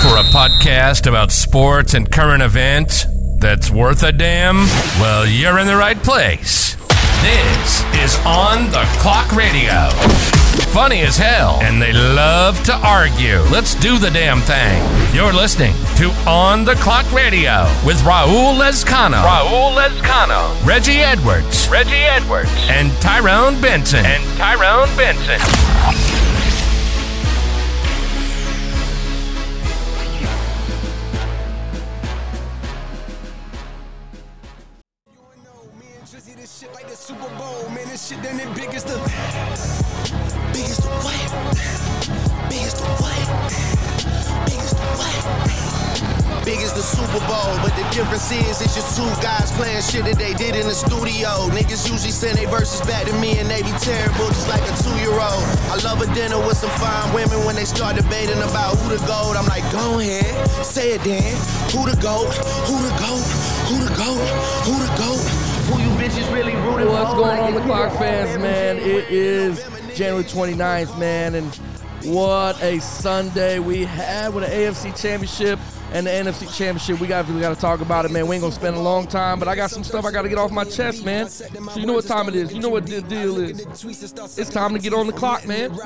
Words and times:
for 0.00 0.16
a 0.16 0.22
podcast 0.24 1.06
about 1.06 1.32
sports 1.32 1.94
and 1.94 2.10
current 2.10 2.42
events 2.42 3.06
that's 3.38 3.70
worth 3.70 4.02
a 4.02 4.12
damn? 4.12 4.56
Well, 5.00 5.26
you're 5.26 5.58
in 5.58 5.66
the 5.66 5.76
right 5.76 5.96
place. 6.02 6.74
This 7.22 7.82
is 8.04 8.18
On 8.26 8.70
the 8.70 8.84
Clock 9.00 9.32
Radio. 9.32 9.88
Funny 10.72 11.00
as 11.00 11.16
hell, 11.16 11.58
and 11.62 11.80
they 11.80 11.92
love 11.92 12.62
to 12.64 12.74
argue. 12.74 13.38
Let's 13.50 13.74
do 13.74 13.98
the 13.98 14.10
damn 14.10 14.40
thing. 14.40 14.82
You're 15.14 15.32
listening 15.32 15.74
to 15.96 16.10
On 16.28 16.64
the 16.64 16.74
Clock 16.74 17.10
Radio 17.12 17.64
with 17.84 17.96
Raul 18.02 18.58
Lezcano. 18.58 19.22
Raul 19.22 19.74
Lezcano. 19.74 20.66
Reggie 20.66 21.00
Edwards. 21.00 21.68
Reggie 21.68 22.04
Edwards. 22.04 22.50
And 22.68 22.92
Tyrone 23.00 23.60
Benson. 23.60 24.04
And 24.04 24.22
Tyrone 24.38 24.94
Benson. 24.96 25.40
Shit 38.06 38.22
done 38.22 38.38
it 38.38 38.54
big 38.54 38.70
as 38.70 38.84
the 38.84 38.94
big 40.54 40.62
as 40.70 40.78
the 40.78 40.86
what? 41.02 41.26
Big 42.46 42.62
as 42.62 42.74
the 42.78 42.86
what? 43.02 43.26
Big 44.46 44.62
as 44.62 44.70
the 44.78 44.86
what? 44.94 46.44
Big 46.46 46.62
as 46.62 46.70
the 46.70 46.86
Super 46.86 47.18
Bowl, 47.26 47.58
but 47.66 47.74
the 47.74 47.82
difference 47.90 48.30
is 48.30 48.62
it's 48.62 48.78
just 48.78 48.94
two 48.94 49.10
guys 49.18 49.50
playing 49.58 49.82
shit 49.82 50.04
that 50.04 50.22
they 50.22 50.34
did 50.34 50.54
in 50.54 50.70
the 50.70 50.74
studio. 50.78 51.50
Niggas 51.50 51.90
usually 51.90 52.14
send 52.14 52.38
their 52.38 52.46
verses 52.46 52.78
back 52.86 53.10
to 53.10 53.12
me 53.18 53.42
and 53.42 53.50
they 53.50 53.66
be 53.66 53.74
terrible, 53.82 54.30
just 54.30 54.46
like 54.46 54.62
a 54.62 54.74
two-year-old. 54.86 55.42
I 55.74 55.82
love 55.82 55.98
a 55.98 56.06
dinner 56.14 56.38
with 56.46 56.62
some 56.62 56.70
fine 56.78 57.10
women 57.10 57.42
when 57.42 57.56
they 57.56 57.66
start 57.66 57.96
debating 57.96 58.38
about 58.38 58.78
who 58.78 58.94
the 58.94 59.02
goat. 59.10 59.34
I'm 59.34 59.50
like, 59.50 59.66
go 59.74 59.98
ahead, 59.98 60.30
say 60.62 60.94
it 60.94 61.02
then. 61.02 61.26
Who 61.74 61.90
the 61.90 61.98
goat? 61.98 62.30
Who 62.70 62.78
the 62.86 62.94
goat? 63.02 63.35
Going 67.16 67.38
on, 67.38 67.54
the 67.54 67.60
if 67.60 67.66
Clock 67.66 67.92
fans, 67.98 68.38
man? 68.42 68.76
It 68.76 69.08
is. 69.10 69.64
January 69.96 70.24
29th, 70.24 70.98
man, 70.98 71.34
and 71.34 71.54
what 72.04 72.62
a 72.62 72.78
Sunday 72.80 73.58
we 73.58 73.84
had 73.86 74.34
with 74.34 74.44
the 74.44 74.50
AFC 74.50 74.94
Championship 75.00 75.58
and 75.92 76.06
the 76.06 76.10
NFC 76.10 76.46
Championship. 76.56 77.00
We 77.00 77.06
got 77.06 77.28
we 77.28 77.40
got 77.40 77.54
to 77.54 77.60
talk 77.60 77.80
about 77.80 78.04
it, 78.04 78.10
man. 78.10 78.26
We 78.26 78.36
ain't 78.36 78.42
gonna 78.42 78.54
spend 78.54 78.76
a 78.76 78.80
long 78.80 79.06
time, 79.06 79.38
but 79.38 79.48
I 79.48 79.54
got 79.54 79.70
some 79.70 79.84
stuff 79.84 80.04
I 80.04 80.10
got 80.10 80.22
to 80.22 80.28
get 80.28 80.38
off 80.38 80.50
my 80.50 80.64
chest, 80.64 81.04
man. 81.04 81.28
So 81.28 81.46
you 81.76 81.86
know 81.86 81.92
what 81.92 82.06
time 82.06 82.28
it 82.28 82.34
is. 82.34 82.52
You 82.52 82.60
know 82.60 82.68
what 82.68 82.86
the 82.86 83.02
deal 83.02 83.38
is. 83.38 83.60
It's 84.38 84.50
time 84.50 84.72
to 84.72 84.78
get 84.78 84.92
on 84.92 85.06
the 85.06 85.12
clock, 85.12 85.46
man. 85.46 85.76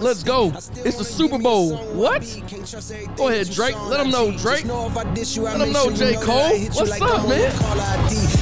Let's 0.00 0.22
go. 0.22 0.48
It's 0.84 0.98
the 0.98 1.04
Super 1.04 1.38
Bowl. 1.38 1.76
What? 1.94 2.22
Go 3.16 3.28
ahead, 3.28 3.50
Drake. 3.50 3.76
Let 3.88 3.98
them 3.98 4.10
know, 4.10 4.36
Drake. 4.36 4.64
Let 4.64 5.58
them 5.58 5.72
know, 5.72 5.90
J. 5.90 6.14
Cole. 6.14 6.58
What's 6.74 7.00
up, 7.00 7.28
man? 7.28 7.52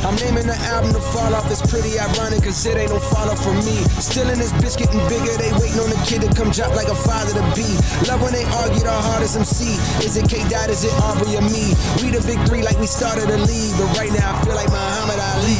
I'm 0.04 0.16
naming 0.16 0.46
the 0.46 0.56
album 0.72 0.92
to 0.92 1.00
fall 1.12 1.34
off. 1.34 1.50
It's 1.50 1.62
pretty 1.70 1.98
ironic, 1.98 2.42
cause 2.44 2.64
it 2.64 2.76
ain't 2.76 2.90
no 2.90 2.98
fall 2.98 3.28
off 3.28 3.42
for 3.42 3.52
me. 3.52 3.76
Still 4.00 4.28
in 4.30 4.38
this 4.38 4.52
bitch 4.54 4.78
getting 4.78 5.00
bigger. 5.08 5.36
They 5.36 5.52
waiting 5.60 5.80
on 5.80 5.90
the 5.90 6.00
kid 6.06 6.22
to 6.22 6.30
come 6.34 6.50
drop 6.50 6.74
like 6.74 6.88
a 6.88 6.94
father 6.94 7.34
to 7.36 7.44
be. 7.54 7.68
Love 8.08 8.22
when 8.22 8.32
they 8.32 8.44
argue 8.64 8.80
the 8.80 8.92
hardest 8.92 9.36
MC. 9.36 9.76
Is 10.04 10.16
it 10.16 10.28
K 10.28 10.40
Dot? 10.48 10.70
Is 10.80 10.86
it 10.86 10.94
Aubrey 11.02 11.36
or 11.36 11.42
me? 11.42 11.76
We 12.00 12.08
the 12.08 12.24
big 12.26 12.40
three 12.48 12.62
like 12.62 12.78
we 12.78 12.86
started 12.86 13.28
a 13.28 13.36
league. 13.36 13.74
But 13.76 13.98
right 13.98 14.10
now 14.10 14.34
I 14.34 14.44
feel 14.46 14.54
like 14.54 14.70
Muhammad 14.70 15.20
Ali. 15.20 15.58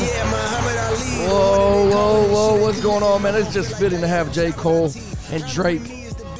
Yeah, 0.00 0.24
Muhammad 0.24 0.76
Ali. 0.78 1.28
Whoa, 1.28 1.90
whoa, 1.90 2.32
whoa, 2.32 2.62
what's 2.62 2.80
going 2.80 3.02
on, 3.02 3.20
man? 3.20 3.34
It's 3.34 3.52
just 3.52 3.76
fitting 3.78 4.00
to 4.00 4.08
have 4.08 4.32
J. 4.32 4.52
Cole 4.52 4.90
and 5.30 5.46
Drake. 5.48 5.86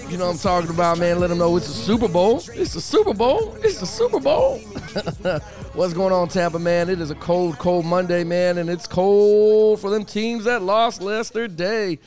You 0.08 0.16
know 0.16 0.24
what 0.24 0.32
I'm 0.32 0.38
talking 0.38 0.70
about, 0.70 0.96
man. 0.96 1.20
Let 1.20 1.26
them 1.26 1.36
know 1.36 1.54
it's 1.58 1.68
a 1.68 1.72
Super 1.72 2.08
Bowl. 2.08 2.38
It's 2.54 2.72
the 2.72 2.80
Super 2.80 3.12
Bowl. 3.12 3.54
It's 3.62 3.80
the 3.80 3.86
Super 3.86 4.20
Bowl. 4.20 4.56
what's 5.74 5.92
going 5.92 6.14
on, 6.14 6.28
Tampa, 6.28 6.58
man? 6.58 6.88
It 6.88 7.02
is 7.02 7.10
a 7.10 7.14
cold, 7.16 7.58
cold 7.58 7.84
Monday, 7.84 8.24
man, 8.24 8.56
and 8.56 8.70
it's 8.70 8.86
cold 8.86 9.80
for 9.80 9.90
them 9.90 10.06
teams 10.06 10.44
that 10.44 10.62
lost 10.62 11.02
yesterday. 11.02 11.98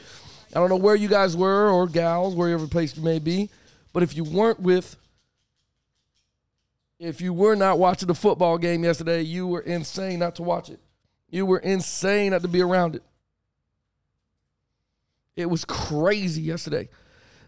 I 0.55 0.59
don't 0.59 0.69
know 0.69 0.77
where 0.77 0.95
you 0.95 1.07
guys 1.07 1.37
were 1.37 1.69
or 1.69 1.85
gals, 1.85 2.33
wherever 2.33 2.65
place 2.65 2.97
you 2.97 3.03
may 3.03 3.19
be, 3.19 3.51
but 3.93 4.03
if 4.03 4.15
you 4.15 4.23
weren't 4.23 4.59
with 4.59 4.97
if 6.99 7.19
you 7.19 7.33
were 7.33 7.55
not 7.55 7.79
watching 7.79 8.07
the 8.07 8.15
football 8.15 8.57
game 8.57 8.83
yesterday, 8.83 9.21
you 9.21 9.45
were 9.45 9.59
insane 9.59 10.19
not 10.19 10.35
to 10.35 10.43
watch 10.43 10.69
it. 10.69 10.79
You 11.29 11.45
were 11.45 11.59
insane 11.59 12.31
not 12.31 12.43
to 12.43 12.47
be 12.47 12.61
around 12.61 12.95
it. 12.95 13.03
It 15.35 15.49
was 15.49 15.65
crazy 15.65 16.41
yesterday. 16.41 16.89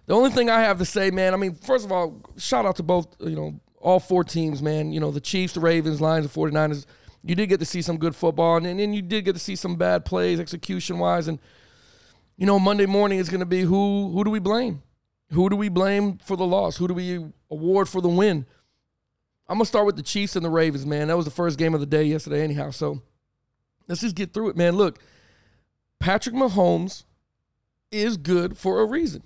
The 0.08 0.14
only 0.14 0.32
thing 0.32 0.50
I 0.50 0.62
have 0.62 0.80
to 0.80 0.86
say, 0.86 1.10
man, 1.12 1.34
I 1.34 1.38
mean, 1.38 1.54
first 1.54 1.86
of 1.86 1.92
all, 1.92 2.22
shout 2.38 2.66
out 2.66 2.76
to 2.78 2.84
both, 2.84 3.08
you 3.20 3.36
know, 3.36 3.60
all 3.80 4.00
four 4.00 4.24
teams, 4.24 4.62
man. 4.62 4.92
You 4.92 5.00
know, 5.00 5.12
the 5.12 5.22
Chiefs, 5.22 5.54
the 5.54 5.60
Ravens, 5.60 6.02
Lions, 6.02 6.28
the 6.28 6.40
49ers. 6.40 6.86
You 7.24 7.36
did 7.36 7.48
get 7.48 7.60
to 7.60 7.66
see 7.66 7.82
some 7.82 7.98
good 7.98 8.16
football, 8.16 8.58
and 8.58 8.80
then 8.80 8.94
you 8.94 9.02
did 9.02 9.26
get 9.26 9.34
to 9.34 9.40
see 9.40 9.56
some 9.56 9.78
bad 9.78 10.06
plays 10.06 10.40
execution 10.40 11.00
wise. 11.00 11.28
And, 11.28 11.40
you 12.38 12.46
know, 12.46 12.60
Monday 12.60 12.86
morning 12.86 13.20
is 13.20 13.30
going 13.30 13.40
to 13.40 13.46
be 13.46 13.62
who 13.62 14.12
who 14.12 14.24
do 14.24 14.30
we 14.30 14.40
blame? 14.40 14.84
Who 15.32 15.50
do 15.50 15.56
we 15.56 15.70
blame 15.70 16.18
for 16.20 16.38
the 16.38 16.46
loss? 16.46 16.78
Who 16.78 16.88
do 16.88 16.94
we 16.94 17.26
award 17.50 17.90
for 17.90 18.02
the 18.02 18.10
win? 18.10 18.46
I'm 19.48 19.58
gonna 19.58 19.66
start 19.66 19.86
with 19.86 19.96
the 19.96 20.04
Chiefs 20.04 20.36
and 20.36 20.46
the 20.46 20.50
Ravens, 20.50 20.86
man. 20.86 21.08
That 21.08 21.18
was 21.18 21.26
the 21.26 21.32
first 21.32 21.58
game 21.58 21.74
of 21.74 21.80
the 21.80 21.86
day 21.86 22.04
yesterday, 22.04 22.44
anyhow. 22.44 22.72
So 22.72 23.02
let's 23.88 24.02
just 24.02 24.16
get 24.16 24.34
through 24.34 24.50
it, 24.50 24.58
man. 24.58 24.76
Look, 24.76 25.00
Patrick 26.00 26.36
Mahomes 26.36 27.04
is 27.92 28.18
good 28.18 28.58
for 28.58 28.82
a 28.82 28.86
reason. 28.86 29.24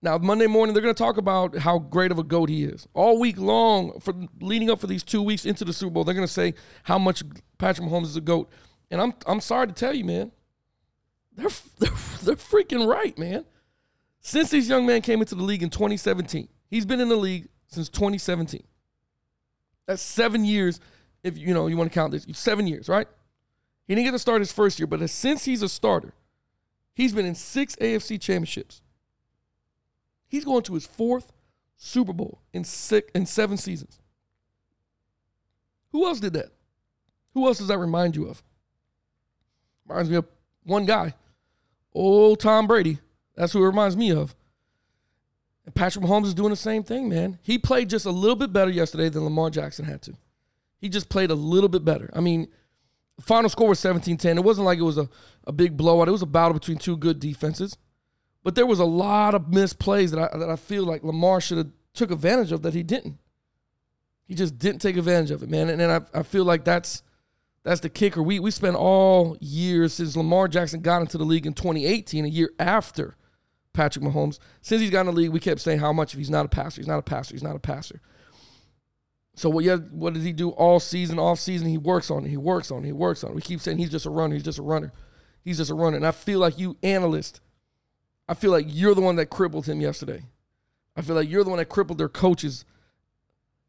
Now, 0.00 0.16
Monday 0.16 0.46
morning, 0.46 0.74
they're 0.74 0.82
to 0.82 0.94
talk 0.94 1.16
about 1.16 1.58
how 1.58 1.78
great 1.80 2.12
of 2.12 2.18
a 2.18 2.22
GOAT 2.22 2.48
he 2.48 2.64
is. 2.64 2.86
All 2.94 3.18
week 3.18 3.36
long, 3.36 3.98
for 3.98 4.14
leading 4.40 4.70
up 4.70 4.80
for 4.80 4.86
these 4.86 5.02
two 5.02 5.22
weeks 5.22 5.44
into 5.44 5.64
the 5.64 5.72
Super 5.72 5.90
Bowl, 5.90 6.04
they're 6.04 6.14
to 6.14 6.28
say 6.28 6.54
how 6.84 6.98
much 6.98 7.24
Patrick 7.58 7.88
Mahomes 7.88 8.04
is 8.04 8.16
a 8.16 8.20
GOAT. 8.20 8.48
And 8.90 9.00
I'm, 9.00 9.12
I'm 9.26 9.40
sorry 9.40 9.66
to 9.66 9.72
tell 9.72 9.94
you, 9.94 10.04
man, 10.04 10.30
they're, 11.34 11.48
they're, 11.78 11.90
they're 12.22 12.36
freaking 12.36 12.86
right, 12.86 13.18
man. 13.18 13.44
Since 14.28 14.50
this 14.50 14.68
young 14.68 14.84
man 14.84 15.00
came 15.00 15.20
into 15.20 15.34
the 15.34 15.42
league 15.42 15.62
in 15.62 15.70
2017, 15.70 16.48
he's 16.68 16.84
been 16.84 17.00
in 17.00 17.08
the 17.08 17.16
league 17.16 17.48
since 17.66 17.88
2017. 17.88 18.62
That's 19.86 20.02
seven 20.02 20.44
years, 20.44 20.80
if 21.24 21.38
you 21.38 21.54
know 21.54 21.66
you 21.66 21.78
want 21.78 21.90
to 21.90 21.94
count 21.94 22.12
this. 22.12 22.26
Seven 22.34 22.66
years, 22.66 22.90
right? 22.90 23.08
He 23.86 23.94
didn't 23.94 24.04
get 24.04 24.10
to 24.10 24.18
start 24.18 24.42
his 24.42 24.52
first 24.52 24.78
year, 24.78 24.86
but 24.86 25.08
since 25.08 25.46
he's 25.46 25.62
a 25.62 25.68
starter, 25.68 26.12
he's 26.92 27.14
been 27.14 27.24
in 27.24 27.34
six 27.34 27.74
AFC 27.76 28.20
championships. 28.20 28.82
He's 30.26 30.44
going 30.44 30.62
to 30.64 30.74
his 30.74 30.86
fourth 30.86 31.32
Super 31.78 32.12
Bowl 32.12 32.42
in 32.52 32.64
six 32.64 33.10
in 33.14 33.24
seven 33.24 33.56
seasons. 33.56 33.98
Who 35.92 36.04
else 36.04 36.20
did 36.20 36.34
that? 36.34 36.50
Who 37.32 37.46
else 37.46 37.56
does 37.56 37.68
that 37.68 37.78
remind 37.78 38.14
you 38.14 38.28
of? 38.28 38.42
Reminds 39.86 40.10
me 40.10 40.16
of 40.16 40.26
one 40.64 40.84
guy, 40.84 41.14
old 41.94 42.40
Tom 42.40 42.66
Brady. 42.66 42.98
That's 43.38 43.52
who 43.52 43.62
it 43.62 43.66
reminds 43.66 43.96
me 43.96 44.10
of. 44.10 44.34
And 45.64 45.72
Patrick 45.72 46.04
Mahomes 46.04 46.26
is 46.26 46.34
doing 46.34 46.50
the 46.50 46.56
same 46.56 46.82
thing, 46.82 47.08
man. 47.08 47.38
He 47.40 47.56
played 47.56 47.88
just 47.88 48.04
a 48.04 48.10
little 48.10 48.34
bit 48.34 48.52
better 48.52 48.70
yesterday 48.70 49.08
than 49.08 49.22
Lamar 49.22 49.48
Jackson 49.48 49.84
had 49.84 50.02
to. 50.02 50.14
He 50.80 50.88
just 50.88 51.08
played 51.08 51.30
a 51.30 51.36
little 51.36 51.68
bit 51.68 51.84
better. 51.84 52.10
I 52.14 52.20
mean, 52.20 52.48
final 53.20 53.48
score 53.48 53.68
was 53.68 53.78
17-10. 53.78 54.36
It 54.36 54.44
wasn't 54.44 54.64
like 54.64 54.80
it 54.80 54.82
was 54.82 54.98
a, 54.98 55.08
a 55.44 55.52
big 55.52 55.76
blowout. 55.76 56.08
It 56.08 56.12
was 56.12 56.22
a 56.22 56.26
battle 56.26 56.52
between 56.52 56.78
two 56.78 56.96
good 56.96 57.20
defenses. 57.20 57.78
But 58.42 58.56
there 58.56 58.66
was 58.66 58.80
a 58.80 58.84
lot 58.84 59.36
of 59.36 59.52
missed 59.52 59.78
plays 59.78 60.10
that 60.10 60.34
I 60.34 60.38
that 60.38 60.48
I 60.48 60.56
feel 60.56 60.84
like 60.84 61.04
Lamar 61.04 61.40
should 61.40 61.58
have 61.58 61.70
took 61.92 62.10
advantage 62.10 62.50
of 62.50 62.62
that 62.62 62.74
he 62.74 62.82
didn't. 62.82 63.18
He 64.24 64.34
just 64.34 64.58
didn't 64.58 64.80
take 64.80 64.96
advantage 64.96 65.30
of 65.30 65.42
it, 65.42 65.50
man. 65.50 65.68
And, 65.68 65.82
and 65.82 65.92
I, 65.92 66.00
I 66.20 66.22
feel 66.22 66.44
like 66.44 66.64
that's 66.64 67.02
that's 67.62 67.80
the 67.80 67.88
kicker. 67.88 68.22
We 68.22 68.40
we 68.40 68.50
spent 68.50 68.76
all 68.76 69.36
years 69.40 69.92
since 69.94 70.16
Lamar 70.16 70.48
Jackson 70.48 70.80
got 70.80 71.02
into 71.02 71.18
the 71.18 71.24
league 71.24 71.46
in 71.46 71.52
2018, 71.52 72.24
a 72.24 72.28
year 72.28 72.50
after 72.58 73.17
Patrick 73.78 74.04
Mahomes. 74.04 74.40
Since 74.60 74.82
he's 74.82 74.90
got 74.90 75.02
in 75.02 75.06
the 75.06 75.12
league, 75.12 75.30
we 75.30 75.38
kept 75.38 75.60
saying 75.60 75.78
how 75.78 75.92
much 75.92 76.12
if 76.12 76.18
he's 76.18 76.30
not 76.30 76.44
a 76.44 76.48
passer, 76.48 76.80
he's 76.80 76.88
not 76.88 76.98
a 76.98 77.02
passer, 77.02 77.32
he's 77.32 77.44
not 77.44 77.54
a 77.54 77.60
passer. 77.60 78.00
So 79.36 79.48
what? 79.48 79.64
Yeah, 79.64 79.76
what 79.76 80.14
does 80.14 80.24
he 80.24 80.32
do 80.32 80.50
all 80.50 80.80
season, 80.80 81.20
off 81.20 81.38
season? 81.38 81.68
He 81.68 81.78
works 81.78 82.10
on 82.10 82.24
it. 82.24 82.28
He 82.28 82.36
works 82.36 82.72
on 82.72 82.82
it. 82.82 82.86
He 82.86 82.92
works 82.92 83.22
on 83.22 83.30
it. 83.30 83.34
We 83.36 83.40
keep 83.40 83.60
saying 83.60 83.78
he's 83.78 83.90
just 83.90 84.04
a 84.04 84.10
runner. 84.10 84.34
He's 84.34 84.42
just 84.42 84.58
a 84.58 84.62
runner. 84.62 84.92
He's 85.44 85.58
just 85.58 85.70
a 85.70 85.74
runner. 85.74 85.96
And 85.96 86.04
I 86.04 86.10
feel 86.10 86.40
like 86.40 86.58
you 86.58 86.76
analyst, 86.82 87.40
I 88.28 88.34
feel 88.34 88.50
like 88.50 88.66
you're 88.68 88.96
the 88.96 89.00
one 89.00 89.14
that 89.16 89.26
crippled 89.26 89.66
him 89.66 89.80
yesterday. 89.80 90.24
I 90.96 91.02
feel 91.02 91.14
like 91.14 91.30
you're 91.30 91.44
the 91.44 91.50
one 91.50 91.60
that 91.60 91.68
crippled 91.68 91.98
their 91.98 92.08
coaches 92.08 92.64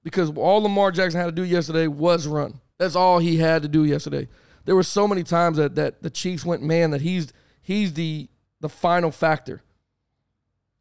because 0.03 0.31
all 0.35 0.63
Lamar 0.63 0.91
Jackson 0.91 1.19
had 1.19 1.27
to 1.27 1.31
do 1.31 1.43
yesterday 1.43 1.85
was 1.85 2.25
run. 2.25 2.59
That's 2.79 2.95
all 2.95 3.19
he 3.19 3.37
had 3.37 3.61
to 3.61 3.67
do 3.67 3.85
yesterday. 3.85 4.27
There 4.65 4.75
were 4.75 4.81
so 4.81 5.07
many 5.07 5.21
times 5.21 5.57
that 5.57 5.75
that 5.75 6.01
the 6.01 6.09
Chiefs 6.09 6.43
went 6.43 6.63
man 6.63 6.89
that 6.91 7.01
he's 7.01 7.31
he's 7.61 7.93
the 7.93 8.27
the 8.59 8.69
final 8.69 9.11
factor. 9.11 9.61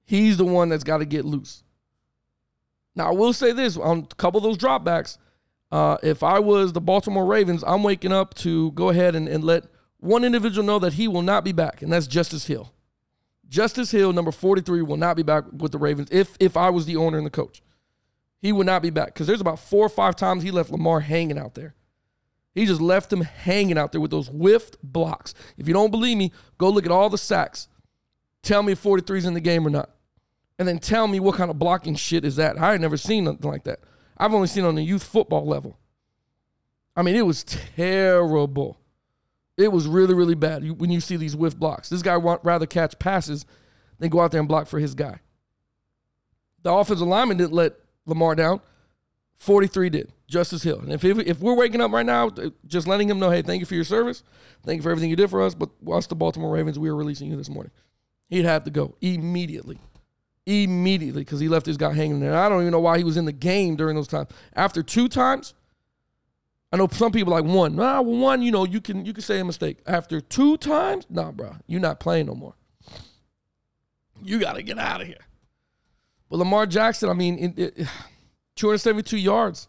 He's 0.09 0.39
the 0.39 0.45
one 0.47 0.71
that's 0.71 0.85
got 0.85 0.99
to 0.99 1.05
get 1.05 1.27
loose. 1.27 1.63
Now 2.97 3.09
I 3.09 3.13
will 3.13 3.35
say 3.35 3.53
this 3.53 3.77
on 3.77 4.09
a 4.11 4.15
couple 4.15 4.39
of 4.39 4.43
those 4.43 4.57
dropbacks. 4.57 5.19
Uh, 5.71 5.99
if 6.03 6.23
I 6.23 6.39
was 6.39 6.73
the 6.73 6.81
Baltimore 6.81 7.27
Ravens, 7.27 7.63
I'm 7.67 7.83
waking 7.83 8.11
up 8.11 8.33
to 8.37 8.73
go 8.73 8.89
ahead 8.89 9.15
and, 9.15 9.29
and 9.29 9.45
let 9.45 9.65
one 9.99 10.25
individual 10.25 10.67
know 10.67 10.79
that 10.79 10.95
he 10.95 11.09
will 11.09 11.21
not 11.21 11.45
be 11.45 11.53
back, 11.53 11.83
and 11.83 11.93
that's 11.93 12.07
Justice 12.07 12.47
Hill. 12.47 12.73
Justice 13.51 13.91
Hill, 13.91 14.15
number 14.15 14.33
43, 14.33 14.81
will 14.81 14.97
not 14.97 15.15
be 15.15 15.23
back 15.23 15.45
with 15.53 15.73
the 15.73 15.79
Ravens 15.79 16.09
if 16.11 16.39
if 16.41 16.57
I 16.57 16.71
was 16.71 16.87
the 16.87 16.97
owner 16.97 17.19
and 17.19 17.27
the 17.27 17.31
coach. 17.31 17.61
He 18.41 18.51
would 18.51 18.67
not 18.67 18.81
be 18.81 18.89
back 18.89 19.09
because 19.09 19.27
there's 19.27 19.43
about 19.43 19.59
four 19.59 19.85
or 19.85 19.91
five 19.91 20.17
times 20.17 20.43
he 20.43 20.51
left 20.51 20.71
Lamar 20.71 21.01
hanging 21.01 21.39
out 21.39 21.55
there. 21.55 21.75
He 22.55 22.65
just 22.65 22.81
left 22.81 23.13
him 23.13 23.21
hanging 23.21 23.77
out 23.77 23.93
there 23.93 24.01
with 24.01 24.11
those 24.11 24.29
whiffed 24.29 24.79
blocks. 24.83 25.35
If 25.59 25.69
you 25.69 25.75
don't 25.75 25.91
believe 25.91 26.17
me, 26.17 26.33
go 26.57 26.71
look 26.71 26.87
at 26.87 26.93
all 26.93 27.11
the 27.11 27.19
sacks. 27.19 27.69
Tell 28.43 28.63
me 28.63 28.73
if 28.73 28.83
43's 28.83 29.27
in 29.27 29.35
the 29.35 29.41
game 29.41 29.67
or 29.67 29.71
not. 29.71 29.91
And 30.59 30.67
then 30.67 30.79
tell 30.79 31.07
me 31.07 31.21
what 31.21 31.37
kind 31.37 31.51
of 31.51 31.59
blocking 31.59 31.95
shit 31.95 32.25
is 32.25 32.37
that. 32.37 32.59
I 32.59 32.73
had 32.73 32.81
never 32.81 32.97
seen 32.97 33.25
nothing 33.25 33.51
like 33.51 33.65
that. 33.65 33.81
I've 34.17 34.35
only 34.35 34.49
seen 34.49 34.65
on 34.65 34.75
the 34.75 34.83
youth 34.83 35.05
football 35.05 35.47
level. 35.47 35.79
I 36.97 37.03
mean, 37.03 37.15
it 37.15 37.25
was 37.25 37.45
terrible. 37.45 38.77
It 39.57 39.71
was 39.71 39.87
really, 39.87 40.15
really 40.15 40.35
bad 40.35 40.69
when 40.81 40.91
you 40.91 41.01
see 41.01 41.17
these 41.17 41.37
whiff 41.37 41.57
blocks. 41.57 41.89
This 41.89 42.03
guy 42.03 42.17
would 42.17 42.41
rather 42.43 42.67
catch 42.67 42.99
passes 42.99 43.47
than 43.99 44.09
go 44.09 44.21
out 44.21 44.33
there 44.33 44.41
and 44.41 44.49
block 44.49 44.67
for 44.67 44.81
his 44.81 44.95
guy. 44.95 45.21
The 46.63 46.73
offensive 46.73 47.07
lineman 47.07 47.37
didn't 47.37 47.53
let 47.53 47.75
Lamar 48.07 48.35
down. 48.35 48.61
43 49.39 49.91
did. 49.91 50.13
Justice 50.27 50.63
Hill. 50.63 50.81
And 50.81 50.93
if, 50.93 51.05
if 51.05 51.41
we're 51.41 51.55
waking 51.55 51.81
up 51.81 51.93
right 51.93 52.05
now, 52.05 52.29
uh, 52.29 52.51
just 52.67 52.87
letting 52.87 53.09
him 53.09 53.19
know, 53.19 53.31
hey, 53.31 53.43
thank 53.43 53.61
you 53.61 53.67
for 53.67 53.75
your 53.75 53.85
service. 53.85 54.23
Thank 54.65 54.79
you 54.79 54.83
for 54.83 54.91
everything 54.91 55.11
you 55.11 55.17
did 55.17 55.31
for 55.31 55.41
us. 55.41 55.55
But 55.55 55.71
us, 55.91 56.07
the 56.07 56.17
Baltimore 56.17 56.53
Ravens, 56.53 56.79
we 56.79 56.89
are 56.89 56.97
releasing 56.97 57.31
you 57.31 57.37
this 57.37 57.49
morning. 57.49 57.71
He'd 58.29 58.45
have 58.45 58.65
to 58.65 58.71
go 58.71 58.97
immediately. 59.01 59.79
Immediately, 60.49 61.21
because 61.21 61.41
he 61.41 61.49
left 61.49 61.67
his 61.67 61.77
guy 61.77 61.93
hanging 61.93 62.21
there. 62.21 62.35
I 62.35 62.49
don't 62.49 62.63
even 62.63 62.73
know 62.73 62.81
why 62.81 62.97
he 62.97 63.05
was 63.05 63.19
in 63.19 63.27
the 63.27 63.33
game 63.33 63.77
during 63.77 63.97
those 63.97 64.09
times. 64.09 64.31
After 64.55 64.83
two 64.83 65.07
times, 65.09 65.53
I 66.73 66.79
know 66.79 66.89
some 66.91 67.13
people 67.13 67.35
like 67.35 67.45
one. 67.45 67.77
Nah, 67.77 68.01
well, 68.01 68.19
one, 68.19 68.41
you 68.41 68.51
know, 68.51 68.65
you 68.65 68.81
can 68.81 69.05
you 69.05 69.13
can 69.13 69.23
say 69.23 69.41
a 69.41 69.45
mistake. 69.45 69.77
After 69.87 70.23
two 70.23 70.57
times, 70.57 71.07
nah, 71.11 71.33
bro, 71.33 71.57
you're 71.67 71.83
not 71.83 72.01
playing 72.01 72.27
no 72.27 72.35
more. 72.35 72.55
You 74.23 74.39
got 74.39 74.55
to 74.55 74.63
get 74.63 74.79
out 74.79 75.03
of 75.03 75.07
here. 75.07 75.21
But 76.31 76.39
Lamar 76.39 76.65
Jackson, 76.65 77.11
I 77.11 77.13
mean, 77.13 77.39
it, 77.39 77.59
it, 77.59 77.75
272 78.57 79.19
yards. 79.19 79.69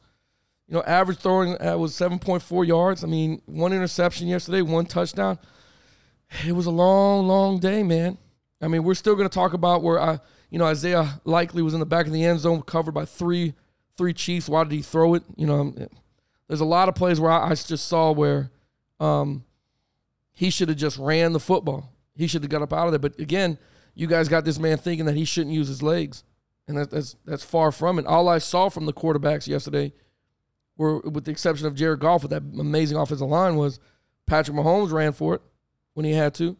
You 0.69 0.75
know, 0.75 0.83
average 0.83 1.17
throwing 1.17 1.61
uh, 1.61 1.77
was 1.77 1.93
7.4 1.93 2.65
yards. 2.65 3.03
I 3.03 3.07
mean, 3.07 3.41
one 3.47 3.73
interception 3.73 4.29
yesterday, 4.29 4.61
one 4.61 4.85
touchdown. 4.85 5.39
It 6.47 6.53
was 6.53 6.67
a 6.67 6.71
long, 6.71 7.27
long 7.27 7.59
day, 7.59 7.83
man. 7.83 8.17
I 8.61 8.67
mean, 8.67 8.83
we're 8.83 8.93
still 8.93 9.15
going 9.15 9.27
to 9.27 9.33
talk 9.33 9.53
about 9.53 9.81
where 9.81 9.99
I, 9.99 10.19
you 10.49 10.57
know, 10.57 10.65
Isaiah 10.65 11.21
Likely 11.25 11.61
was 11.61 11.73
in 11.73 11.79
the 11.79 11.85
back 11.85 12.07
of 12.07 12.13
the 12.13 12.25
end 12.25 12.39
zone, 12.39 12.61
covered 12.61 12.93
by 12.93 13.05
three, 13.05 13.53
three 13.97 14.13
Chiefs. 14.13 14.49
Why 14.49 14.63
did 14.63 14.73
he 14.73 14.81
throw 14.81 15.13
it? 15.13 15.23
You 15.35 15.45
know, 15.45 15.73
there's 16.47 16.61
a 16.61 16.65
lot 16.65 16.89
of 16.89 16.95
plays 16.95 17.19
where 17.19 17.31
I, 17.31 17.49
I 17.51 17.55
just 17.55 17.87
saw 17.87 18.11
where 18.11 18.51
um, 18.99 19.45
he 20.33 20.49
should 20.49 20.69
have 20.69 20.77
just 20.77 20.97
ran 20.97 21.33
the 21.33 21.39
football. 21.39 21.93
He 22.15 22.27
should 22.27 22.41
have 22.43 22.49
got 22.49 22.61
up 22.61 22.73
out 22.73 22.87
of 22.87 22.91
there. 22.91 22.99
But 22.99 23.19
again, 23.19 23.57
you 23.93 24.07
guys 24.07 24.27
got 24.27 24.45
this 24.45 24.59
man 24.59 24.77
thinking 24.77 25.05
that 25.05 25.15
he 25.15 25.25
shouldn't 25.25 25.53
use 25.53 25.67
his 25.67 25.83
legs, 25.83 26.23
and 26.67 26.77
that, 26.77 26.89
that's 26.89 27.15
that's 27.25 27.43
far 27.43 27.71
from 27.71 27.99
it. 27.99 28.05
All 28.05 28.27
I 28.27 28.39
saw 28.39 28.69
from 28.69 28.85
the 28.85 28.93
quarterbacks 28.93 29.47
yesterday 29.47 29.93
were, 30.77 30.99
with 30.99 31.25
the 31.25 31.31
exception 31.31 31.67
of 31.67 31.75
Jared 31.75 31.99
Goff 31.99 32.23
with 32.23 32.31
that 32.31 32.43
amazing 32.59 32.97
offensive 32.97 33.27
line, 33.27 33.55
was 33.55 33.79
Patrick 34.25 34.57
Mahomes 34.57 34.91
ran 34.91 35.11
for 35.11 35.35
it 35.35 35.41
when 35.93 36.05
he 36.05 36.13
had 36.13 36.33
to. 36.35 36.57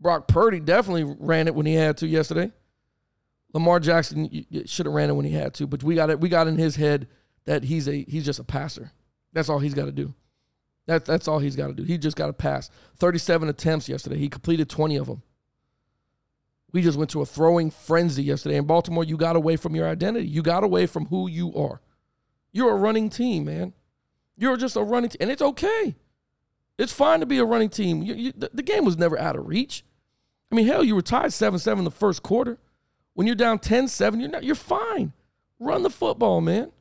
Brock 0.00 0.26
Purdy 0.26 0.60
definitely 0.60 1.16
ran 1.18 1.46
it 1.46 1.54
when 1.54 1.66
he 1.66 1.74
had 1.74 1.98
to 1.98 2.06
yesterday. 2.06 2.50
Lamar 3.52 3.80
Jackson 3.80 4.46
should 4.66 4.86
have 4.86 4.94
ran 4.94 5.10
it 5.10 5.14
when 5.14 5.24
he 5.24 5.32
had 5.32 5.54
to, 5.54 5.66
but 5.66 5.82
we 5.82 5.94
got 5.94 6.10
it. 6.10 6.20
We 6.20 6.28
got 6.28 6.46
in 6.46 6.56
his 6.56 6.76
head 6.76 7.08
that 7.46 7.64
he's 7.64 7.88
a 7.88 8.04
he's 8.04 8.24
just 8.24 8.38
a 8.38 8.44
passer. 8.44 8.92
That's 9.32 9.48
all 9.48 9.58
he's 9.58 9.74
got 9.74 9.86
to 9.86 9.92
do. 9.92 10.14
That, 10.86 11.04
that's 11.04 11.28
all 11.28 11.38
he's 11.38 11.56
got 11.56 11.68
to 11.68 11.72
do. 11.72 11.84
He 11.84 11.98
just 11.98 12.16
got 12.16 12.26
to 12.26 12.32
pass. 12.32 12.68
37 12.96 13.48
attempts 13.48 13.88
yesterday. 13.88 14.18
He 14.18 14.28
completed 14.28 14.68
20 14.68 14.96
of 14.96 15.06
them. 15.06 15.22
We 16.72 16.82
just 16.82 16.98
went 16.98 17.10
to 17.10 17.20
a 17.20 17.26
throwing 17.26 17.70
frenzy 17.70 18.22
yesterday. 18.22 18.56
In 18.56 18.64
Baltimore, 18.64 19.04
you 19.04 19.16
got 19.16 19.36
away 19.36 19.56
from 19.56 19.74
your 19.74 19.88
identity. 19.88 20.26
You 20.26 20.42
got 20.42 20.64
away 20.64 20.86
from 20.86 21.06
who 21.06 21.28
you 21.28 21.54
are. 21.54 21.80
You're 22.52 22.72
a 22.72 22.76
running 22.76 23.10
team, 23.10 23.44
man. 23.44 23.72
You're 24.36 24.56
just 24.56 24.76
a 24.76 24.82
running 24.82 25.10
team. 25.10 25.18
And 25.20 25.30
it's 25.30 25.42
okay. 25.42 25.96
It's 26.78 26.92
fine 26.92 27.20
to 27.20 27.26
be 27.26 27.38
a 27.38 27.44
running 27.44 27.68
team. 27.68 28.02
You, 28.02 28.14
you, 28.14 28.32
the, 28.32 28.50
the, 28.54 28.62
game 28.62 28.84
was 28.84 28.96
never 28.96 29.18
out 29.18 29.36
of 29.36 29.46
reach. 29.46 29.84
I 30.50 30.54
mean, 30.54 30.66
hell, 30.66 30.82
you 30.82 30.94
were 30.94 31.02
tied 31.02 31.32
7 31.32 31.58
7 31.58 31.84
the 31.84 31.90
first 31.90 32.22
quarter. 32.22 32.58
When 33.14 33.26
you're 33.26 33.36
down 33.36 33.58
10 33.58 33.88
7, 33.88 34.20
you're, 34.20 34.30
not, 34.30 34.44
you're 34.44 34.54
fine. 34.54 35.12
Run 35.58 35.82
the 35.82 35.90
football, 35.90 36.40
man. 36.40 36.72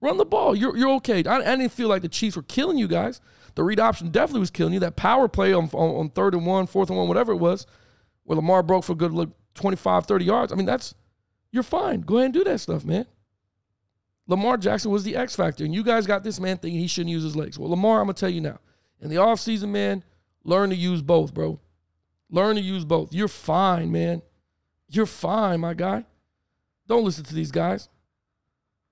Run 0.00 0.16
the 0.16 0.24
ball. 0.24 0.54
You're, 0.54 0.76
you're 0.76 0.90
okay. 0.96 1.24
I, 1.24 1.36
I 1.36 1.56
didn't 1.56 1.72
feel 1.72 1.88
like 1.88 2.02
the 2.02 2.08
Chiefs 2.08 2.36
were 2.36 2.42
killing 2.42 2.78
you 2.78 2.88
guys. 2.88 3.20
The 3.54 3.62
read 3.62 3.80
option 3.80 4.10
definitely 4.10 4.40
was 4.40 4.50
killing 4.50 4.74
you. 4.74 4.80
That 4.80 4.96
power 4.96 5.28
play 5.28 5.52
on, 5.52 5.64
on, 5.72 5.96
on 5.96 6.10
third 6.10 6.34
and 6.34 6.46
one, 6.46 6.66
fourth 6.66 6.88
and 6.88 6.98
one, 6.98 7.08
whatever 7.08 7.32
it 7.32 7.36
was, 7.36 7.66
where 8.24 8.36
Lamar 8.36 8.62
broke 8.62 8.84
for 8.84 8.92
a 8.92 8.96
good 8.96 9.12
look 9.12 9.30
25, 9.54 10.06
30 10.06 10.24
yards. 10.24 10.52
I 10.52 10.56
mean, 10.56 10.66
that's, 10.66 10.94
you're 11.52 11.62
fine. 11.62 12.00
Go 12.00 12.16
ahead 12.16 12.26
and 12.26 12.34
do 12.34 12.44
that 12.44 12.58
stuff, 12.58 12.84
man. 12.84 13.06
Lamar 14.26 14.56
Jackson 14.56 14.90
was 14.90 15.04
the 15.04 15.16
X 15.16 15.36
factor, 15.36 15.64
and 15.64 15.74
you 15.74 15.82
guys 15.82 16.06
got 16.06 16.24
this 16.24 16.40
man 16.40 16.56
thinking 16.56 16.80
he 16.80 16.86
shouldn't 16.86 17.10
use 17.10 17.22
his 17.22 17.36
legs. 17.36 17.58
Well, 17.58 17.70
Lamar, 17.70 18.00
I'm 18.00 18.06
gonna 18.06 18.14
tell 18.14 18.30
you 18.30 18.40
now. 18.40 18.58
In 19.00 19.10
the 19.10 19.16
offseason, 19.16 19.68
man, 19.68 20.02
learn 20.44 20.70
to 20.70 20.76
use 20.76 21.02
both, 21.02 21.34
bro. 21.34 21.60
Learn 22.30 22.56
to 22.56 22.62
use 22.62 22.84
both. 22.84 23.12
You're 23.12 23.28
fine, 23.28 23.92
man. 23.92 24.22
You're 24.88 25.06
fine, 25.06 25.60
my 25.60 25.74
guy. 25.74 26.04
Don't 26.86 27.04
listen 27.04 27.24
to 27.24 27.34
these 27.34 27.50
guys. 27.50 27.88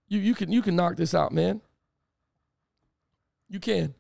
You 0.09 0.19
you 0.19 0.35
can 0.35 0.53
you 0.53 0.63
can 0.63 0.77
knock 0.77 0.97
this 0.97 1.15
out, 1.15 1.33
man. 1.33 1.61
You 3.49 3.61
can. 3.61 3.95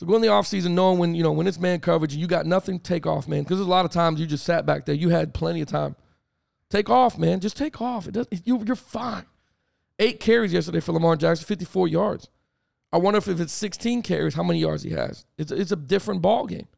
So 0.00 0.06
go 0.06 0.16
in 0.16 0.22
the 0.22 0.28
offseason 0.28 0.70
knowing 0.70 0.98
when, 0.98 1.14
you 1.14 1.22
know, 1.22 1.32
when 1.32 1.46
it's 1.46 1.58
man 1.58 1.78
coverage 1.78 2.14
and 2.14 2.22
you 2.22 2.26
got 2.26 2.46
nothing, 2.46 2.80
take 2.80 3.06
off, 3.06 3.28
man. 3.28 3.42
Because 3.42 3.58
there's 3.58 3.66
a 3.66 3.70
lot 3.70 3.84
of 3.84 3.90
times 3.90 4.18
you 4.18 4.26
just 4.26 4.46
sat 4.46 4.64
back 4.64 4.86
there. 4.86 4.94
You 4.94 5.10
had 5.10 5.34
plenty 5.34 5.60
of 5.60 5.68
time. 5.68 5.94
Take 6.70 6.88
off, 6.88 7.18
man. 7.18 7.40
Just 7.40 7.58
take 7.58 7.82
off. 7.82 8.08
It 8.08 8.12
does, 8.12 8.26
you, 8.44 8.64
you're 8.64 8.76
fine. 8.76 9.26
Eight 9.98 10.18
carries 10.18 10.54
yesterday 10.54 10.80
for 10.80 10.92
Lamar 10.92 11.16
Jackson, 11.16 11.44
54 11.44 11.88
yards. 11.88 12.30
I 12.90 12.96
wonder 12.96 13.18
if, 13.18 13.28
if 13.28 13.40
it's 13.40 13.52
16 13.52 14.00
carries, 14.00 14.32
how 14.32 14.42
many 14.42 14.60
yards 14.60 14.82
he 14.82 14.90
has. 14.92 15.26
It's, 15.36 15.52
it's 15.52 15.70
a 15.70 15.76
different 15.76 16.22
ball 16.22 16.46
game. 16.46 16.68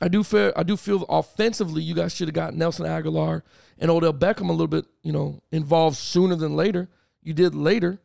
I 0.00 0.08
do 0.08 0.24
feel 0.24 0.52
I 0.56 0.62
do 0.62 0.76
feel 0.76 1.04
offensively, 1.04 1.82
you 1.82 1.94
guys 1.94 2.14
should 2.14 2.28
have 2.28 2.34
got 2.34 2.54
Nelson 2.54 2.86
Agholor 2.86 3.42
and 3.78 3.90
Odell 3.90 4.12
Beckham 4.12 4.48
a 4.48 4.52
little 4.52 4.66
bit, 4.66 4.86
you 5.02 5.12
know, 5.12 5.40
involved 5.52 5.96
sooner 5.96 6.34
than 6.34 6.56
later. 6.56 6.88
You 7.22 7.32
did 7.32 7.54
later. 7.54 8.00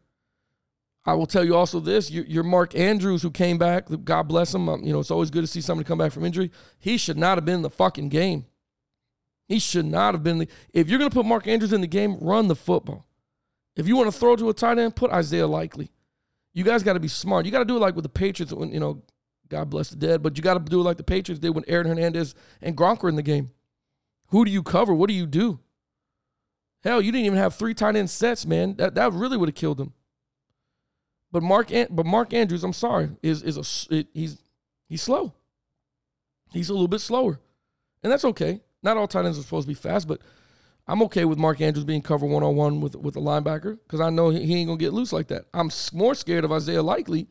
I 1.05 1.13
will 1.13 1.25
tell 1.25 1.43
you 1.43 1.55
also 1.55 1.79
this: 1.79 2.11
your, 2.11 2.43
Mark 2.43 2.75
Andrews, 2.75 3.23
who 3.23 3.31
came 3.31 3.57
back, 3.57 3.87
God 4.03 4.23
bless 4.23 4.53
him. 4.53 4.69
Um, 4.69 4.83
you 4.83 4.93
know, 4.93 4.99
it's 4.99 5.11
always 5.11 5.31
good 5.31 5.41
to 5.41 5.47
see 5.47 5.61
somebody 5.61 5.87
come 5.87 5.97
back 5.97 6.11
from 6.11 6.25
injury. 6.25 6.51
He 6.77 6.97
should 6.97 7.17
not 7.17 7.37
have 7.37 7.45
been 7.45 7.55
in 7.55 7.61
the 7.63 7.69
fucking 7.69 8.09
game. 8.09 8.45
He 9.47 9.57
should 9.57 9.85
not 9.85 10.13
have 10.13 10.23
been. 10.23 10.39
The, 10.39 10.47
if 10.73 10.89
you're 10.89 10.99
going 10.99 11.09
to 11.09 11.13
put 11.13 11.25
Mark 11.25 11.47
Andrews 11.47 11.73
in 11.73 11.81
the 11.81 11.87
game, 11.87 12.17
run 12.21 12.47
the 12.47 12.55
football. 12.55 13.07
If 13.75 13.87
you 13.87 13.95
want 13.95 14.11
to 14.11 14.17
throw 14.17 14.35
to 14.35 14.49
a 14.49 14.53
tight 14.53 14.77
end, 14.77 14.95
put 14.95 15.09
Isaiah 15.09 15.47
Likely. 15.47 15.89
You 16.53 16.63
guys 16.63 16.83
got 16.83 16.93
to 16.93 16.99
be 16.99 17.07
smart. 17.07 17.45
You 17.45 17.51
got 17.51 17.59
to 17.59 17.65
do 17.65 17.77
it 17.77 17.79
like 17.79 17.95
with 17.95 18.03
the 18.03 18.09
Patriots 18.09 18.53
when, 18.53 18.71
you 18.71 18.79
know, 18.79 19.01
God 19.49 19.69
bless 19.69 19.89
the 19.89 19.95
dead, 19.95 20.21
but 20.21 20.37
you 20.37 20.43
got 20.43 20.53
to 20.53 20.59
do 20.59 20.79
it 20.79 20.83
like 20.83 20.97
the 20.97 21.03
Patriots 21.03 21.39
did 21.39 21.55
when 21.55 21.65
Aaron 21.67 21.87
Hernandez 21.87 22.35
and 22.61 22.77
Gronk 22.77 23.01
were 23.01 23.09
in 23.09 23.15
the 23.15 23.23
game. 23.23 23.49
Who 24.27 24.45
do 24.45 24.51
you 24.51 24.61
cover? 24.61 24.93
What 24.93 25.07
do 25.07 25.15
you 25.15 25.25
do? 25.25 25.59
Hell, 26.83 27.01
you 27.01 27.11
didn't 27.11 27.25
even 27.25 27.37
have 27.37 27.55
three 27.55 27.73
tight 27.73 27.95
end 27.95 28.09
sets, 28.09 28.45
man. 28.45 28.75
That, 28.75 28.95
that 28.95 29.11
really 29.13 29.37
would 29.37 29.49
have 29.49 29.55
killed 29.55 29.81
him. 29.81 29.93
But 31.31 31.43
Mark, 31.43 31.69
but 31.89 32.05
Mark 32.05 32.33
Andrews, 32.33 32.63
I'm 32.63 32.73
sorry, 32.73 33.09
is 33.21 33.43
is 33.43 33.57
a 33.57 33.95
it, 33.95 34.07
he's 34.13 34.41
he's 34.87 35.01
slow. 35.01 35.33
He's 36.51 36.69
a 36.69 36.73
little 36.73 36.87
bit 36.87 37.01
slower, 37.01 37.39
and 38.01 38.11
that's 38.11 38.25
okay. 38.25 38.61
Not 38.81 38.97
all 38.97 39.07
tight 39.07 39.25
ends 39.25 39.37
are 39.37 39.43
supposed 39.43 39.65
to 39.65 39.67
be 39.67 39.75
fast, 39.75 40.07
but 40.07 40.21
I'm 40.87 41.03
okay 41.03 41.25
with 41.25 41.37
Mark 41.37 41.61
Andrews 41.61 41.85
being 41.85 42.01
covered 42.01 42.27
one 42.27 42.41
on 42.41 42.55
one 42.55 42.81
with 42.81 42.95
with 42.95 43.15
a 43.15 43.19
linebacker 43.19 43.77
because 43.83 44.01
I 44.01 44.09
know 44.09 44.31
he, 44.31 44.43
he, 44.43 44.55
ain't 44.55 44.69
gonna 44.69 44.79
get 44.79 44.93
loose 44.93 45.13
like 45.13 45.27
that. 45.27 45.45
I'm 45.53 45.69
more 45.93 46.15
scared 46.15 46.45
of 46.45 46.51
Isaiah 46.51 46.81
Likely 46.81 47.27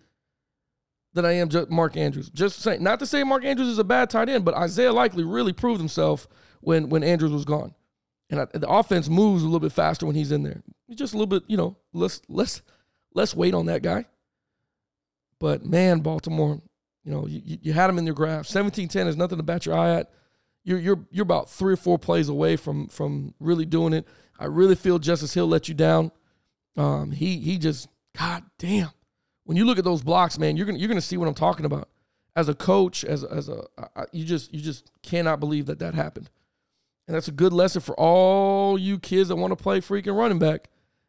than 1.12 1.24
I 1.24 1.32
am 1.32 1.48
Mark 1.70 1.96
Andrews. 1.96 2.30
Just 2.30 2.60
saying, 2.60 2.82
not 2.82 2.98
to 3.00 3.06
say 3.06 3.24
Mark 3.24 3.44
Andrews 3.44 3.68
is 3.68 3.78
a 3.78 3.84
bad 3.84 4.10
tight 4.10 4.28
end, 4.28 4.44
but 4.44 4.54
Isaiah 4.54 4.92
Likely 4.92 5.24
really 5.24 5.52
proved 5.52 5.80
himself 5.80 6.28
when 6.60 6.88
when 6.88 7.02
Andrews 7.02 7.32
was 7.32 7.44
gone, 7.44 7.74
and 8.30 8.40
I, 8.40 8.46
the 8.52 8.68
offense 8.68 9.08
moves 9.08 9.42
a 9.42 9.46
little 9.46 9.60
bit 9.60 9.72
faster 9.72 10.06
when 10.06 10.16
he's 10.16 10.32
in 10.32 10.42
there. 10.42 10.62
Just 10.94 11.14
a 11.14 11.16
little 11.16 11.26
bit, 11.26 11.42
you 11.46 11.56
know, 11.56 11.76
less 11.92 12.20
less 12.28 12.62
less 13.14 13.34
weight 13.34 13.54
on 13.54 13.66
that 13.66 13.82
guy. 13.82 14.06
But 15.38 15.64
man, 15.64 16.00
Baltimore, 16.00 16.60
you 17.04 17.12
know, 17.12 17.26
you, 17.26 17.58
you 17.62 17.72
had 17.72 17.88
him 17.88 17.98
in 17.98 18.06
your 18.06 18.14
graph. 18.14 18.44
17-10 18.46 19.06
is 19.06 19.16
nothing 19.16 19.38
to 19.38 19.44
bat 19.44 19.66
your 19.66 19.76
eye 19.76 19.94
at 19.94 20.10
you're 20.68 20.78
you're 20.78 21.06
you're 21.10 21.22
about 21.22 21.48
three 21.48 21.72
or 21.72 21.76
four 21.76 21.98
plays 21.98 22.28
away 22.28 22.56
from 22.56 22.88
from 22.88 23.34
really 23.40 23.64
doing 23.64 23.94
it. 23.94 24.06
I 24.38 24.44
really 24.44 24.74
feel 24.74 24.98
Justice 24.98 25.32
Hill 25.32 25.46
let 25.46 25.66
you 25.66 25.74
down. 25.74 26.12
Um, 26.76 27.10
he 27.10 27.38
he 27.38 27.56
just 27.56 27.88
God 28.16 28.44
damn. 28.58 28.90
When 29.48 29.56
you 29.56 29.64
look 29.64 29.78
at 29.78 29.84
those 29.84 30.02
blocks, 30.02 30.38
man, 30.38 30.58
you're 30.58 30.66
gonna 30.66 30.78
you're 30.78 30.88
gonna 30.88 31.00
see 31.00 31.16
what 31.16 31.26
I'm 31.26 31.32
talking 31.32 31.64
about. 31.64 31.88
As 32.36 32.50
a 32.50 32.54
coach, 32.54 33.02
as 33.02 33.24
as 33.24 33.48
a 33.48 33.64
I, 33.96 34.04
you 34.12 34.26
just 34.26 34.52
you 34.52 34.60
just 34.60 34.90
cannot 35.02 35.40
believe 35.40 35.64
that 35.66 35.78
that 35.78 35.94
happened, 35.94 36.28
and 37.06 37.16
that's 37.16 37.28
a 37.28 37.32
good 37.32 37.54
lesson 37.54 37.80
for 37.80 37.94
all 37.94 38.78
you 38.78 38.98
kids 38.98 39.30
that 39.30 39.36
want 39.36 39.52
to 39.52 39.56
play 39.56 39.80
freaking 39.80 40.14
running 40.14 40.38
back. 40.38 40.68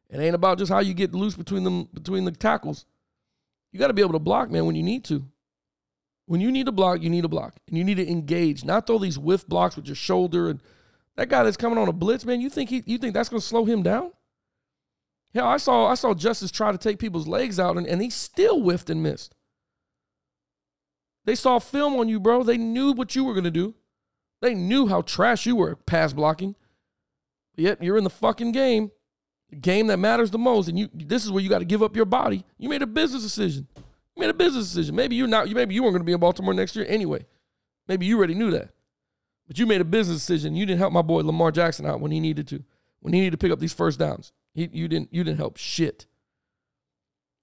It 0.10 0.22
ain't 0.22 0.36
about 0.36 0.58
just 0.58 0.72
how 0.72 0.79
you 0.79 0.93
get 0.93 1.13
loose 1.13 1.36
between 1.36 1.65
them 1.65 1.89
between 1.93 2.24
the 2.24 2.31
tackles. 2.31 2.86
You 3.74 3.79
got 3.79 3.88
to 3.88 3.93
be 3.93 4.01
able 4.01 4.13
to 4.13 4.19
block, 4.19 4.50
man, 4.50 4.65
when 4.65 4.75
you 4.75 4.84
need 4.84 5.03
to. 5.05 5.25
When 6.25 6.39
you 6.39 6.50
need 6.50 6.67
to 6.67 6.72
block, 6.72 7.01
you 7.01 7.10
need 7.10 7.24
to 7.24 7.27
block. 7.27 7.55
And 7.67 7.77
you 7.77 7.84
need 7.84 7.98
to 7.98 8.10
engage, 8.10 8.63
not 8.63 8.88
throw 8.88 9.00
these 9.00 9.19
whiff 9.19 9.46
blocks 9.50 9.75
with 9.75 9.86
your 9.86 9.98
shoulder 9.98 10.50
and 10.50 10.62
That 11.17 11.27
guy 11.27 11.43
that's 11.43 11.58
coming 11.58 11.77
on 11.77 11.89
a 11.89 11.91
blitz, 11.91 12.24
man, 12.24 12.39
you 12.39 12.50
think 12.50 12.69
he 12.69 12.84
you 12.86 13.00
think 13.00 13.13
that's 13.13 13.27
gonna 13.27 13.41
slow 13.41 13.65
him 13.65 13.84
down? 13.84 14.13
Hell, 15.33 15.48
I 15.48 15.57
saw 15.57 15.88
I 15.88 15.95
saw 15.95 16.13
Justice 16.13 16.51
try 16.51 16.71
to 16.71 16.77
take 16.77 17.00
people's 17.00 17.27
legs 17.27 17.59
out 17.59 17.77
and, 17.77 17.86
and 17.86 18.01
he 18.01 18.09
still 18.09 18.62
whiffed 18.62 18.89
and 18.89 19.03
missed. 19.03 19.36
They 21.25 21.36
saw 21.36 21.59
film 21.59 21.95
on 21.95 22.09
you, 22.09 22.19
bro. 22.19 22.43
They 22.43 22.57
knew 22.57 22.91
what 22.93 23.15
you 23.15 23.24
were 23.24 23.33
gonna 23.33 23.51
do. 23.51 23.75
They 24.41 24.55
knew 24.55 24.88
how 24.88 25.01
trash 25.01 25.45
you 25.45 25.55
were 25.55 25.75
pass 25.75 26.13
blocking. 26.13 26.55
But 27.55 27.63
yet 27.63 27.83
you're 27.83 27.98
in 27.98 28.03
the 28.03 28.09
fucking 28.09 28.53
game, 28.53 28.91
the 29.50 29.57
game 29.57 29.88
that 29.88 29.98
matters 29.98 30.31
the 30.31 30.38
most, 30.38 30.67
and 30.67 30.79
you 30.79 30.89
this 30.93 31.25
is 31.25 31.31
where 31.31 31.43
you 31.43 31.50
got 31.50 31.59
to 31.59 31.65
give 31.65 31.83
up 31.83 31.95
your 31.95 32.05
body. 32.05 32.45
You 32.57 32.69
made 32.69 32.81
a 32.81 32.88
business 32.88 33.21
decision. 33.21 33.67
You 33.75 34.21
made 34.21 34.29
a 34.29 34.33
business 34.33 34.67
decision. 34.67 34.95
Maybe 34.95 35.15
you're 35.15 35.27
not. 35.27 35.50
Maybe 35.50 35.75
you 35.75 35.83
weren't 35.83 35.98
to 35.98 36.03
be 36.03 36.13
in 36.13 36.19
Baltimore 36.19 36.53
next 36.53 36.75
year 36.75 36.86
anyway. 36.88 37.25
Maybe 37.88 38.05
you 38.05 38.17
already 38.17 38.36
knew 38.36 38.51
that. 38.51 38.69
But 39.48 39.57
you 39.57 39.65
made 39.65 39.81
a 39.81 39.86
business 39.86 40.19
decision. 40.19 40.55
You 40.55 40.65
didn't 40.65 40.79
help 40.79 40.93
my 40.93 41.01
boy 41.01 41.21
Lamar 41.21 41.51
Jackson 41.51 41.86
out 41.86 42.00
when 42.00 42.12
he 42.12 42.19
needed 42.19 42.48
to. 42.50 42.63
When 43.01 43.13
he 43.13 43.19
needed 43.19 43.31
to 43.31 43.38
pick 43.38 43.51
up 43.51 43.59
these 43.59 43.74
first 43.74 43.98
downs. 43.98 44.31
He, 44.53 44.69
you 44.71 44.87
didn't 44.87 45.13
you 45.13 45.23
didn't 45.23 45.37
help 45.37 45.57
shit. 45.57 46.05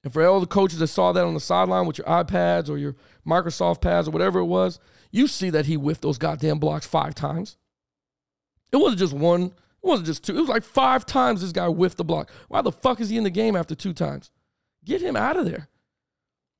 And 0.04 0.12
for 0.12 0.25
all 0.25 0.38
the 0.38 0.46
coaches 0.46 0.78
that 0.78 0.86
saw 0.86 1.12
that 1.12 1.25
on 1.25 1.34
the 1.34 1.40
sideline 1.40 1.86
with 1.86 1.98
your 1.98 2.06
iPads 2.06 2.68
or 2.68 2.78
your 2.78 2.94
Microsoft 3.26 3.80
pads 3.80 4.06
or 4.06 4.12
whatever 4.12 4.38
it 4.38 4.44
was, 4.44 4.78
you 5.10 5.26
see 5.26 5.50
that 5.50 5.66
he 5.66 5.75
whiffed 5.75 6.02
those 6.02 6.18
goddamn 6.18 6.58
blocks 6.60 6.86
five 6.86 7.14
times. 7.14 7.56
It 8.70 8.76
wasn't 8.76 9.00
just 9.00 9.14
one, 9.14 9.42
it 9.42 9.52
wasn't 9.82 10.06
just 10.06 10.22
two. 10.22 10.36
It 10.36 10.40
was 10.40 10.48
like 10.48 10.62
five 10.62 11.06
times 11.06 11.40
this 11.40 11.52
guy 11.52 11.66
whiffed 11.66 11.96
the 11.96 12.04
block. 12.04 12.30
Why 12.48 12.62
the 12.62 12.70
fuck 12.70 13.00
is 13.00 13.08
he 13.08 13.16
in 13.16 13.25
the 13.25 13.30
game 13.30 13.56
after 13.56 13.75
two 13.75 13.92
times? 13.92 14.30
Get 14.84 15.02
him 15.02 15.16
out 15.16 15.36
of 15.36 15.44
there. 15.44 15.68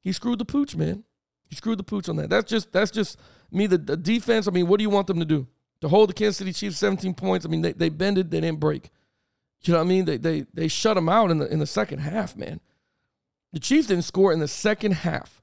He 0.01 0.13
screwed 0.13 0.39
the 0.39 0.45
pooch, 0.45 0.75
man. 0.75 1.05
He 1.49 1.55
screwed 1.55 1.79
the 1.79 1.85
pooch 1.85 2.09
on 2.09 2.17
that. 2.17 2.31
That's 2.31 2.51
just 2.51 2.73
that's 2.73 2.91
just 2.91 3.19
me. 3.53 3.67
The, 3.67 3.79
the 3.79 3.97
defense. 3.97 4.49
I 4.49 4.51
mean, 4.51 4.67
what 4.67 4.79
do 4.79 4.83
you 4.83 4.91
want 4.91 5.07
them 5.07 5.21
to 5.21 5.25
do? 5.25 5.47
To 5.83 5.89
hold 5.89 6.09
the 6.09 6.15
Kansas 6.15 6.39
City 6.39 6.53
Chiefs 6.53 6.79
17 6.79 7.15
points. 7.15 7.47
I 7.47 7.49
mean, 7.49 7.63
they 7.63 7.73
they 7.73 7.89
bended, 7.89 8.31
they 8.31 8.41
didn't 8.41 8.61
break. 8.61 8.91
You 9.63 9.73
know 9.73 9.79
what 9.79 9.85
I 9.85 9.89
mean? 9.89 10.05
They 10.05 10.17
they 10.17 10.47
they 10.55 10.69
shut 10.69 10.95
them 10.95 11.09
out 11.09 11.31
in 11.31 11.39
the 11.39 11.53
in 11.53 11.59
the 11.59 11.67
second 11.67 11.99
half, 12.01 12.37
man. 12.37 12.61
The 13.53 13.61
Chiefs 13.61 13.89
didn't 13.89 14.05
score 14.05 14.33
in 14.33 14.39
the 14.39 14.49
second 14.49 14.93
half. 14.93 15.43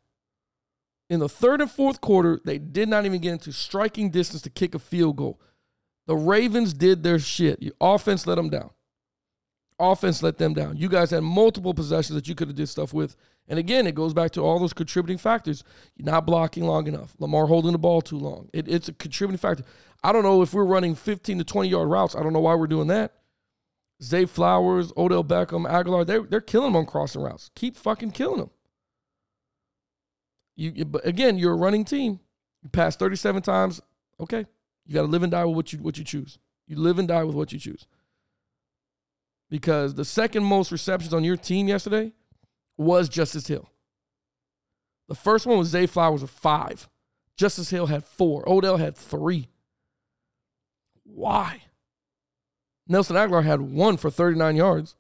In 1.10 1.20
the 1.20 1.29
third 1.29 1.62
and 1.62 1.70
fourth 1.70 2.00
quarter, 2.00 2.39
they 2.46 2.58
did 2.58 2.88
not 2.88 3.05
even 3.05 3.20
get 3.20 3.34
into 3.34 3.51
striking 3.51 4.10
distance 4.10 4.41
to 4.43 4.50
kick 4.50 4.74
a 4.74 4.79
field 4.79 5.17
goal. 5.17 5.39
The 6.05 6.15
Ravens 6.15 6.74
did 6.74 7.03
their 7.03 7.20
shit. 7.20 7.62
Your 7.62 7.74
offense 7.82 8.25
let 8.27 8.36
them 8.36 8.50
down. 8.50 8.72
Offense 9.79 10.24
let 10.24 10.38
them 10.38 10.53
down. 10.53 10.77
You 10.77 10.89
guys 10.89 11.12
had 11.12 11.24
multiple 11.24 11.74
possessions 11.74 12.15
that 12.15 12.27
you 12.27 12.36
could 12.36 12.48
have 12.48 12.58
did 12.58 12.70
stuff 12.70 12.93
with. 12.93 13.15
And 13.48 13.60
again, 13.60 13.88
it 13.88 13.96
goes 13.96 14.13
back 14.13 14.32
to 14.32 14.41
all 14.41 14.60
those 14.60 14.74
contributing 14.74 15.17
factors. 15.17 15.63
You're 15.96 16.05
not 16.05 16.25
blocking 16.25 16.63
long 16.63 16.88
enough. 16.88 17.15
Lamar 17.20 17.48
holding 17.48 17.74
the 17.74 17.77
ball 17.77 18.01
too 18.01 18.17
long. 18.17 18.50
It, 18.53 18.67
it's 18.67 18.88
a 18.88 18.93
contributing 18.93 19.39
factor. 19.39 19.63
I 20.03 20.12
don't 20.12 20.24
know 20.24 20.41
if 20.41 20.53
we're 20.53 20.65
running 20.65 20.96
15 20.96 21.39
to 21.39 21.43
20 21.43 21.70
yard 21.70 21.89
routes. 21.89 22.15
I 22.15 22.24
don't 22.24 22.34
know 22.34 22.39
why 22.39 22.55
we're 22.55 22.67
doing 22.67 22.88
that. 22.88 23.13
Zay 24.03 24.25
Flowers, 24.25 24.91
Odell 24.98 25.24
Beckham, 25.24 25.65
Agholor, 25.69 26.05
they're, 26.05 26.24
they're 26.24 26.41
killing 26.41 26.74
them 26.74 26.75
on 26.75 26.86
crossing 26.86 27.22
routes. 27.22 27.50
Keep 27.55 27.77
fucking 27.77 28.12
killing 28.12 28.39
them. 28.39 28.50
You, 30.55 30.86
but 30.86 31.05
again, 31.07 31.38
you're 31.38 31.53
a 31.53 31.57
running 31.57 31.86
team. 31.86 32.19
You 32.62 32.69
pass 32.69 32.95
37 32.95 33.41
times. 33.41 33.81
Okay, 34.19 34.45
you 34.86 34.93
got 34.93 35.01
to 35.01 35.07
live 35.07 35.24
and 35.24 35.31
die 35.31 35.45
with 35.45 35.55
what 35.55 35.74
you 35.74 35.79
what 35.79 35.98
you 35.98 36.03
choose. 36.03 36.38
You 36.67 36.77
live 36.77 37.00
and 37.00 37.07
die 37.07 37.24
with 37.24 37.36
what 37.36 37.51
you 37.51 37.60
choose. 37.60 37.88
Because 39.50 39.95
the 39.95 40.05
second 40.05 40.43
most 40.43 40.72
receptions 40.72 41.13
on 41.13 41.24
your 41.24 41.38
team 41.38 41.67
yesterday 41.67 42.12
was 42.77 43.10
Justice 43.10 43.48
Hill. 43.48 43.69
The 45.07 45.15
first 45.15 45.45
one 45.45 45.57
was 45.57 45.69
Zay 45.69 45.88
Flowers 45.88 46.22
with 46.22 46.31
five. 46.31 46.88
Justice 47.36 47.69
Hill 47.69 47.88
had 47.88 48.03
four. 48.03 48.48
Odell 48.48 48.77
had 48.77 48.95
three. 48.95 49.50
Why? 51.03 51.63
Nelson 52.88 53.16
Agholor 53.16 53.44
had 53.44 53.62
one 53.62 53.98
for 53.98 54.10
39 54.10 54.56
yards. 54.56 54.96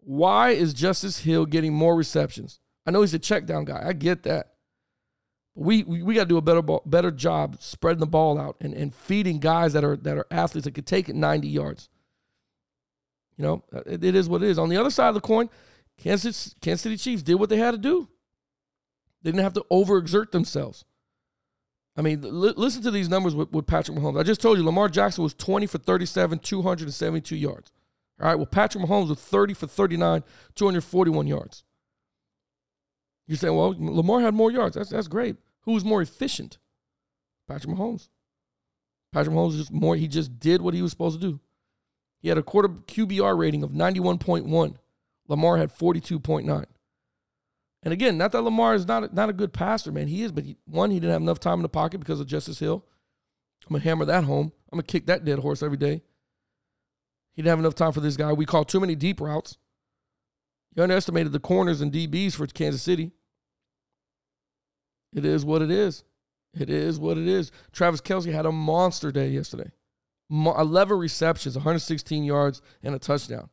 Why 0.00 0.50
is 0.50 0.74
Justice 0.74 1.20
Hill 1.20 1.46
getting 1.46 1.72
more 1.72 1.96
receptions? 1.96 2.60
I 2.86 2.90
know 2.90 3.00
he's 3.02 3.14
a 3.14 3.18
check 3.18 3.46
down 3.46 3.64
guy. 3.64 3.82
I 3.84 3.92
get 3.92 4.22
that. 4.22 4.54
But 5.54 5.64
we 5.64 5.82
we, 5.82 6.02
we 6.02 6.14
got 6.14 6.22
to 6.22 6.28
do 6.28 6.36
a 6.36 6.42
better 6.42 6.62
ball, 6.62 6.82
better 6.86 7.10
job 7.10 7.56
spreading 7.60 8.00
the 8.00 8.06
ball 8.06 8.38
out 8.38 8.56
and, 8.60 8.72
and 8.72 8.94
feeding 8.94 9.38
guys 9.38 9.72
that 9.72 9.84
are 9.84 9.96
that 9.96 10.16
are 10.16 10.26
athletes 10.30 10.64
that 10.64 10.74
could 10.74 10.86
take 10.86 11.08
it 11.08 11.16
90 11.16 11.48
yards. 11.48 11.88
You 13.36 13.44
know, 13.44 13.64
uh, 13.74 13.82
it, 13.86 14.04
it 14.04 14.14
is 14.14 14.28
what 14.28 14.42
it 14.42 14.48
is. 14.48 14.58
On 14.58 14.68
the 14.68 14.76
other 14.76 14.90
side 14.90 15.08
of 15.08 15.14
the 15.14 15.20
coin, 15.20 15.48
Kansas 15.96 16.54
Kansas 16.60 16.82
City 16.82 16.96
Chiefs 16.96 17.22
did 17.22 17.34
what 17.34 17.50
they 17.50 17.56
had 17.56 17.72
to 17.72 17.78
do. 17.78 18.08
They 19.22 19.30
didn't 19.30 19.42
have 19.42 19.54
to 19.54 19.66
overexert 19.70 20.30
themselves. 20.30 20.84
I 21.98 22.00
mean, 22.00 22.20
li- 22.22 22.54
listen 22.56 22.80
to 22.82 22.92
these 22.92 23.08
numbers 23.08 23.34
with, 23.34 23.50
with 23.50 23.66
Patrick 23.66 23.98
Mahomes. 23.98 24.20
I 24.20 24.22
just 24.22 24.40
told 24.40 24.56
you 24.56 24.64
Lamar 24.64 24.88
Jackson 24.88 25.24
was 25.24 25.34
20 25.34 25.66
for 25.66 25.78
37, 25.78 26.38
272 26.38 27.34
yards. 27.34 27.72
All 28.20 28.28
right, 28.28 28.36
well, 28.36 28.46
Patrick 28.46 28.84
Mahomes 28.84 29.08
was 29.08 29.18
30 29.18 29.54
for 29.54 29.66
39, 29.66 30.22
241 30.54 31.26
yards. 31.26 31.64
You're 33.26 33.36
saying, 33.36 33.54
well, 33.54 33.74
Lamar 33.76 34.20
had 34.20 34.32
more 34.32 34.52
yards. 34.52 34.76
That's, 34.76 34.90
that's 34.90 35.08
great. 35.08 35.36
Who 35.62 35.72
was 35.72 35.84
more 35.84 36.00
efficient? 36.00 36.58
Patrick 37.48 37.74
Mahomes. 37.74 38.08
Patrick 39.12 39.34
Mahomes 39.34 39.56
just 39.56 39.72
more, 39.72 39.96
he 39.96 40.06
just 40.06 40.38
did 40.38 40.62
what 40.62 40.74
he 40.74 40.82
was 40.82 40.92
supposed 40.92 41.20
to 41.20 41.26
do. 41.26 41.40
He 42.20 42.28
had 42.28 42.38
a 42.38 42.42
quarter 42.44 42.68
QBR 42.68 43.36
rating 43.36 43.64
of 43.64 43.70
91.1. 43.70 44.76
Lamar 45.26 45.56
had 45.56 45.76
42.9. 45.76 46.64
And 47.82 47.92
again, 47.92 48.18
not 48.18 48.32
that 48.32 48.42
Lamar 48.42 48.74
is 48.74 48.86
not 48.86 49.04
a, 49.04 49.14
not 49.14 49.28
a 49.28 49.32
good 49.32 49.52
passer, 49.52 49.92
man. 49.92 50.08
He 50.08 50.22
is, 50.22 50.32
but 50.32 50.44
he, 50.44 50.56
one, 50.66 50.90
he 50.90 50.98
didn't 50.98 51.12
have 51.12 51.22
enough 51.22 51.40
time 51.40 51.58
in 51.58 51.62
the 51.62 51.68
pocket 51.68 51.98
because 51.98 52.20
of 52.20 52.26
Justice 52.26 52.58
Hill. 52.58 52.84
I'm 53.68 53.74
gonna 53.74 53.84
hammer 53.84 54.04
that 54.06 54.24
home. 54.24 54.52
I'm 54.72 54.76
gonna 54.76 54.82
kick 54.82 55.06
that 55.06 55.24
dead 55.24 55.38
horse 55.38 55.62
every 55.62 55.76
day. 55.76 56.02
He 57.34 57.42
didn't 57.42 57.50
have 57.50 57.58
enough 57.60 57.76
time 57.76 57.92
for 57.92 58.00
this 58.00 58.16
guy. 58.16 58.32
We 58.32 58.46
call 58.46 58.64
too 58.64 58.80
many 58.80 58.96
deep 58.96 59.20
routes. 59.20 59.58
You 60.74 60.82
underestimated 60.82 61.32
the 61.32 61.40
corners 61.40 61.80
and 61.80 61.92
DBs 61.92 62.34
for 62.34 62.46
Kansas 62.46 62.82
City. 62.82 63.12
It 65.14 65.24
is 65.24 65.44
what 65.44 65.62
it 65.62 65.70
is. 65.70 66.04
It 66.54 66.70
is 66.70 66.98
what 66.98 67.18
it 67.18 67.26
is. 67.26 67.52
Travis 67.72 68.00
Kelce 68.00 68.32
had 68.32 68.46
a 68.46 68.52
monster 68.52 69.12
day 69.12 69.28
yesterday. 69.28 69.70
11 70.30 70.98
receptions, 70.98 71.56
116 71.56 72.24
yards, 72.24 72.60
and 72.82 72.94
a 72.94 72.98
touchdown. 72.98 73.48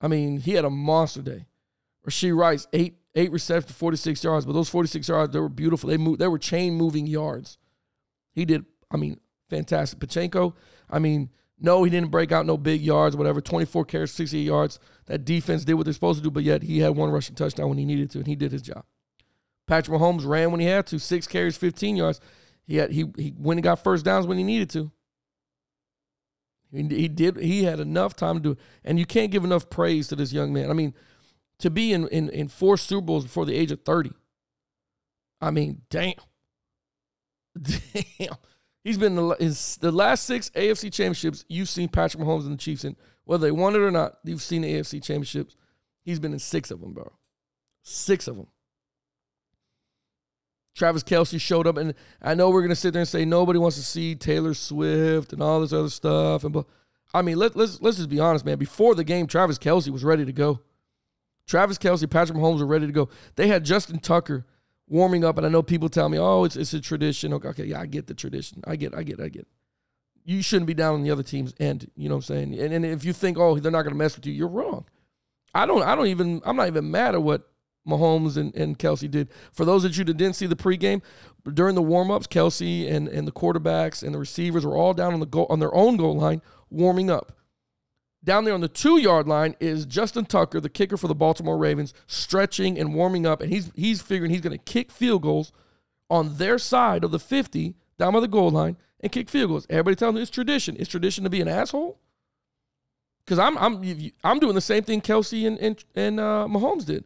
I 0.00 0.08
mean, 0.08 0.38
he 0.38 0.52
had 0.52 0.64
a 0.64 0.70
monster 0.70 1.22
day. 1.22 1.46
Rashee 2.06 2.36
Rice, 2.36 2.66
eight 2.72 2.96
eight 3.14 3.30
receptions, 3.30 3.76
46 3.76 4.24
yards, 4.24 4.46
but 4.46 4.52
those 4.52 4.68
46 4.68 5.08
yards, 5.08 5.32
they 5.32 5.40
were 5.40 5.48
beautiful. 5.48 5.90
They 5.90 5.98
moved, 5.98 6.18
they 6.20 6.28
were 6.28 6.38
chain 6.38 6.74
moving 6.74 7.06
yards. 7.06 7.58
He 8.32 8.44
did, 8.44 8.64
I 8.90 8.96
mean, 8.96 9.20
fantastic. 9.50 10.00
Pacheco, 10.00 10.54
I 10.88 10.98
mean, 10.98 11.30
no, 11.58 11.84
he 11.84 11.90
didn't 11.90 12.10
break 12.10 12.32
out 12.32 12.46
no 12.46 12.56
big 12.56 12.80
yards, 12.80 13.16
whatever. 13.16 13.40
24 13.40 13.84
carries, 13.84 14.10
68 14.12 14.42
yards. 14.42 14.78
That 15.06 15.24
defense 15.24 15.64
did 15.64 15.74
what 15.74 15.84
they're 15.84 15.92
supposed 15.92 16.18
to 16.18 16.24
do, 16.24 16.30
but 16.30 16.42
yet 16.42 16.62
he 16.62 16.80
had 16.80 16.96
one 16.96 17.10
rushing 17.10 17.34
touchdown 17.34 17.68
when 17.68 17.78
he 17.78 17.84
needed 17.84 18.10
to, 18.12 18.18
and 18.18 18.26
he 18.26 18.34
did 18.34 18.50
his 18.50 18.62
job. 18.62 18.84
Patrick 19.66 19.96
Mahomes 19.96 20.26
ran 20.26 20.50
when 20.50 20.60
he 20.60 20.66
had 20.66 20.86
to, 20.88 20.98
six 20.98 21.26
carries, 21.26 21.56
15 21.56 21.96
yards. 21.96 22.20
He 22.64 22.76
had 22.76 22.92
he 22.92 23.06
he 23.16 23.34
went 23.36 23.58
and 23.58 23.64
got 23.64 23.82
first 23.82 24.04
downs 24.04 24.26
when 24.26 24.38
he 24.38 24.44
needed 24.44 24.70
to. 24.70 24.90
He, 26.70 26.82
he 26.82 27.08
did 27.08 27.36
he 27.36 27.64
had 27.64 27.80
enough 27.80 28.14
time 28.14 28.36
to 28.36 28.40
do 28.40 28.50
it. 28.52 28.58
And 28.84 28.98
you 28.98 29.06
can't 29.06 29.30
give 29.30 29.44
enough 29.44 29.68
praise 29.68 30.08
to 30.08 30.16
this 30.16 30.32
young 30.32 30.52
man. 30.52 30.70
I 30.70 30.72
mean, 30.72 30.94
to 31.62 31.70
be 31.70 31.92
in, 31.92 32.08
in, 32.08 32.28
in 32.30 32.48
four 32.48 32.76
Super 32.76 33.06
Bowls 33.06 33.24
before 33.24 33.46
the 33.46 33.54
age 33.54 33.70
of 33.70 33.80
30. 33.84 34.12
I 35.40 35.50
mean, 35.50 35.82
damn. 35.90 36.14
Damn. 37.60 38.36
He's 38.82 38.98
been 38.98 39.14
the, 39.14 39.36
his, 39.38 39.76
the 39.76 39.92
last 39.92 40.24
six 40.24 40.50
AFC 40.50 40.92
championships. 40.92 41.44
You've 41.48 41.68
seen 41.68 41.88
Patrick 41.88 42.22
Mahomes 42.22 42.44
and 42.44 42.54
the 42.54 42.56
Chiefs 42.56 42.84
in, 42.84 42.96
whether 43.24 43.46
they 43.46 43.52
won 43.52 43.74
it 43.74 43.80
or 43.80 43.90
not, 43.90 44.18
you've 44.24 44.42
seen 44.42 44.62
the 44.62 44.72
AFC 44.72 45.02
championships. 45.02 45.54
He's 46.02 46.18
been 46.18 46.32
in 46.32 46.38
six 46.38 46.70
of 46.70 46.80
them, 46.80 46.92
bro. 46.92 47.12
Six 47.82 48.26
of 48.26 48.36
them. 48.36 48.48
Travis 50.74 51.04
Kelce 51.04 51.40
showed 51.40 51.66
up, 51.66 51.76
and 51.76 51.94
I 52.22 52.34
know 52.34 52.50
we're 52.50 52.62
gonna 52.62 52.74
sit 52.74 52.92
there 52.92 53.02
and 53.02 53.08
say 53.08 53.24
nobody 53.24 53.58
wants 53.58 53.76
to 53.76 53.82
see 53.82 54.14
Taylor 54.14 54.54
Swift 54.54 55.32
and 55.32 55.42
all 55.42 55.60
this 55.60 55.72
other 55.72 55.90
stuff. 55.90 56.44
And 56.44 56.52
but 56.52 56.66
I 57.12 57.20
mean, 57.20 57.36
let, 57.36 57.54
let's 57.54 57.80
let's 57.82 57.98
just 57.98 58.08
be 58.08 58.18
honest, 58.18 58.46
man. 58.46 58.58
Before 58.58 58.94
the 58.94 59.04
game, 59.04 59.26
Travis 59.26 59.58
Kelce 59.58 59.90
was 59.90 60.02
ready 60.02 60.24
to 60.24 60.32
go. 60.32 60.60
Travis 61.46 61.78
Kelce, 61.78 62.08
Patrick 62.08 62.38
Mahomes 62.38 62.60
were 62.60 62.66
ready 62.66 62.86
to 62.86 62.92
go. 62.92 63.08
They 63.36 63.48
had 63.48 63.64
Justin 63.64 63.98
Tucker 63.98 64.46
warming 64.88 65.24
up, 65.24 65.36
and 65.38 65.46
I 65.46 65.50
know 65.50 65.62
people 65.62 65.88
tell 65.88 66.08
me, 66.08 66.18
"Oh, 66.18 66.44
it's 66.44 66.56
it's 66.56 66.74
a 66.74 66.80
tradition." 66.80 67.32
Okay, 67.34 67.48
okay, 67.48 67.64
yeah, 67.64 67.80
I 67.80 67.86
get 67.86 68.06
the 68.06 68.14
tradition. 68.14 68.62
I 68.66 68.76
get, 68.76 68.94
I 68.94 69.02
get, 69.02 69.20
I 69.20 69.28
get. 69.28 69.46
You 70.24 70.42
shouldn't 70.42 70.68
be 70.68 70.74
down 70.74 70.94
on 70.94 71.02
the 71.02 71.10
other 71.10 71.24
team's 71.24 71.52
end. 71.58 71.90
You 71.96 72.08
know 72.08 72.16
what 72.16 72.30
I'm 72.30 72.36
saying? 72.36 72.58
And, 72.58 72.72
and 72.72 72.86
if 72.86 73.04
you 73.04 73.12
think, 73.12 73.38
"Oh, 73.38 73.58
they're 73.58 73.72
not 73.72 73.82
going 73.82 73.94
to 73.94 73.98
mess 73.98 74.16
with 74.16 74.26
you," 74.26 74.32
you're 74.32 74.48
wrong. 74.48 74.84
I 75.54 75.66
don't. 75.66 75.82
I 75.82 75.94
don't 75.94 76.06
even. 76.06 76.40
I'm 76.44 76.56
not 76.56 76.68
even 76.68 76.90
mad 76.90 77.14
at 77.14 77.22
what 77.22 77.48
Mahomes 77.86 78.36
and, 78.36 78.54
and 78.54 78.78
Kelce 78.78 79.10
did. 79.10 79.28
For 79.52 79.64
those 79.64 79.84
of 79.84 79.96
you 79.96 80.04
that 80.04 80.16
didn't 80.16 80.36
see 80.36 80.46
the 80.46 80.56
pregame, 80.56 81.02
during 81.52 81.74
the 81.74 81.82
warmups, 81.82 82.28
Kelce 82.28 82.90
and, 82.90 83.08
and 83.08 83.26
the 83.26 83.32
quarterbacks 83.32 84.02
and 84.02 84.14
the 84.14 84.18
receivers 84.18 84.64
were 84.64 84.76
all 84.76 84.94
down 84.94 85.12
on 85.12 85.20
the 85.20 85.26
goal 85.26 85.46
on 85.50 85.58
their 85.58 85.74
own 85.74 85.96
goal 85.96 86.16
line 86.16 86.42
warming 86.70 87.10
up. 87.10 87.32
Down 88.24 88.44
there 88.44 88.54
on 88.54 88.60
the 88.60 88.68
two 88.68 88.98
yard 88.98 89.26
line 89.26 89.56
is 89.58 89.84
Justin 89.84 90.24
Tucker, 90.24 90.60
the 90.60 90.68
kicker 90.68 90.96
for 90.96 91.08
the 91.08 91.14
Baltimore 91.14 91.58
Ravens, 91.58 91.92
stretching 92.06 92.78
and 92.78 92.94
warming 92.94 93.26
up, 93.26 93.40
and 93.40 93.52
he's 93.52 93.72
he's 93.74 94.00
figuring 94.00 94.30
he's 94.30 94.40
going 94.40 94.56
to 94.56 94.64
kick 94.64 94.92
field 94.92 95.22
goals 95.22 95.52
on 96.08 96.36
their 96.36 96.58
side 96.58 97.04
of 97.04 97.10
the 97.10 97.18
50 97.18 97.74
down 97.98 98.12
by 98.12 98.20
the 98.20 98.28
goal 98.28 98.50
line 98.50 98.76
and 99.00 99.10
kick 99.10 99.28
field 99.28 99.50
goals. 99.50 99.66
Everybody 99.68 99.96
telling 99.96 100.14
me 100.14 100.22
it's 100.22 100.30
tradition. 100.30 100.76
It's 100.78 100.90
tradition 100.90 101.24
to 101.24 101.30
be 101.30 101.40
an 101.40 101.48
asshole. 101.48 101.98
Because 103.24 103.38
I'm 103.38 103.58
I'm 103.58 104.12
I'm 104.22 104.38
doing 104.38 104.54
the 104.54 104.60
same 104.60 104.84
thing 104.84 105.00
Kelce 105.00 105.46
and 105.46 105.58
and, 105.58 105.84
and 105.94 106.20
uh, 106.20 106.46
Mahomes 106.48 106.84
did. 106.84 107.04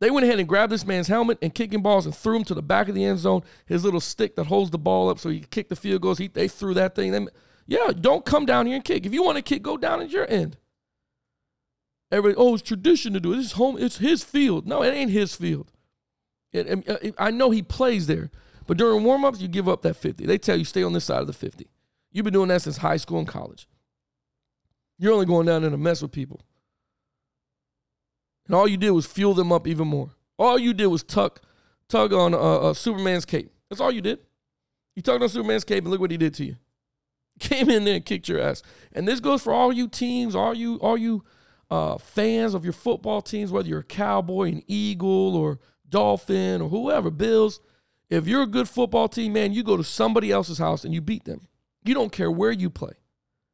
They 0.00 0.10
went 0.10 0.24
ahead 0.24 0.40
and 0.40 0.48
grabbed 0.48 0.72
this 0.72 0.84
man's 0.84 1.06
helmet 1.06 1.38
and 1.42 1.54
kicking 1.54 1.80
balls 1.80 2.06
and 2.06 2.14
threw 2.14 2.36
him 2.36 2.44
to 2.44 2.54
the 2.54 2.62
back 2.62 2.88
of 2.88 2.94
the 2.96 3.04
end 3.04 3.20
zone. 3.20 3.42
His 3.66 3.84
little 3.84 4.00
stick 4.00 4.34
that 4.34 4.48
holds 4.48 4.70
the 4.72 4.78
ball 4.78 5.08
up 5.08 5.20
so 5.20 5.28
he 5.28 5.40
could 5.40 5.50
kick 5.50 5.68
the 5.68 5.76
field 5.76 6.02
goals. 6.02 6.18
He, 6.18 6.26
they 6.26 6.48
threw 6.48 6.74
that 6.74 6.96
thing. 6.96 7.12
They, 7.12 7.26
yeah, 7.66 7.92
don't 7.98 8.24
come 8.24 8.46
down 8.46 8.66
here 8.66 8.76
and 8.76 8.84
kick. 8.84 9.06
If 9.06 9.12
you 9.12 9.22
want 9.22 9.36
to 9.36 9.42
kick, 9.42 9.62
go 9.62 9.76
down 9.76 10.00
at 10.00 10.10
your 10.10 10.28
end. 10.30 10.56
Everybody, 12.10 12.36
oh, 12.36 12.54
it's 12.54 12.62
tradition 12.62 13.14
to 13.14 13.20
do 13.20 13.32
it. 13.32 13.36
This 13.36 13.46
is 13.46 13.52
home. 13.52 13.76
It's 13.78 13.98
his 13.98 14.22
field. 14.22 14.66
No, 14.66 14.82
it 14.82 14.92
ain't 14.92 15.10
his 15.10 15.34
field. 15.34 15.72
It, 16.52 16.66
it, 16.86 17.14
I 17.18 17.30
know 17.30 17.50
he 17.50 17.62
plays 17.62 18.06
there, 18.06 18.30
but 18.66 18.76
during 18.76 19.02
warmups, 19.04 19.40
you 19.40 19.48
give 19.48 19.68
up 19.68 19.82
that 19.82 19.94
50. 19.94 20.26
They 20.26 20.36
tell 20.36 20.56
you 20.56 20.64
stay 20.64 20.82
on 20.82 20.92
this 20.92 21.04
side 21.04 21.20
of 21.20 21.26
the 21.26 21.32
50. 21.32 21.66
You've 22.10 22.24
been 22.24 22.34
doing 22.34 22.48
that 22.48 22.62
since 22.62 22.76
high 22.76 22.98
school 22.98 23.18
and 23.18 23.26
college. 23.26 23.66
You're 24.98 25.14
only 25.14 25.26
going 25.26 25.46
down 25.46 25.62
there 25.62 25.70
to 25.70 25.78
mess 25.78 26.02
with 26.02 26.12
people. 26.12 26.40
And 28.46 28.54
all 28.54 28.68
you 28.68 28.76
did 28.76 28.90
was 28.90 29.06
fuel 29.06 29.32
them 29.34 29.50
up 29.50 29.66
even 29.66 29.88
more. 29.88 30.10
All 30.38 30.58
you 30.58 30.74
did 30.74 30.86
was 30.88 31.02
tuck, 31.02 31.40
tug 31.88 32.12
on 32.12 32.34
uh, 32.34 32.38
uh, 32.38 32.74
Superman's 32.74 33.24
cape. 33.24 33.50
That's 33.70 33.80
all 33.80 33.90
you 33.90 34.02
did. 34.02 34.18
You 34.94 35.02
tugged 35.02 35.22
on 35.22 35.28
Superman's 35.30 35.64
cape, 35.64 35.84
and 35.84 35.90
look 35.90 36.00
what 36.00 36.10
he 36.10 36.18
did 36.18 36.34
to 36.34 36.44
you. 36.44 36.56
Came 37.40 37.70
in 37.70 37.84
there 37.84 37.96
and 37.96 38.04
kicked 38.04 38.28
your 38.28 38.40
ass. 38.40 38.62
And 38.92 39.06
this 39.06 39.20
goes 39.20 39.42
for 39.42 39.52
all 39.52 39.72
you 39.72 39.88
teams, 39.88 40.34
all 40.34 40.54
you, 40.54 40.76
all 40.76 40.96
you 40.96 41.24
uh, 41.70 41.96
fans 41.98 42.54
of 42.54 42.64
your 42.64 42.72
football 42.74 43.22
teams, 43.22 43.50
whether 43.50 43.68
you're 43.68 43.80
a 43.80 43.84
Cowboy, 43.84 44.48
an 44.48 44.62
Eagle, 44.66 45.34
or 45.34 45.58
Dolphin, 45.88 46.60
or 46.60 46.68
whoever, 46.68 47.10
Bills. 47.10 47.60
If 48.10 48.26
you're 48.26 48.42
a 48.42 48.46
good 48.46 48.68
football 48.68 49.08
team, 49.08 49.32
man, 49.32 49.54
you 49.54 49.62
go 49.62 49.78
to 49.78 49.84
somebody 49.84 50.30
else's 50.30 50.58
house 50.58 50.84
and 50.84 50.92
you 50.92 51.00
beat 51.00 51.24
them. 51.24 51.48
You 51.84 51.94
don't 51.94 52.12
care 52.12 52.30
where 52.30 52.50
you 52.52 52.68
play. 52.68 52.92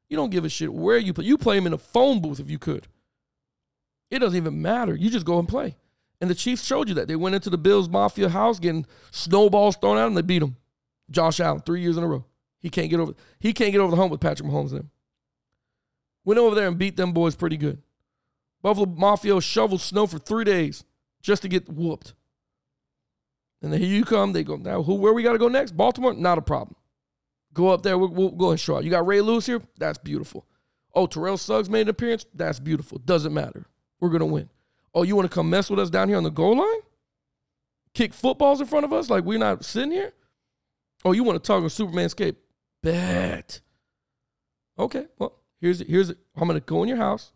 You 0.09 0.17
don't 0.17 0.31
give 0.31 0.45
a 0.45 0.49
shit 0.49 0.73
where 0.73 0.99
you 0.99 1.13
play. 1.13 1.27
You 1.27 1.39
play 1.39 1.57
them 1.57 1.67
in 1.67 1.73
a 1.73 1.79
phone 1.79 2.21
booth 2.21 2.41
if 2.41 2.51
you 2.51 2.59
could. 2.59 2.89
It 4.11 4.19
doesn't 4.21 4.37
even 4.37 4.61
matter. 4.63 4.97
You 4.97 5.11
just 5.11 5.27
go 5.27 5.39
and 5.39 5.49
play. 5.49 5.77
And 6.21 6.29
the 6.29 6.35
Chiefs 6.35 6.65
showed 6.65 6.89
you 6.89 6.95
that. 6.95 7.07
They 7.07 7.17
went 7.17 7.35
into 7.35 7.51
the 7.51 7.59
Bills 7.59 7.89
Mafia 7.89 8.29
house 8.29 8.59
getting 8.59 8.87
snowballs 9.11 9.77
thrown 9.77 9.99
at 9.99 10.05
them. 10.05 10.15
They 10.15 10.23
beat 10.23 10.41
them. 10.41 10.57
Josh 11.11 11.41
Allen, 11.41 11.61
three 11.61 11.83
years 11.83 11.97
in 11.97 12.03
a 12.03 12.09
row. 12.09 12.25
He 12.61 12.71
can't 12.71 12.91
get 12.91 13.01
over. 13.01 13.15
He 13.39 13.53
can't 13.53 13.73
get 13.73 13.81
over 13.81 13.91
the 13.91 13.97
hump 13.97 14.11
with 14.11 14.21
Patrick 14.21 14.49
Mahomes 14.49 14.71
and 14.71 14.81
them. 14.81 14.91
Went 16.25 16.39
over 16.39 16.55
there 16.55 16.69
and 16.69 16.79
beat 16.79 16.97
them 16.97 17.13
boys 17.13 17.37
pretty 17.37 17.57
good. 17.57 17.83
Buffalo 18.63 18.87
Mafia 18.87 19.41
shoveled 19.41 19.81
snow 19.81 20.07
for 20.07 20.19
three 20.19 20.45
days 20.45 20.85
just 21.23 21.43
to 21.43 21.49
get 21.49 21.69
whooped. 21.69 22.15
And 23.63 23.73
then 23.73 23.81
here 23.81 23.89
you 23.89 24.05
come. 24.05 24.33
They 24.33 24.45
go 24.45 24.57
now. 24.57 24.83
Who? 24.83 24.95
Where 24.95 25.13
we 25.13 25.23
got 25.23 25.33
to 25.33 25.39
go 25.39 25.49
next? 25.49 25.77
Baltimore. 25.77 26.15
Not 26.15 26.39
a 26.39 26.43
problem. 26.43 26.77
Go 27.55 27.69
up 27.69 27.83
there. 27.83 27.99
We'll, 27.99 28.09
we'll 28.09 28.31
go 28.31 28.51
and 28.51 28.61
show. 28.61 28.79
You 28.81 28.91
got 28.91 29.07
Ray 29.07 29.21
Lewis 29.21 29.47
here. 29.47 29.63
That's 29.79 29.99
beautiful. 29.99 30.47
Oh, 30.95 31.07
Terrell 31.07 31.39
Suggs 31.39 31.71
made 31.71 31.83
an 31.83 31.89
appearance. 31.89 32.27
That's 32.35 32.59
beautiful. 32.61 32.99
Doesn't 32.99 33.35
matter. 33.35 33.67
We're 34.01 34.17
to 34.17 34.27
win. 34.27 34.49
Oh, 34.95 35.03
you 35.03 35.17
want 35.17 35.31
to 35.31 35.35
come 35.35 35.51
mess 35.51 35.71
with 35.71 35.79
us 35.79 35.91
down 35.91 36.09
here 36.09 36.17
on 36.17 36.25
the 36.25 36.31
goal 36.31 36.57
line? 36.57 36.81
Kick 37.95 38.15
footballs 38.15 38.61
in 38.61 38.67
front 38.67 38.85
of 38.85 38.93
us 38.93 39.11
like 39.11 39.25
we're 39.25 39.39
not 39.39 39.65
sitting 39.65 39.91
here? 39.91 40.13
Oh, 41.05 41.13
you 41.13 41.25
want 41.25 41.43
to 41.43 41.47
talk 41.47 41.63
on 41.63 41.71
Superman's 41.71 42.15
cape? 42.15 42.37
Bet. 42.83 43.61
Okay, 44.79 45.07
well, 45.19 45.35
here's. 45.61 45.81
Here's. 45.81 46.13
I'm 46.37 46.49
to 46.49 46.61
go 46.61 46.83
in 46.83 46.89
your 46.89 46.99
house. 46.99 47.33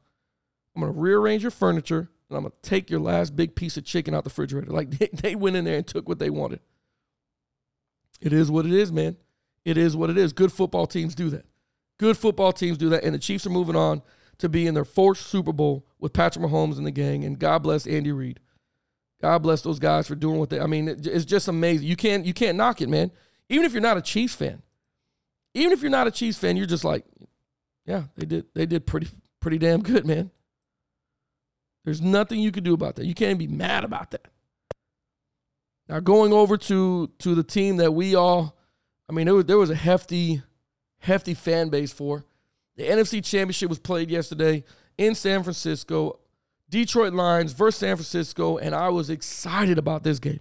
I'm 0.74 0.82
to 0.82 0.88
rearrange 0.88 1.42
your 1.42 1.50
furniture, 1.50 2.08
and 2.28 2.38
I'm 2.38 2.44
to 2.44 2.52
take 2.62 2.90
your 2.90 3.00
last 3.00 3.36
big 3.36 3.54
piece 3.54 3.76
of 3.76 3.84
chicken 3.84 4.14
out 4.14 4.24
the 4.24 4.30
refrigerator. 4.30 4.70
Like 4.70 4.90
they, 4.98 5.08
they 5.12 5.34
went 5.34 5.56
in 5.56 5.64
there 5.64 5.76
and 5.76 5.86
took 5.86 6.08
what 6.08 6.18
they 6.18 6.30
wanted. 6.30 6.60
It 8.20 8.32
is 8.32 8.50
what 8.50 8.66
it 8.66 8.72
is, 8.72 8.92
man. 8.92 9.16
It 9.64 9.76
is 9.76 9.96
what 9.96 10.10
it 10.10 10.18
is. 10.18 10.32
Good 10.32 10.52
football 10.52 10.86
teams 10.86 11.14
do 11.14 11.30
that. 11.30 11.46
Good 11.98 12.16
football 12.16 12.52
teams 12.52 12.78
do 12.78 12.88
that, 12.90 13.04
and 13.04 13.14
the 13.14 13.18
Chiefs 13.18 13.46
are 13.46 13.50
moving 13.50 13.76
on 13.76 14.02
to 14.38 14.48
be 14.48 14.66
in 14.66 14.74
their 14.74 14.84
fourth 14.84 15.18
Super 15.18 15.52
Bowl 15.52 15.86
with 15.98 16.12
Patrick 16.12 16.44
Mahomes 16.44 16.76
and 16.76 16.86
the 16.86 16.90
gang. 16.90 17.24
And 17.24 17.38
God 17.38 17.62
bless 17.62 17.86
Andy 17.86 18.12
Reid. 18.12 18.40
God 19.20 19.38
bless 19.38 19.62
those 19.62 19.78
guys 19.78 20.08
for 20.08 20.16
doing 20.16 20.38
what 20.38 20.50
they. 20.50 20.58
I 20.58 20.66
mean, 20.66 20.88
it's 20.88 21.24
just 21.24 21.46
amazing. 21.46 21.86
You 21.86 21.96
can't 21.96 22.26
you 22.26 22.34
can't 22.34 22.56
knock 22.56 22.80
it, 22.80 22.88
man. 22.88 23.12
Even 23.48 23.64
if 23.64 23.72
you're 23.72 23.80
not 23.80 23.96
a 23.96 24.02
Chiefs 24.02 24.34
fan, 24.34 24.62
even 25.54 25.72
if 25.72 25.82
you're 25.82 25.90
not 25.90 26.06
a 26.06 26.10
Chiefs 26.10 26.38
fan, 26.38 26.56
you're 26.56 26.66
just 26.66 26.84
like, 26.84 27.04
yeah, 27.86 28.04
they 28.16 28.26
did 28.26 28.46
they 28.54 28.66
did 28.66 28.86
pretty 28.86 29.08
pretty 29.40 29.58
damn 29.58 29.82
good, 29.82 30.06
man. 30.06 30.30
There's 31.84 32.00
nothing 32.00 32.40
you 32.40 32.52
can 32.52 32.62
do 32.62 32.74
about 32.74 32.96
that. 32.96 33.06
You 33.06 33.14
can't 33.14 33.38
be 33.38 33.48
mad 33.48 33.84
about 33.84 34.12
that. 34.12 34.28
Now 35.88 36.00
going 36.00 36.32
over 36.32 36.56
to 36.56 37.10
to 37.18 37.34
the 37.34 37.42
team 37.42 37.76
that 37.78 37.92
we 37.92 38.14
all, 38.14 38.56
I 39.08 39.12
mean, 39.12 39.26
there 39.26 39.34
was 39.34 39.44
there 39.46 39.58
was 39.58 39.70
a 39.70 39.74
hefty, 39.74 40.42
hefty 41.00 41.34
fan 41.34 41.68
base 41.68 41.92
for. 41.92 42.24
The 42.76 42.84
NFC 42.84 43.22
Championship 43.22 43.68
was 43.68 43.78
played 43.78 44.10
yesterday 44.10 44.64
in 44.96 45.14
San 45.14 45.42
Francisco. 45.42 46.20
Detroit 46.70 47.12
Lions 47.12 47.52
versus 47.52 47.78
San 47.80 47.96
Francisco, 47.96 48.56
and 48.56 48.74
I 48.74 48.88
was 48.88 49.10
excited 49.10 49.76
about 49.76 50.04
this 50.04 50.18
game. 50.18 50.40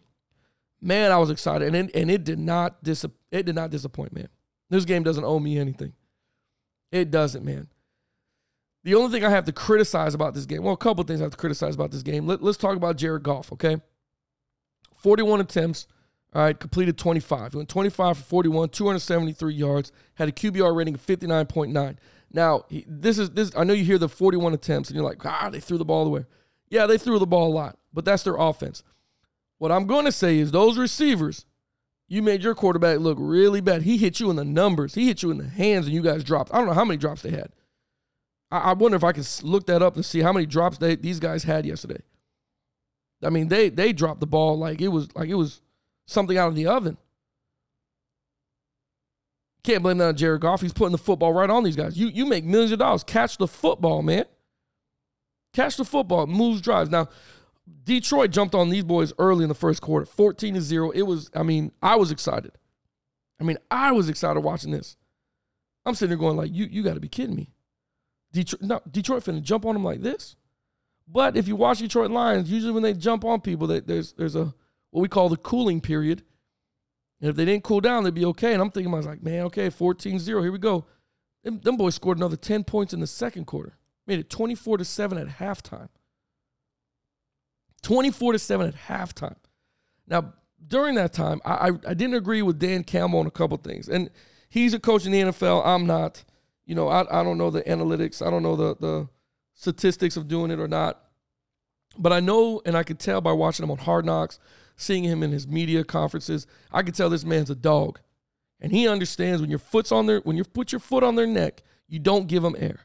Man, 0.79 1.11
I 1.11 1.17
was 1.17 1.29
excited, 1.29 1.75
and 1.75 1.89
it, 1.89 1.95
and 1.95 2.09
it 2.09 2.23
did 2.23 2.39
not 2.39 2.81
dis- 2.81 3.05
it 3.31 3.45
did 3.45 3.55
not 3.55 3.69
disappoint, 3.69 4.13
man. 4.13 4.29
This 4.71 4.85
game 4.85 5.03
doesn't 5.03 5.25
owe 5.25 5.37
me 5.37 5.59
anything. 5.59 5.93
It 6.91 7.11
doesn't, 7.11 7.45
man. 7.45 7.67
The 8.83 8.95
only 8.95 9.11
thing 9.11 9.25
I 9.25 9.29
have 9.29 9.45
to 9.45 9.51
criticize 9.51 10.15
about 10.15 10.33
this 10.33 10.45
game, 10.45 10.63
well, 10.63 10.73
a 10.73 10.77
couple 10.77 11.03
things 11.03 11.21
I 11.21 11.25
have 11.25 11.31
to 11.31 11.37
criticize 11.37 11.75
about 11.75 11.91
this 11.91 12.01
game. 12.01 12.25
Let, 12.25 12.41
us 12.41 12.57
talk 12.57 12.77
about 12.77 12.95
Jared 12.95 13.21
Goff, 13.21 13.51
okay? 13.51 13.77
41 14.95 15.41
attempts, 15.41 15.87
all 16.33 16.43
right, 16.43 16.57
completed 16.57 16.97
25. 16.97 17.51
He 17.51 17.57
went 17.57 17.69
25 17.69 18.17
for 18.17 18.23
41, 18.23 18.69
273 18.69 19.53
yards, 19.53 19.91
had 20.15 20.29
a 20.29 20.31
QBR 20.31 20.75
rating 20.75 20.95
of 20.95 21.05
59.9. 21.05 21.97
Now, 22.31 22.63
this 22.87 23.19
is 23.19 23.31
this. 23.31 23.51
I 23.57 23.65
know 23.65 23.73
you 23.73 23.83
hear 23.83 23.97
the 23.97 24.07
41 24.07 24.53
attempts 24.53 24.89
and 24.89 24.95
you're 24.95 25.05
like, 25.05 25.23
ah, 25.25 25.49
they 25.51 25.59
threw 25.59 25.77
the 25.77 25.85
ball 25.85 26.07
away. 26.07 26.25
Yeah, 26.69 26.87
they 26.87 26.97
threw 26.97 27.19
the 27.19 27.27
ball 27.27 27.51
a 27.51 27.53
lot, 27.53 27.77
but 27.91 28.05
that's 28.05 28.23
their 28.23 28.37
offense. 28.37 28.83
What 29.57 29.71
I'm 29.71 29.85
going 29.85 30.05
to 30.05 30.13
say 30.13 30.39
is 30.39 30.51
those 30.51 30.77
receivers, 30.77 31.45
you 32.11 32.21
made 32.21 32.43
your 32.43 32.53
quarterback 32.53 32.99
look 32.99 33.17
really 33.21 33.61
bad. 33.61 33.83
He 33.83 33.95
hit 33.95 34.19
you 34.19 34.29
in 34.29 34.35
the 34.35 34.43
numbers. 34.43 34.95
He 34.95 35.07
hit 35.07 35.23
you 35.23 35.31
in 35.31 35.37
the 35.37 35.47
hands, 35.47 35.85
and 35.85 35.95
you 35.95 36.01
guys 36.01 36.25
dropped. 36.25 36.53
I 36.53 36.57
don't 36.57 36.67
know 36.67 36.73
how 36.73 36.83
many 36.83 36.97
drops 36.97 37.21
they 37.21 37.31
had. 37.31 37.53
I, 38.51 38.57
I 38.57 38.73
wonder 38.73 38.97
if 38.97 39.03
I 39.05 39.13
can 39.13 39.23
look 39.43 39.65
that 39.67 39.81
up 39.81 39.95
and 39.95 40.03
see 40.03 40.19
how 40.19 40.33
many 40.33 40.45
drops 40.45 40.77
they, 40.77 40.97
these 40.97 41.21
guys 41.21 41.43
had 41.43 41.65
yesterday. 41.65 42.01
I 43.23 43.29
mean, 43.29 43.47
they 43.47 43.69
they 43.69 43.93
dropped 43.93 44.19
the 44.19 44.27
ball 44.27 44.57
like 44.57 44.81
it 44.81 44.89
was 44.89 45.07
like 45.15 45.29
it 45.29 45.35
was 45.35 45.61
something 46.05 46.37
out 46.37 46.49
of 46.49 46.55
the 46.55 46.67
oven. 46.67 46.97
Can't 49.63 49.81
blame 49.81 49.99
that 49.99 50.07
on 50.09 50.17
Jared 50.17 50.41
Goff. 50.41 50.59
He's 50.59 50.73
putting 50.73 50.91
the 50.91 50.97
football 50.97 51.31
right 51.31 51.49
on 51.49 51.63
these 51.63 51.77
guys. 51.77 51.97
You 51.97 52.07
you 52.07 52.25
make 52.25 52.43
millions 52.43 52.73
of 52.73 52.79
dollars. 52.79 53.05
Catch 53.05 53.37
the 53.37 53.47
football, 53.47 54.01
man. 54.01 54.25
Catch 55.53 55.77
the 55.77 55.85
football. 55.85 56.27
Moves 56.27 56.59
drives. 56.59 56.89
Now, 56.89 57.07
Detroit 57.83 58.31
jumped 58.31 58.55
on 58.55 58.69
these 58.69 58.83
boys 58.83 59.13
early 59.17 59.43
in 59.43 59.49
the 59.49 59.55
first 59.55 59.81
quarter, 59.81 60.05
14 60.05 60.55
to 60.55 60.61
0. 60.61 60.91
It 60.91 61.03
was, 61.03 61.29
I 61.35 61.43
mean, 61.43 61.71
I 61.81 61.95
was 61.95 62.11
excited. 62.11 62.51
I 63.39 63.43
mean, 63.43 63.57
I 63.69 63.91
was 63.91 64.09
excited 64.09 64.39
watching 64.39 64.71
this. 64.71 64.97
I'm 65.85 65.95
sitting 65.95 66.09
there 66.09 66.17
going, 66.17 66.37
like, 66.37 66.53
you 66.53 66.65
you 66.65 66.83
gotta 66.83 66.99
be 66.99 67.07
kidding 67.09 67.35
me. 67.35 67.49
Detroit, 68.31 68.61
no, 68.61 68.81
Detroit 68.89 69.23
finna 69.23 69.41
jump 69.41 69.65
on 69.65 69.73
them 69.73 69.83
like 69.83 70.01
this. 70.01 70.35
But 71.07 71.35
if 71.35 71.47
you 71.47 71.55
watch 71.55 71.79
Detroit 71.79 72.11
Lions, 72.11 72.51
usually 72.51 72.71
when 72.71 72.83
they 72.83 72.93
jump 72.93 73.25
on 73.25 73.41
people, 73.41 73.67
they, 73.67 73.79
there's 73.79 74.13
there's 74.13 74.35
a 74.35 74.53
what 74.91 75.01
we 75.01 75.07
call 75.07 75.29
the 75.29 75.37
cooling 75.37 75.81
period 75.81 76.23
and 77.21 77.29
if 77.29 77.35
they 77.35 77.45
didn't 77.45 77.63
cool 77.63 77.81
down, 77.81 78.03
they'd 78.03 78.13
be 78.13 78.25
okay. 78.25 78.53
And 78.53 78.61
I'm 78.61 78.71
thinking, 78.71 78.91
I 78.93 78.97
was 78.97 79.05
like, 79.05 79.21
man, 79.21 79.43
okay, 79.43 79.69
14 79.69 80.19
0, 80.19 80.41
here 80.41 80.51
we 80.51 80.57
go. 80.57 80.85
Them, 81.43 81.59
them 81.59 81.77
boys 81.77 81.95
scored 81.95 82.17
another 82.17 82.35
10 82.35 82.63
points 82.63 82.93
in 82.93 82.99
the 82.99 83.07
second 83.07 83.45
quarter, 83.45 83.77
made 84.07 84.19
it 84.19 84.29
24 84.29 84.79
to 84.79 84.85
7 84.85 85.17
at 85.17 85.27
halftime. 85.27 85.89
24 87.83 88.33
to 88.33 88.39
7 88.39 88.67
at 88.67 88.75
halftime. 88.75 89.35
Now, 90.07 90.33
during 90.65 90.95
that 90.95 91.13
time, 91.13 91.41
I, 91.43 91.51
I, 91.51 91.67
I 91.87 91.93
didn't 91.93 92.15
agree 92.15 92.41
with 92.41 92.59
Dan 92.59 92.83
Campbell 92.83 93.19
on 93.19 93.27
a 93.27 93.31
couple 93.31 93.57
things. 93.57 93.89
And 93.89 94.09
he's 94.49 94.73
a 94.73 94.79
coach 94.79 95.05
in 95.05 95.11
the 95.11 95.21
NFL. 95.21 95.65
I'm 95.65 95.85
not. 95.85 96.23
You 96.65 96.75
know, 96.75 96.87
I, 96.87 97.01
I 97.19 97.23
don't 97.23 97.37
know 97.37 97.49
the 97.49 97.63
analytics. 97.63 98.25
I 98.25 98.29
don't 98.29 98.43
know 98.43 98.55
the, 98.55 98.75
the 98.75 99.09
statistics 99.53 100.17
of 100.17 100.27
doing 100.27 100.51
it 100.51 100.59
or 100.59 100.67
not. 100.67 101.01
But 101.97 102.13
I 102.13 102.19
know 102.19 102.61
and 102.65 102.77
I 102.77 102.83
could 102.83 102.99
tell 102.99 103.19
by 103.21 103.33
watching 103.33 103.63
him 103.63 103.71
on 103.71 103.77
Hard 103.77 104.05
Knocks 104.05 104.39
seeing 104.77 105.03
him 105.03 105.21
in 105.23 105.31
his 105.31 105.47
media 105.47 105.83
conferences, 105.83 106.47
I 106.71 106.81
could 106.83 106.95
tell 106.95 107.09
this 107.09 107.25
man's 107.25 107.49
a 107.49 107.55
dog. 107.55 107.99
And 108.59 108.71
he 108.71 108.87
understands 108.87 109.41
when 109.41 109.49
your 109.49 109.59
foot's 109.59 109.91
on 109.91 110.05
their 110.05 110.19
when 110.19 110.37
you 110.37 110.43
put 110.43 110.71
your 110.71 110.79
foot 110.79 111.03
on 111.03 111.15
their 111.15 111.27
neck, 111.27 111.63
you 111.87 111.99
don't 111.99 112.27
give 112.27 112.43
them 112.43 112.55
air. 112.57 112.81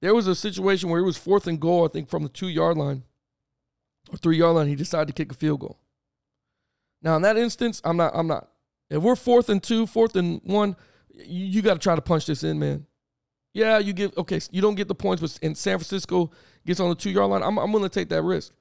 There 0.00 0.14
was 0.14 0.26
a 0.26 0.34
situation 0.34 0.90
where 0.90 1.00
it 1.00 1.04
was 1.04 1.16
fourth 1.16 1.46
and 1.46 1.60
goal, 1.60 1.84
I 1.84 1.88
think, 1.88 2.08
from 2.08 2.22
the 2.22 2.28
two 2.28 2.48
yard 2.48 2.76
line 2.76 3.04
or 4.10 4.16
three 4.18 4.38
yard 4.38 4.56
line. 4.56 4.68
He 4.68 4.76
decided 4.76 5.08
to 5.08 5.12
kick 5.12 5.32
a 5.32 5.34
field 5.34 5.60
goal. 5.60 5.78
Now, 7.02 7.16
in 7.16 7.22
that 7.22 7.36
instance, 7.36 7.80
I'm 7.84 7.96
not. 7.96 8.12
I'm 8.14 8.26
not. 8.26 8.48
If 8.90 9.02
we're 9.02 9.16
fourth 9.16 9.48
and 9.48 9.62
two, 9.62 9.86
fourth 9.86 10.16
and 10.16 10.40
one, 10.44 10.76
you, 11.12 11.46
you 11.46 11.62
got 11.62 11.74
to 11.74 11.80
try 11.80 11.94
to 11.94 12.02
punch 12.02 12.26
this 12.26 12.44
in, 12.44 12.58
man. 12.58 12.86
Yeah, 13.52 13.78
you 13.78 13.92
get 13.92 14.16
okay. 14.18 14.40
You 14.50 14.60
don't 14.60 14.74
get 14.74 14.88
the 14.88 14.94
points, 14.94 15.20
but 15.20 15.38
in 15.42 15.54
San 15.54 15.78
Francisco 15.78 16.30
gets 16.66 16.78
on 16.78 16.88
the 16.88 16.94
two 16.94 17.10
yard 17.10 17.30
line. 17.30 17.42
I'm, 17.42 17.58
I'm 17.58 17.72
willing 17.72 17.88
to 17.88 17.94
take 17.94 18.10
that 18.10 18.22
risk. 18.22 18.52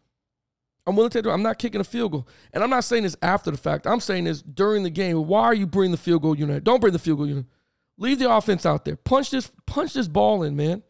I'm 0.88 0.96
willing 0.96 1.10
to 1.10 1.22
take. 1.22 1.32
I'm 1.32 1.44
not 1.44 1.58
kicking 1.58 1.82
a 1.82 1.84
field 1.84 2.12
goal, 2.12 2.28
and 2.54 2.64
I'm 2.64 2.70
not 2.70 2.84
saying 2.84 3.04
this 3.04 3.18
after 3.22 3.52
the 3.52 3.58
fact. 3.58 3.88
I'm 3.88 4.00
saying 4.00 4.24
this 4.24 4.42
during 4.42 4.84
the 4.84 4.90
game. 4.90 5.28
Why 5.28 5.44
are 5.44 5.54
you 5.54 5.68
bringing 5.68 5.92
the 5.92 5.98
field 5.98 6.22
goal 6.22 6.38
unit? 6.38 6.64
Don't 6.64 6.80
bring 6.80 6.94
the 6.94 7.00
field 7.00 7.18
goal 7.18 7.28
unit. 7.28 7.46
Leave 7.98 8.20
the 8.20 8.32
offense 8.32 8.66
out 8.66 8.86
there. 8.86 8.96
Punch 8.96 9.32
this. 9.32 9.52
Punch 9.66 9.94
this 9.94 10.08
ball 10.08 10.44
in, 10.44 10.56
man. 10.56 10.84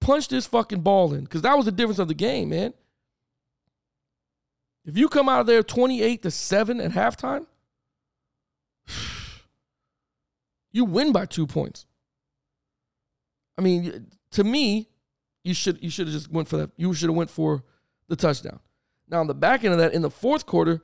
Punch 0.00 0.28
this 0.28 0.46
fucking 0.46 0.80
ball 0.80 1.14
in, 1.14 1.24
because 1.24 1.42
that 1.42 1.56
was 1.56 1.66
the 1.66 1.72
difference 1.72 1.98
of 1.98 2.08
the 2.08 2.14
game, 2.14 2.50
man. 2.50 2.74
If 4.84 4.98
you 4.98 5.08
come 5.08 5.28
out 5.28 5.40
of 5.40 5.46
there 5.46 5.62
28 5.62 6.22
to 6.22 6.30
seven 6.30 6.80
at 6.80 6.92
halftime, 6.92 7.46
you 10.72 10.84
win 10.84 11.12
by 11.12 11.26
two 11.26 11.46
points. 11.46 11.86
I 13.56 13.62
mean, 13.62 14.10
to 14.32 14.44
me, 14.44 14.88
you 15.42 15.54
should 15.54 15.82
you 15.82 15.90
should 15.90 16.06
have 16.06 16.14
just 16.14 16.30
went 16.30 16.48
for 16.48 16.56
that. 16.56 16.70
You 16.76 16.92
should 16.94 17.08
have 17.08 17.16
went 17.16 17.30
for 17.30 17.62
the 18.08 18.16
touchdown. 18.16 18.60
Now 19.08 19.20
on 19.20 19.26
the 19.26 19.34
back 19.34 19.64
end 19.64 19.72
of 19.72 19.78
that, 19.78 19.94
in 19.94 20.02
the 20.02 20.10
fourth 20.10 20.46
quarter, 20.46 20.82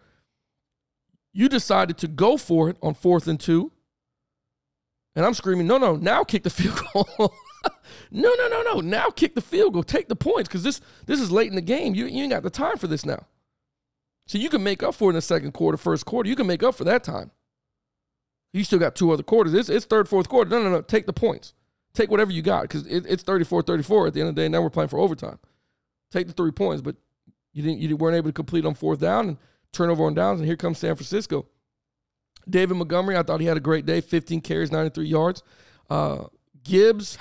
you 1.32 1.48
decided 1.48 1.98
to 1.98 2.08
go 2.08 2.36
for 2.36 2.68
it 2.68 2.76
on 2.82 2.94
fourth 2.94 3.26
and 3.26 3.40
two. 3.40 3.72
And 5.16 5.26
I'm 5.26 5.34
screaming, 5.34 5.66
no, 5.66 5.78
no, 5.78 5.96
now 5.96 6.22
kick 6.22 6.44
the 6.44 6.50
field 6.50 6.80
goal. 6.92 7.06
no, 8.10 8.34
no, 8.34 8.48
no, 8.48 8.62
no. 8.62 8.80
Now 8.80 9.08
kick 9.08 9.34
the 9.34 9.40
field 9.40 9.72
goal. 9.74 9.82
Take 9.82 10.08
the 10.08 10.16
points. 10.16 10.48
Because 10.48 10.62
this 10.62 10.80
this 11.06 11.20
is 11.20 11.32
late 11.32 11.48
in 11.48 11.56
the 11.56 11.62
game. 11.62 11.94
You, 11.94 12.06
you 12.06 12.22
ain't 12.22 12.30
got 12.30 12.42
the 12.42 12.50
time 12.50 12.76
for 12.76 12.86
this 12.86 13.04
now. 13.04 13.26
So 14.30 14.38
you 14.38 14.48
can 14.48 14.62
make 14.62 14.84
up 14.84 14.94
for 14.94 15.06
it 15.06 15.08
in 15.08 15.14
the 15.16 15.22
second 15.22 15.54
quarter, 15.54 15.76
first 15.76 16.06
quarter. 16.06 16.28
You 16.28 16.36
can 16.36 16.46
make 16.46 16.62
up 16.62 16.76
for 16.76 16.84
that 16.84 17.02
time. 17.02 17.32
You 18.52 18.62
still 18.62 18.78
got 18.78 18.94
two 18.94 19.10
other 19.10 19.24
quarters. 19.24 19.54
It's, 19.54 19.68
it's 19.68 19.84
third, 19.84 20.08
fourth 20.08 20.28
quarter. 20.28 20.48
No, 20.48 20.62
no, 20.62 20.70
no. 20.70 20.82
Take 20.82 21.06
the 21.06 21.12
points. 21.12 21.52
Take 21.94 22.12
whatever 22.12 22.30
you 22.30 22.40
got 22.40 22.62
because 22.62 22.86
it, 22.86 23.06
it's 23.08 23.24
34 23.24 23.62
34 23.62 24.06
at 24.06 24.14
the 24.14 24.20
end 24.20 24.28
of 24.28 24.36
the 24.36 24.42
day. 24.42 24.46
Now 24.46 24.62
we're 24.62 24.70
playing 24.70 24.88
for 24.88 25.00
overtime. 25.00 25.40
Take 26.12 26.28
the 26.28 26.32
three 26.32 26.52
points, 26.52 26.80
but 26.80 26.94
you 27.52 27.64
didn't. 27.64 27.80
You 27.80 27.96
weren't 27.96 28.16
able 28.16 28.28
to 28.28 28.32
complete 28.32 28.64
on 28.64 28.74
fourth 28.74 29.00
down 29.00 29.30
and 29.30 29.36
turnover 29.72 30.04
on 30.04 30.14
downs. 30.14 30.38
And 30.38 30.46
here 30.46 30.56
comes 30.56 30.78
San 30.78 30.94
Francisco. 30.94 31.48
David 32.48 32.76
Montgomery, 32.76 33.16
I 33.16 33.24
thought 33.24 33.40
he 33.40 33.46
had 33.46 33.56
a 33.56 33.60
great 33.60 33.84
day. 33.84 34.00
15 34.00 34.42
carries, 34.42 34.70
93 34.70 35.08
yards. 35.08 35.42
Uh, 35.90 36.26
Gibbs, 36.62 37.18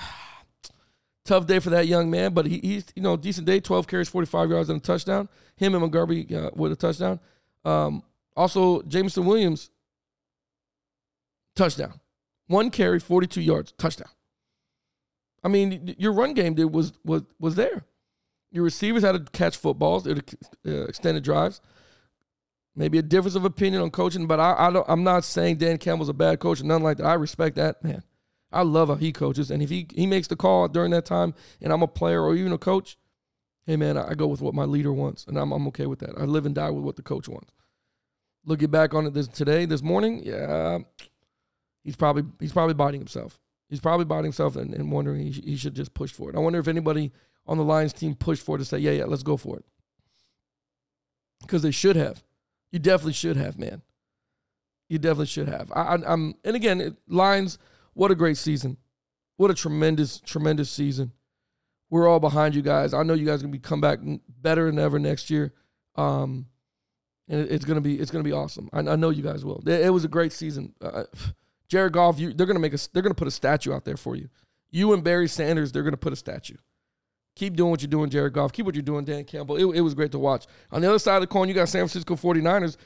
tough 1.30 1.46
day 1.46 1.60
for 1.60 1.70
that 1.70 1.86
young 1.86 2.10
man, 2.10 2.34
but 2.34 2.44
he, 2.46 2.58
he's 2.58 2.84
you 2.96 3.02
know 3.02 3.16
decent 3.16 3.46
day. 3.46 3.60
12 3.60 3.86
carries, 3.86 4.08
45 4.08 4.50
yards 4.50 4.68
and 4.68 4.80
a 4.80 4.82
touchdown. 4.82 5.28
Him 5.56 5.74
and 5.74 5.80
Montgomery 5.80 6.26
uh, 6.34 6.50
with 6.54 6.72
a 6.72 6.76
touchdown. 6.76 7.20
Um, 7.64 8.02
also, 8.36 8.82
Jameson 8.82 9.24
Williams, 9.26 9.70
touchdown. 11.54 12.00
One 12.48 12.70
carry, 12.70 12.98
42 12.98 13.40
yards, 13.40 13.72
touchdown. 13.78 14.08
I 15.44 15.48
mean, 15.48 15.94
your 15.98 16.12
run 16.12 16.34
game 16.34 16.54
did 16.54 16.64
was 16.64 16.92
was 17.04 17.22
was 17.38 17.54
there. 17.54 17.84
Your 18.50 18.64
receivers 18.64 19.04
had 19.04 19.12
to 19.12 19.30
catch 19.30 19.56
footballs, 19.56 20.08
uh, 20.08 20.14
extended 20.64 21.22
drives. 21.22 21.60
Maybe 22.74 22.98
a 22.98 23.02
difference 23.02 23.36
of 23.36 23.44
opinion 23.44 23.82
on 23.82 23.90
coaching, 23.90 24.26
but 24.26 24.40
I, 24.40 24.54
I 24.58 24.70
don't, 24.72 24.86
I'm 24.88 25.04
not 25.04 25.22
saying 25.24 25.56
Dan 25.56 25.78
Campbell's 25.78 26.08
a 26.08 26.12
bad 26.12 26.40
coach 26.40 26.58
and 26.58 26.68
nothing 26.68 26.84
like 26.84 26.96
that. 26.96 27.06
I 27.06 27.14
respect 27.14 27.56
that 27.56 27.82
man. 27.84 28.02
I 28.52 28.62
love 28.62 28.88
how 28.88 28.96
he 28.96 29.12
coaches, 29.12 29.50
and 29.50 29.62
if 29.62 29.70
he 29.70 29.86
he 29.94 30.06
makes 30.06 30.28
the 30.28 30.36
call 30.36 30.68
during 30.68 30.90
that 30.90 31.04
time, 31.04 31.34
and 31.60 31.72
I'm 31.72 31.82
a 31.82 31.88
player 31.88 32.22
or 32.22 32.34
even 32.34 32.52
a 32.52 32.58
coach, 32.58 32.98
hey 33.66 33.76
man, 33.76 33.96
I, 33.96 34.14
go 34.14 34.26
with 34.26 34.40
what 34.40 34.54
my 34.54 34.64
leader 34.64 34.92
wants, 34.92 35.26
and 35.26 35.38
I'm 35.38 35.52
I'm 35.52 35.66
okay 35.68 35.86
with 35.86 36.00
that. 36.00 36.18
I 36.18 36.24
live 36.24 36.46
and 36.46 36.54
die 36.54 36.70
with 36.70 36.84
what 36.84 36.96
the 36.96 37.02
coach 37.02 37.28
wants. 37.28 37.52
Looking 38.44 38.70
back 38.70 38.94
on 38.94 39.06
it 39.06 39.14
this 39.14 39.28
today, 39.28 39.66
this 39.66 39.82
morning, 39.82 40.22
yeah, 40.24 40.78
he's 41.84 41.96
probably 41.96 42.24
he's 42.40 42.52
probably 42.52 42.74
biting 42.74 43.00
himself. 43.00 43.38
He's 43.68 43.80
probably 43.80 44.04
biting 44.04 44.24
himself 44.24 44.56
and, 44.56 44.74
and 44.74 44.90
wondering 44.90 45.20
he, 45.20 45.32
sh- 45.32 45.44
he 45.44 45.56
should 45.56 45.74
just 45.74 45.94
push 45.94 46.10
for 46.10 46.28
it. 46.28 46.34
I 46.34 46.40
wonder 46.40 46.58
if 46.58 46.66
anybody 46.66 47.12
on 47.46 47.56
the 47.56 47.64
Lions 47.64 47.92
team 47.92 48.16
pushed 48.16 48.44
for 48.44 48.56
it 48.56 48.58
to 48.58 48.64
say, 48.64 48.78
yeah, 48.78 48.90
yeah, 48.90 49.04
let's 49.04 49.22
go 49.22 49.36
for 49.36 49.56
it. 49.56 49.64
Because 51.40 51.62
they 51.62 51.70
should 51.70 51.94
have. 51.94 52.24
You 52.72 52.80
definitely 52.80 53.12
should 53.12 53.36
have, 53.36 53.58
man. 53.58 53.82
You 54.88 54.98
definitely 54.98 55.26
should 55.26 55.48
have. 55.48 55.70
I, 55.72 55.94
am 55.94 56.34
and 56.44 56.56
again, 56.56 56.80
it, 56.80 56.96
Lions, 57.06 57.58
what 57.94 58.10
a 58.10 58.14
great 58.14 58.36
season. 58.36 58.76
What 59.36 59.50
a 59.50 59.54
tremendous, 59.54 60.20
tremendous 60.20 60.70
season. 60.70 61.12
We're 61.88 62.06
all 62.06 62.20
behind 62.20 62.54
you 62.54 62.62
guys. 62.62 62.94
I 62.94 63.02
know 63.02 63.14
you 63.14 63.26
guys 63.26 63.40
are 63.40 63.44
gonna 63.44 63.52
be 63.52 63.58
come 63.58 63.80
back 63.80 63.98
better 64.28 64.66
than 64.66 64.78
ever 64.78 64.98
next 64.98 65.30
year. 65.30 65.54
Um, 65.96 66.46
and 67.28 67.48
it's 67.48 67.64
gonna 67.64 67.80
be 67.80 67.98
it's 67.98 68.10
gonna 68.10 68.24
be 68.24 68.32
awesome. 68.32 68.68
I, 68.72 68.80
I 68.80 68.96
know 68.96 69.10
you 69.10 69.22
guys 69.22 69.44
will. 69.44 69.62
It, 69.66 69.86
it 69.86 69.90
was 69.90 70.04
a 70.04 70.08
great 70.08 70.32
season. 70.32 70.74
Uh, 70.80 71.04
Jared 71.68 71.92
Goff, 71.92 72.18
you, 72.18 72.32
they're 72.32 72.46
gonna 72.46 72.58
make 72.58 72.74
a 72.74 72.78
they're 72.92 73.02
gonna 73.02 73.14
put 73.14 73.28
a 73.28 73.32
statue 73.32 73.72
out 73.72 73.84
there 73.84 73.96
for 73.96 74.16
you. 74.16 74.28
You 74.70 74.92
and 74.92 75.02
Barry 75.02 75.28
Sanders, 75.28 75.72
they're 75.72 75.82
gonna 75.82 75.96
put 75.96 76.12
a 76.12 76.16
statue. 76.16 76.56
Keep 77.36 77.56
doing 77.56 77.70
what 77.70 77.80
you're 77.80 77.88
doing, 77.88 78.10
Jared 78.10 78.32
Goff. 78.32 78.52
Keep 78.52 78.66
what 78.66 78.74
you're 78.74 78.82
doing, 78.82 79.04
Dan 79.04 79.24
Campbell. 79.24 79.56
It, 79.56 79.78
it 79.78 79.80
was 79.80 79.94
great 79.94 80.12
to 80.12 80.18
watch. 80.18 80.46
On 80.72 80.82
the 80.82 80.88
other 80.88 80.98
side 80.98 81.16
of 81.16 81.20
the 81.22 81.26
coin, 81.28 81.48
you 81.48 81.54
got 81.54 81.68
San 81.68 81.80
Francisco 81.86 82.16
49ers, 82.16 82.76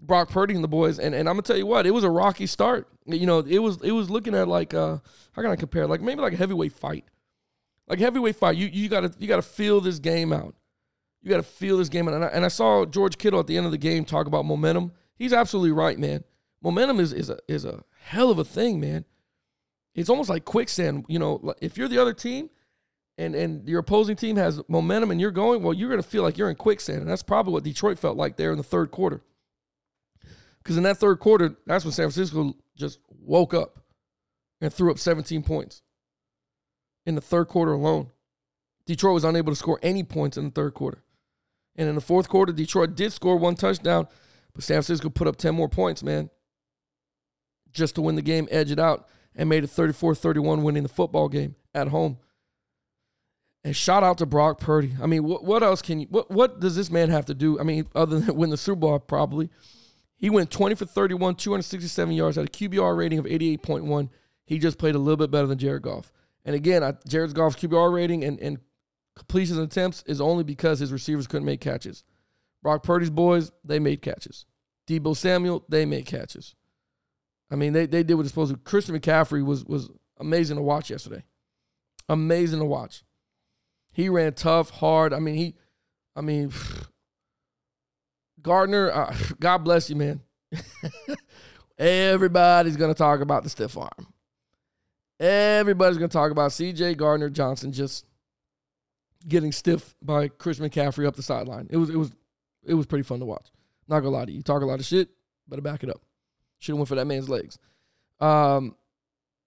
Brock 0.00 0.28
Purdy 0.30 0.54
and 0.54 0.64
the 0.64 0.68
boys. 0.68 0.98
And, 0.98 1.14
and 1.14 1.28
I'm 1.28 1.34
gonna 1.34 1.42
tell 1.42 1.56
you 1.56 1.66
what, 1.66 1.86
it 1.86 1.92
was 1.92 2.04
a 2.04 2.10
rocky 2.10 2.46
start. 2.46 2.88
You 3.06 3.26
know, 3.26 3.38
it 3.40 3.58
was 3.58 3.80
it 3.82 3.92
was 3.92 4.10
looking 4.10 4.34
at 4.34 4.48
like 4.48 4.74
uh 4.74 4.98
how 5.32 5.42
can 5.42 5.50
I 5.50 5.56
compare? 5.56 5.86
Like 5.86 6.00
maybe 6.00 6.20
like 6.20 6.32
a 6.32 6.36
heavyweight 6.36 6.72
fight. 6.72 7.04
Like 7.86 7.98
heavyweight 7.98 8.36
fight. 8.36 8.56
You 8.56 8.68
you 8.68 8.88
gotta 8.88 9.12
you 9.18 9.28
gotta 9.28 9.42
feel 9.42 9.80
this 9.80 9.98
game 9.98 10.32
out. 10.32 10.54
You 11.22 11.30
gotta 11.30 11.42
feel 11.42 11.78
this 11.78 11.88
game 11.88 12.08
out. 12.08 12.14
And 12.14 12.24
I, 12.24 12.28
and 12.28 12.44
I 12.44 12.48
saw 12.48 12.84
George 12.84 13.18
Kittle 13.18 13.40
at 13.40 13.46
the 13.46 13.56
end 13.56 13.66
of 13.66 13.72
the 13.72 13.78
game 13.78 14.04
talk 14.04 14.26
about 14.26 14.44
momentum. 14.44 14.92
He's 15.16 15.32
absolutely 15.32 15.72
right, 15.72 15.98
man. 15.98 16.24
Momentum 16.62 17.00
is 17.00 17.12
is 17.12 17.30
a 17.30 17.38
is 17.48 17.64
a 17.64 17.82
hell 18.00 18.30
of 18.30 18.38
a 18.38 18.44
thing, 18.44 18.80
man. 18.80 19.04
It's 19.94 20.08
almost 20.08 20.28
like 20.28 20.44
quicksand. 20.44 21.04
You 21.08 21.18
know, 21.18 21.54
if 21.60 21.76
you're 21.76 21.88
the 21.88 21.98
other 21.98 22.14
team 22.14 22.50
and 23.18 23.34
and 23.34 23.68
your 23.68 23.80
opposing 23.80 24.16
team 24.16 24.36
has 24.36 24.60
momentum 24.68 25.10
and 25.10 25.20
you're 25.20 25.30
going, 25.30 25.62
well, 25.62 25.74
you're 25.74 25.94
to 25.96 26.02
feel 26.02 26.22
like 26.22 26.38
you're 26.38 26.50
in 26.50 26.56
quicksand. 26.56 27.00
And 27.02 27.10
that's 27.10 27.22
probably 27.22 27.52
what 27.52 27.64
Detroit 27.64 27.98
felt 27.98 28.16
like 28.16 28.36
there 28.36 28.50
in 28.50 28.58
the 28.58 28.64
third 28.64 28.90
quarter. 28.90 29.22
Because 30.64 30.76
in 30.78 30.82
that 30.84 30.96
third 30.96 31.20
quarter, 31.20 31.56
that's 31.66 31.84
when 31.84 31.92
San 31.92 32.10
Francisco 32.10 32.54
just 32.76 32.98
woke 33.20 33.52
up 33.52 33.78
and 34.60 34.72
threw 34.72 34.90
up 34.90 34.98
17 34.98 35.42
points 35.42 35.82
in 37.04 37.14
the 37.14 37.20
third 37.20 37.48
quarter 37.48 37.72
alone. 37.72 38.10
Detroit 38.86 39.14
was 39.14 39.24
unable 39.24 39.52
to 39.52 39.56
score 39.56 39.78
any 39.82 40.02
points 40.02 40.36
in 40.36 40.44
the 40.44 40.50
third 40.50 40.74
quarter. 40.74 41.02
And 41.76 41.88
in 41.88 41.94
the 41.94 42.00
fourth 42.00 42.28
quarter, 42.28 42.52
Detroit 42.52 42.94
did 42.94 43.12
score 43.12 43.36
one 43.36 43.56
touchdown, 43.56 44.08
but 44.54 44.64
San 44.64 44.76
Francisco 44.76 45.10
put 45.10 45.26
up 45.26 45.36
10 45.36 45.54
more 45.54 45.68
points, 45.68 46.02
man 46.02 46.30
just 47.74 47.96
to 47.96 48.02
win 48.02 48.14
the 48.14 48.22
game, 48.22 48.48
edge 48.50 48.70
it 48.70 48.78
out, 48.78 49.08
and 49.34 49.48
made 49.48 49.64
it 49.64 49.70
34 49.70 50.14
31, 50.14 50.62
winning 50.62 50.84
the 50.84 50.88
football 50.88 51.28
game 51.28 51.56
at 51.74 51.88
home. 51.88 52.18
And 53.64 53.74
shout 53.74 54.02
out 54.02 54.18
to 54.18 54.26
Brock 54.26 54.60
Purdy. 54.60 54.94
I 55.02 55.06
mean, 55.06 55.24
what, 55.24 55.44
what 55.44 55.62
else 55.62 55.82
can 55.82 56.00
you, 56.00 56.06
what, 56.10 56.30
what 56.30 56.60
does 56.60 56.76
this 56.76 56.90
man 56.90 57.10
have 57.10 57.26
to 57.26 57.34
do? 57.34 57.58
I 57.58 57.62
mean, 57.62 57.86
other 57.94 58.20
than 58.20 58.34
win 58.36 58.50
the 58.50 58.56
Super 58.56 58.80
Bowl, 58.80 58.98
probably. 58.98 59.50
He 60.24 60.30
went 60.30 60.50
20 60.50 60.74
for 60.76 60.86
31, 60.86 61.34
267 61.34 62.14
yards, 62.14 62.36
had 62.36 62.46
a 62.46 62.48
QBR 62.48 62.96
rating 62.96 63.18
of 63.18 63.26
88.1. 63.26 64.08
He 64.46 64.58
just 64.58 64.78
played 64.78 64.94
a 64.94 64.98
little 64.98 65.18
bit 65.18 65.30
better 65.30 65.46
than 65.46 65.58
Jared 65.58 65.82
Goff. 65.82 66.10
And 66.46 66.56
again, 66.56 66.82
I, 66.82 66.94
Jared 67.06 67.34
Goff's 67.34 67.56
QBR 67.56 67.92
rating 67.92 68.24
and, 68.24 68.40
and 68.40 68.56
completions 69.14 69.58
attempts 69.58 70.02
is 70.06 70.22
only 70.22 70.42
because 70.42 70.78
his 70.78 70.92
receivers 70.92 71.26
couldn't 71.26 71.44
make 71.44 71.60
catches. 71.60 72.04
Brock 72.62 72.82
Purdy's 72.82 73.10
boys, 73.10 73.52
they 73.64 73.78
made 73.78 74.00
catches. 74.00 74.46
Deebo 74.88 75.14
Samuel, 75.14 75.62
they 75.68 75.84
made 75.84 76.06
catches. 76.06 76.54
I 77.50 77.56
mean, 77.56 77.74
they, 77.74 77.84
they 77.84 78.02
did 78.02 78.14
what 78.14 78.22
they're 78.22 78.30
supposed 78.30 78.54
to. 78.54 78.58
Christian 78.58 78.98
McCaffrey 78.98 79.44
was 79.44 79.62
was 79.66 79.90
amazing 80.18 80.56
to 80.56 80.62
watch 80.62 80.88
yesterday. 80.88 81.22
Amazing 82.08 82.60
to 82.60 82.64
watch. 82.64 83.04
He 83.92 84.08
ran 84.08 84.32
tough, 84.32 84.70
hard. 84.70 85.12
I 85.12 85.18
mean, 85.18 85.34
he, 85.34 85.54
I 86.16 86.22
mean, 86.22 86.50
Gardner, 88.44 88.92
uh, 88.92 89.16
God 89.40 89.58
bless 89.58 89.90
you, 89.90 89.96
man. 89.96 90.20
Everybody's 91.78 92.76
gonna 92.76 92.94
talk 92.94 93.20
about 93.20 93.42
the 93.42 93.50
stiff 93.50 93.76
arm. 93.76 94.12
Everybody's 95.18 95.98
gonna 95.98 96.08
talk 96.08 96.30
about 96.30 96.52
C.J. 96.52 96.94
Gardner 96.94 97.30
Johnson 97.30 97.72
just 97.72 98.06
getting 99.26 99.50
stiff 99.50 99.96
by 100.00 100.28
Chris 100.28 100.60
McCaffrey 100.60 101.06
up 101.06 101.16
the 101.16 101.22
sideline. 101.22 101.66
It 101.70 101.76
was 101.76 101.90
it 101.90 101.96
was 101.96 102.12
it 102.64 102.74
was 102.74 102.86
pretty 102.86 103.02
fun 103.02 103.18
to 103.18 103.24
watch. 103.24 103.50
Not 103.88 104.00
gonna 104.00 104.10
lie 104.10 104.26
to 104.26 104.30
you. 104.30 104.36
You 104.36 104.42
talk 104.42 104.62
a 104.62 104.66
lot 104.66 104.78
of 104.78 104.86
shit, 104.86 105.08
better 105.48 105.62
back 105.62 105.82
it 105.82 105.90
up. 105.90 106.02
Should 106.60 106.72
have 106.72 106.78
went 106.78 106.88
for 106.88 106.94
that 106.94 107.06
man's 107.06 107.28
legs. 107.28 107.58
Um, 108.20 108.76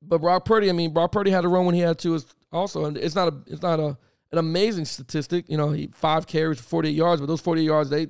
but 0.02 0.20
Brock 0.20 0.44
Purdy, 0.44 0.70
I 0.70 0.74
mean, 0.74 0.94
Brock 0.94 1.12
Purdy 1.12 1.32
had 1.32 1.46
a 1.46 1.48
run 1.48 1.66
when 1.66 1.76
he 1.76 1.82
had 1.82 1.98
to 2.00 2.22
also, 2.52 2.86
and 2.86 2.98
it's 2.98 3.16
not 3.16 3.30
a 3.30 3.38
it's 3.48 3.62
not 3.62 3.80
a 3.80 3.98
an 4.32 4.38
amazing 4.38 4.86
statistic. 4.86 5.46
You 5.48 5.58
know, 5.58 5.70
he 5.72 5.88
five 5.94 6.28
carries 6.28 6.58
for 6.58 6.66
48 6.66 6.94
yards, 6.94 7.22
but 7.22 7.28
those 7.28 7.42
48 7.42 7.64
yards 7.64 7.90
they 7.90 8.08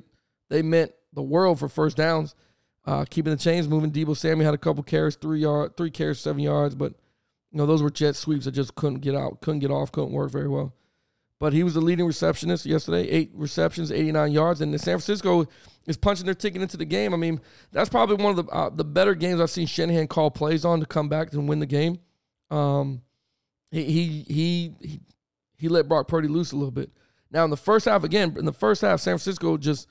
they 0.49 0.61
meant 0.61 0.91
the 1.13 1.23
world 1.23 1.59
for 1.59 1.67
first 1.67 1.97
downs. 1.97 2.35
Uh, 2.85 3.03
keeping 3.03 3.31
the 3.31 3.37
chains 3.37 3.67
moving. 3.67 3.91
Deebo 3.91 4.15
Samuel 4.15 4.45
had 4.45 4.53
a 4.53 4.57
couple 4.57 4.81
carries, 4.81 5.17
three 5.17 5.41
yard, 5.41 5.75
three 5.75 5.91
carries, 5.91 6.19
seven 6.19 6.41
yards, 6.41 6.73
but 6.73 6.93
you 7.51 7.57
know 7.57 7.65
those 7.65 7.83
were 7.83 7.89
jet 7.89 8.15
sweeps 8.15 8.45
that 8.45 8.51
just 8.51 8.75
couldn't 8.75 9.01
get 9.01 9.13
out, 9.13 9.41
couldn't 9.41 9.59
get 9.59 9.71
off, 9.71 9.91
couldn't 9.91 10.13
work 10.13 10.31
very 10.31 10.47
well. 10.47 10.73
But 11.39 11.53
he 11.53 11.63
was 11.63 11.75
the 11.75 11.81
leading 11.81 12.07
receptionist 12.07 12.65
yesterday, 12.65 13.07
eight 13.09 13.31
receptions, 13.35 13.91
89 13.91 14.31
yards. 14.31 14.61
And 14.61 14.73
the 14.73 14.79
San 14.79 14.97
Francisco 14.97 15.45
is 15.85 15.95
punching 15.95 16.25
their 16.25 16.33
ticket 16.33 16.61
into 16.61 16.77
the 16.77 16.85
game. 16.85 17.13
I 17.13 17.17
mean, 17.17 17.39
that's 17.71 17.89
probably 17.89 18.23
one 18.23 18.37
of 18.37 18.45
the 18.45 18.51
uh, 18.51 18.69
the 18.69 18.83
better 18.85 19.13
games 19.13 19.39
I've 19.39 19.51
seen 19.51 19.67
Shanahan 19.67 20.07
call 20.07 20.31
plays 20.31 20.65
on 20.65 20.79
to 20.79 20.85
come 20.85 21.09
back 21.09 21.33
and 21.33 21.47
win 21.47 21.59
the 21.59 21.65
game. 21.65 21.99
Um, 22.49 23.01
he, 23.69 23.83
he 23.83 24.25
he 24.27 24.73
he 24.81 25.01
he 25.57 25.67
let 25.67 25.87
Brock 25.87 26.07
Purdy 26.07 26.27
loose 26.27 26.53
a 26.53 26.55
little 26.55 26.71
bit. 26.71 26.89
Now 27.29 27.43
in 27.43 27.49
the 27.49 27.57
first 27.57 27.85
half, 27.85 28.03
again, 28.03 28.35
in 28.37 28.45
the 28.45 28.53
first 28.53 28.81
half, 28.81 28.99
San 28.99 29.11
Francisco 29.11 29.57
just 29.57 29.87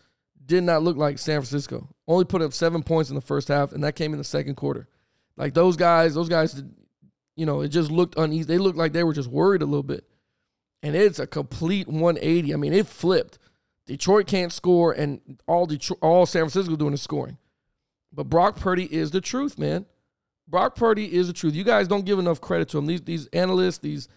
did 0.47 0.65
not 0.65 0.83
look 0.83 0.97
like 0.97 1.19
San 1.19 1.41
Francisco. 1.41 1.89
Only 2.07 2.25
put 2.25 2.43
up 2.43 2.53
seven 2.53 2.83
points 2.83 3.11
in 3.11 3.17
the 3.17 3.21
first 3.21 3.49
half, 3.49 3.73
and 3.73 3.83
that 3.85 3.97
came 3.97 4.13
in 4.13 4.19
the 4.19 4.25
second 4.25 4.55
quarter. 4.55 4.89
Like 5.37 5.55
those 5.55 5.77
guys, 5.77 6.15
those 6.15 6.29
guys, 6.29 6.63
you 7.35 7.47
know, 7.47 7.61
it 7.61 7.69
just 7.69 7.91
looked 7.91 8.17
uneasy. 8.17 8.45
They 8.45 8.59
looked 8.59 8.79
like 8.79 8.93
they 8.93 9.05
were 9.05 9.13
just 9.13 9.29
worried 9.29 9.63
a 9.63 9.67
little 9.67 9.83
bit. 9.83 10.05
And 10.83 10.95
it's 10.95 11.19
a 11.19 11.27
complete 11.27 11.89
180. 11.89 12.55
I 12.55 12.57
mean, 12.57 12.73
it 12.73 12.87
flipped. 12.87 13.39
Detroit 13.87 14.27
can't 14.27 14.53
score, 14.53 14.93
and 14.93 15.21
all 15.47 15.67
Detroit, 15.67 15.99
all 16.01 16.27
San 16.27 16.43
Francisco 16.43 16.77
doing 16.77 16.95
is 16.95 17.03
scoring. 17.03 17.39
But 18.13 18.25
Brock 18.25 18.57
Purdy 18.57 18.93
is 18.93 19.11
the 19.11 19.21
truth, 19.21 19.59
man. 19.59 19.87
Brock 20.49 20.77
Purdy 20.77 21.13
is 21.13 21.27
the 21.27 21.33
truth. 21.33 21.55
You 21.55 21.65
guys 21.65 21.89
don't 21.89 22.05
give 22.05 22.19
enough 22.19 22.41
credit 22.41 22.69
to 22.71 22.79
him. 22.79 22.87
These 22.87 23.03
these 23.03 23.27
analysts, 23.29 23.79
these 23.79 24.09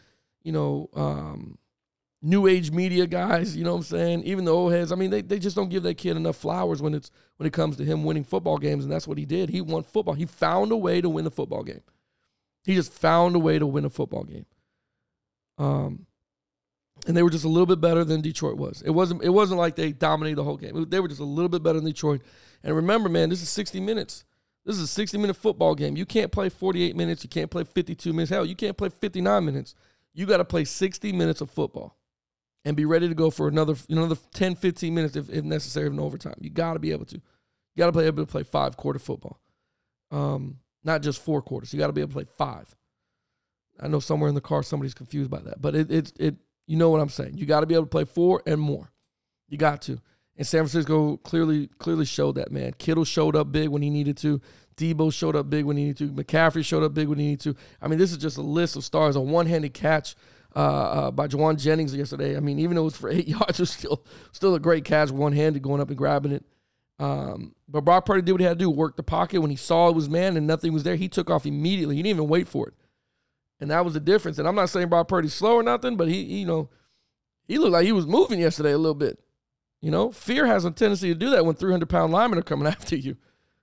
you 0.43 0.51
know, 0.51 0.89
um, 0.95 1.57
new 2.21 2.47
age 2.47 2.71
media 2.71 3.07
guys, 3.07 3.55
you 3.55 3.63
know 3.63 3.71
what 3.71 3.77
I'm 3.77 3.83
saying? 3.83 4.23
Even 4.23 4.45
the 4.45 4.53
old 4.53 4.73
heads, 4.73 4.91
I 4.91 4.95
mean, 4.95 5.09
they, 5.09 5.21
they 5.21 5.39
just 5.39 5.55
don't 5.55 5.69
give 5.69 5.83
that 5.83 5.97
kid 5.97 6.17
enough 6.17 6.35
flowers 6.35 6.81
when 6.81 6.93
it's 6.93 7.11
when 7.37 7.47
it 7.47 7.53
comes 7.53 7.77
to 7.77 7.85
him 7.85 8.03
winning 8.03 8.23
football 8.23 8.57
games, 8.57 8.83
and 8.83 8.91
that's 8.91 9.07
what 9.07 9.17
he 9.17 9.25
did. 9.25 9.49
He 9.49 9.61
won 9.61 9.83
football. 9.83 10.13
He 10.13 10.25
found 10.25 10.71
a 10.71 10.77
way 10.77 11.01
to 11.01 11.09
win 11.09 11.25
a 11.25 11.31
football 11.31 11.63
game. 11.63 11.81
He 12.65 12.75
just 12.75 12.91
found 12.91 13.35
a 13.35 13.39
way 13.39 13.57
to 13.57 13.65
win 13.65 13.85
a 13.85 13.89
football 13.89 14.23
game. 14.23 14.45
Um, 15.57 16.05
and 17.07 17.15
they 17.15 17.23
were 17.23 17.29
just 17.29 17.45
a 17.45 17.49
little 17.49 17.65
bit 17.65 17.79
better 17.79 18.03
than 18.03 18.21
Detroit 18.21 18.57
was. 18.57 18.81
It 18.81 18.91
wasn't 18.91 19.23
it 19.23 19.29
wasn't 19.29 19.59
like 19.59 19.75
they 19.75 19.93
dominated 19.93 20.35
the 20.35 20.43
whole 20.43 20.57
game. 20.57 20.85
They 20.89 20.99
were 20.99 21.07
just 21.07 21.21
a 21.21 21.25
little 21.25 21.49
bit 21.49 21.63
better 21.63 21.79
than 21.79 21.87
Detroit. 21.87 22.21
And 22.63 22.75
remember, 22.75 23.07
man, 23.07 23.29
this 23.29 23.41
is 23.41 23.49
60 23.49 23.79
minutes. 23.79 24.25
This 24.65 24.75
is 24.75 24.83
a 24.83 24.87
60 24.87 25.17
minute 25.17 25.37
football 25.37 25.73
game. 25.73 25.95
You 25.95 26.05
can't 26.05 26.31
play 26.31 26.49
48 26.49 26.95
minutes. 26.97 27.23
You 27.23 27.29
can't 27.29 27.49
play 27.49 27.63
52 27.63 28.11
minutes. 28.11 28.29
Hell, 28.29 28.45
you 28.45 28.55
can't 28.55 28.75
play 28.75 28.89
59 28.89 29.45
minutes. 29.45 29.75
You 30.13 30.25
got 30.25 30.37
to 30.37 30.45
play 30.45 30.65
60 30.65 31.13
minutes 31.13 31.39
of 31.39 31.49
football 31.49 31.95
and 32.65 32.75
be 32.75 32.85
ready 32.85 33.07
to 33.07 33.15
go 33.15 33.29
for 33.29 33.47
another 33.47 33.75
another 33.89 34.15
10, 34.33 34.55
15 34.55 34.93
minutes 34.93 35.15
if, 35.15 35.29
if 35.29 35.43
necessary 35.43 35.87
in 35.87 35.99
overtime. 35.99 36.35
You 36.39 36.49
got 36.49 36.73
to 36.73 36.79
be 36.79 36.91
able 36.91 37.05
to. 37.05 37.15
You 37.15 37.85
got 37.85 37.93
to 37.93 37.97
be 37.97 38.05
able 38.05 38.25
to 38.25 38.31
play 38.31 38.43
five 38.43 38.75
quarter 38.75 38.99
football, 38.99 39.39
um, 40.11 40.57
not 40.83 41.01
just 41.01 41.21
four 41.23 41.41
quarters. 41.41 41.73
You 41.73 41.79
got 41.79 41.87
to 41.87 41.93
be 41.93 42.01
able 42.01 42.09
to 42.09 42.15
play 42.15 42.25
five. 42.37 42.75
I 43.79 43.87
know 43.87 43.99
somewhere 43.99 44.27
in 44.27 44.35
the 44.35 44.41
car 44.41 44.63
somebody's 44.63 44.93
confused 44.93 45.31
by 45.31 45.39
that, 45.39 45.61
but 45.61 45.75
it 45.75 45.91
it 45.91 46.13
it 46.19 46.35
you 46.67 46.77
know 46.77 46.89
what 46.89 46.99
I'm 46.99 47.09
saying. 47.09 47.37
You 47.37 47.45
got 47.45 47.61
to 47.61 47.65
be 47.65 47.75
able 47.75 47.85
to 47.85 47.89
play 47.89 48.05
four 48.05 48.41
and 48.45 48.59
more. 48.59 48.91
You 49.47 49.57
got 49.57 49.81
to. 49.83 49.99
And 50.35 50.47
San 50.47 50.61
Francisco 50.61 51.17
clearly 51.17 51.67
clearly 51.79 52.05
showed 52.05 52.35
that 52.35 52.51
man. 52.51 52.73
Kittle 52.73 53.05
showed 53.05 53.35
up 53.35 53.51
big 53.51 53.69
when 53.69 53.81
he 53.81 53.89
needed 53.89 54.17
to. 54.17 54.41
Deebo 54.77 55.13
showed 55.13 55.35
up 55.35 55.49
big 55.49 55.65
when 55.65 55.77
he 55.77 55.85
needed 55.85 55.97
to. 55.97 56.23
McCaffrey 56.23 56.63
showed 56.63 56.83
up 56.83 56.93
big 56.93 57.07
when 57.07 57.19
he 57.19 57.27
needed 57.27 57.41
to. 57.41 57.55
I 57.81 57.87
mean, 57.87 57.99
this 57.99 58.11
is 58.11 58.17
just 58.17 58.37
a 58.37 58.41
list 58.41 58.77
of 58.77 58.85
stars. 58.85 59.17
A 59.17 59.21
one-handed 59.21 59.73
catch 59.73 60.15
uh, 60.55 60.59
uh, 60.59 61.11
by 61.11 61.27
Jauan 61.27 61.59
Jennings 61.59 61.95
yesterday. 61.95 62.35
I 62.35 62.39
mean, 62.39 62.59
even 62.59 62.75
though 62.75 62.81
it 62.81 62.85
was 62.85 62.97
for 62.97 63.09
eight 63.09 63.27
yards, 63.27 63.59
it 63.59 63.61
was 63.61 63.71
still 63.71 64.03
still 64.31 64.55
a 64.55 64.59
great 64.59 64.85
catch, 64.85 65.11
one-handed, 65.11 65.61
going 65.61 65.81
up 65.81 65.89
and 65.89 65.97
grabbing 65.97 66.31
it. 66.31 66.45
Um, 66.99 67.55
but 67.67 67.85
Brock 67.85 68.05
Purdy 68.05 68.21
did 68.21 68.33
what 68.33 68.41
he 68.41 68.47
had 68.47 68.59
to 68.59 68.65
do, 68.65 68.69
work 68.69 68.97
the 68.97 69.03
pocket. 69.03 69.39
When 69.39 69.51
he 69.51 69.55
saw 69.55 69.89
it 69.89 69.95
was 69.95 70.09
man 70.09 70.35
and 70.35 70.45
nothing 70.45 70.73
was 70.73 70.83
there, 70.83 70.95
he 70.95 71.07
took 71.07 71.29
off 71.29 71.45
immediately. 71.45 71.95
He 71.95 72.03
didn't 72.03 72.17
even 72.17 72.29
wait 72.29 72.47
for 72.47 72.67
it. 72.67 72.73
And 73.61 73.71
that 73.71 73.85
was 73.85 73.93
the 73.93 73.99
difference. 73.99 74.37
And 74.37 74.47
I'm 74.47 74.55
not 74.55 74.69
saying 74.69 74.89
Brock 74.89 75.07
Purdy's 75.07 75.33
slow 75.33 75.55
or 75.55 75.63
nothing, 75.63 75.95
but 75.97 76.07
he, 76.07 76.25
he, 76.25 76.39
you 76.39 76.45
know, 76.45 76.69
he 77.47 77.57
looked 77.57 77.73
like 77.73 77.85
he 77.85 77.91
was 77.91 78.05
moving 78.05 78.39
yesterday 78.39 78.71
a 78.71 78.77
little 78.77 78.95
bit. 78.95 79.19
You 79.81 79.91
know, 79.91 80.11
fear 80.11 80.45
has 80.45 80.65
a 80.65 80.71
tendency 80.71 81.07
to 81.09 81.15
do 81.15 81.29
that 81.31 81.45
when 81.45 81.55
300 81.55 81.87
pound 81.87 82.11
linemen 82.11 82.39
are 82.39 82.43
coming 82.43 82.67
after 82.67 82.95
you. 82.95 83.17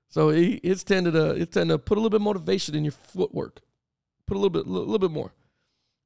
So 0.08 0.30
he, 0.30 0.54
it's 0.62 0.84
tended 0.84 1.14
to 1.14 1.30
it's 1.32 1.52
tended 1.52 1.74
to 1.74 1.78
put 1.78 1.98
a 1.98 2.00
little 2.00 2.10
bit 2.10 2.22
motivation 2.22 2.74
in 2.74 2.84
your 2.84 2.92
footwork, 2.92 3.60
put 4.26 4.36
a 4.36 4.40
little 4.40 4.50
bit 4.50 4.66
a 4.66 4.70
little 4.70 4.98
bit 4.98 5.10
more. 5.10 5.32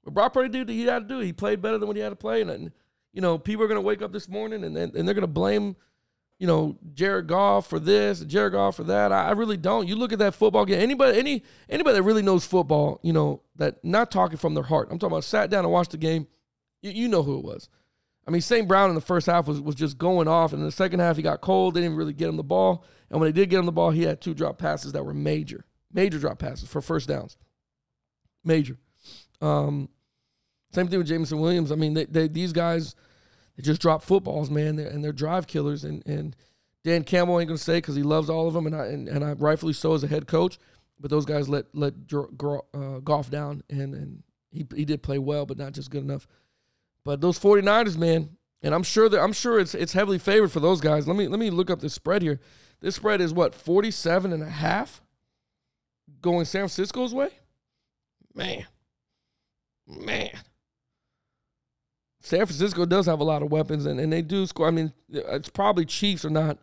But 0.05 0.15
Brock 0.15 0.33
Purdy 0.33 0.49
did 0.49 0.69
he 0.69 0.85
had 0.85 1.09
to 1.09 1.15
do. 1.15 1.21
He 1.21 1.33
played 1.33 1.61
better 1.61 1.79
than 1.79 1.87
what 1.87 1.97
he 1.97 2.03
had 2.03 2.11
to 2.11 2.17
play, 2.17 2.41
and, 2.41 2.51
and 2.51 2.73
you 3.13 3.21
know 3.21 3.39
people 3.39 3.65
are 3.65 3.69
going 3.69 3.77
to 3.77 3.83
wake 3.83 4.03
up 4.03 4.13
this 4.13 4.29
morning 4.29 4.65
and 4.65 4.77
and, 4.77 4.95
and 4.95 5.07
they're 5.07 5.15
going 5.15 5.23
to 5.23 5.27
blame, 5.27 5.77
you 6.39 6.47
know, 6.47 6.77
Jared 6.95 7.27
Goff 7.27 7.67
for 7.67 7.79
this, 7.79 8.21
Jared 8.21 8.53
Goff 8.53 8.77
for 8.77 8.85
that. 8.85 9.13
I, 9.13 9.29
I 9.29 9.31
really 9.33 9.57
don't. 9.57 9.87
You 9.87 9.97
look 9.97 10.13
at 10.13 10.19
that 10.21 10.35
football 10.35 10.65
game. 10.65 10.81
Anybody 10.81 11.19
any 11.19 11.43
anybody 11.69 11.97
that 11.97 12.03
really 12.03 12.23
knows 12.23 12.47
football, 12.47 13.01
you 13.03 13.13
know, 13.13 13.43
that 13.57 13.85
not 13.85 14.11
talking 14.11 14.39
from 14.39 14.55
their 14.55 14.65
heart. 14.65 14.89
I'm 14.91 14.99
talking 14.99 15.13
about 15.13 15.25
sat 15.25 15.51
down 15.51 15.65
and 15.65 15.73
watched 15.73 15.91
the 15.91 15.99
game. 15.99 16.27
You, 16.83 16.93
you 16.93 17.09
know 17.09 17.23
who 17.23 17.39
it 17.39 17.45
was. 17.45 17.69
I 18.27 18.31
mean, 18.31 18.43
St. 18.43 18.69
Brown 18.69 18.91
in 18.91 18.95
the 18.95 19.01
first 19.01 19.27
half 19.27 19.49
was, 19.49 19.61
was 19.61 19.75
just 19.75 19.99
going 19.99 20.29
off. 20.29 20.53
And 20.53 20.61
in 20.61 20.67
the 20.67 20.73
second 20.73 21.01
half, 21.01 21.17
he 21.17 21.23
got 21.23 21.41
cold. 21.41 21.75
They 21.75 21.81
didn't 21.81 21.97
really 21.97 22.13
get 22.13 22.29
him 22.29 22.37
the 22.37 22.45
ball. 22.45 22.85
And 23.11 23.21
when 23.21 23.29
they 23.29 23.33
did 23.33 23.51
get 23.51 23.59
him 23.59 23.67
the 23.67 23.73
ball, 23.73 23.91
he 23.91 24.03
had 24.03 24.21
two 24.21 24.35
drop 24.35 24.57
passes 24.57 24.93
that 24.93 25.05
were 25.05 25.15
major, 25.15 25.65
major 25.93 26.19
drop 26.19 26.39
passes 26.39 26.69
for 26.69 26.81
first 26.81 27.09
downs. 27.09 27.37
Major. 28.45 28.79
Um, 29.41 29.89
same 30.73 30.89
thing 30.89 30.99
with 30.99 31.09
Jameson 31.09 31.41
Williams. 31.41 31.73
I 31.73 31.75
mean, 31.75 31.95
they, 31.95 32.05
they, 32.05 32.29
these 32.29 32.53
guys, 32.53 32.95
they 33.57 33.63
just 33.63 33.81
drop 33.81 34.03
footballs, 34.03 34.51
man, 34.51 34.77
they're, 34.77 34.89
and 34.89 35.03
they're 35.03 35.13
drive 35.13 35.47
killers. 35.47 35.85
And, 35.85 36.07
and 36.07 36.37
Dan 36.85 37.05
Campbell 37.05 37.41
ain't 37.41 37.49
going 37.49 37.59
to 37.59 37.63
say 37.63 37.79
because 37.79 37.97
he 37.97 38.03
loves 38.03 38.31
all 38.31 38.47
of 38.47 38.55
them, 38.55 38.67
and 38.67 38.77
I, 38.77 38.87
and, 38.87 39.09
and 39.09 39.25
I 39.25 39.33
rightfully 39.33 39.73
so 39.73 39.95
as 39.95 40.05
a 40.05 40.09
head 40.09 40.27
coach. 40.27 40.59
But 40.99 41.11
those 41.11 41.25
guys 41.25 41.49
let 41.49 41.65
let 41.75 41.95
uh, 42.13 42.99
Goff 42.99 43.31
down, 43.31 43.63
and, 43.71 43.95
and 43.95 44.23
he, 44.51 44.67
he 44.75 44.85
did 44.85 45.03
play 45.03 45.19
well, 45.19 45.47
but 45.47 45.57
not 45.57 45.73
just 45.73 45.91
good 45.91 46.03
enough. 46.03 46.27
But 47.05 47.23
those 47.23 47.39
49ers, 47.39 47.97
man, 47.97 48.37
and 48.63 48.75
I'm 48.75 48.83
sure 48.83 49.09
that 49.09 49.21
I'm 49.21 49.33
sure 49.33 49.59
it's 49.59 49.75
it's 49.75 49.95
heavily 49.95 50.19
favored 50.19 50.53
for 50.53 50.61
those 50.61 50.81
guys. 50.81 51.09
Let 51.09 51.17
me 51.17 51.27
let 51.29 51.41
me 51.41 51.49
look 51.49 51.71
up 51.71 51.81
the 51.81 51.89
spread 51.89 52.21
here. 52.21 52.39
This 52.81 52.97
spread 52.97 53.21
is 53.21 53.33
what 53.33 53.55
47 53.55 54.33
and 54.33 54.43
a 54.43 54.51
half 54.51 55.03
going 56.21 56.45
San 56.45 56.63
Francisco's 56.63 57.15
way? 57.15 57.31
Man. 58.35 58.67
Man. 59.99 60.31
San 62.21 62.47
Francisco 62.47 62.85
does 62.85 63.07
have 63.07 63.21
a 63.21 63.25
lot 63.25 63.43
of 63.43 63.51
weapons 63.51 63.87
and, 63.87 63.99
and 63.99 64.13
they 64.13 64.23
do 64.23 64.47
score. 64.47 64.69
I 64.69 64.71
mean, 64.71 64.93
it's 65.11 65.49
probably 65.49 65.85
Chiefs 65.85 66.25
are 66.25 66.31
not, 66.31 66.59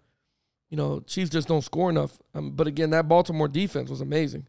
you 0.70 0.78
know, 0.78 1.00
Chiefs 1.02 1.32
just 1.32 1.48
don't 1.48 1.64
score 1.64 1.90
enough. 1.90 2.20
Um, 2.36 2.52
but 2.52 2.68
again, 2.68 2.92
that 2.92 3.08
Baltimore 3.08 3.48
defense 3.48 3.90
was 3.90 4.02
amazing. 4.02 4.48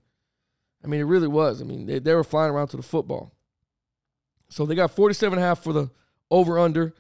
I 0.84 0.86
mean, 0.86 1.00
it 1.00 1.04
really 1.04 1.28
was. 1.28 1.60
I 1.60 1.64
mean, 1.64 1.86
they, 1.86 1.98
they 1.98 2.14
were 2.14 2.24
flying 2.24 2.52
around 2.52 2.68
to 2.68 2.76
the 2.76 2.82
football. 2.82 3.32
So 4.48 4.64
they 4.66 4.74
got 4.74 4.90
47 4.90 5.38
and 5.38 5.44
a 5.44 5.48
half 5.48 5.62
for 5.62 5.72
the 5.72 5.90
over 6.30 6.58
under. 6.58 6.94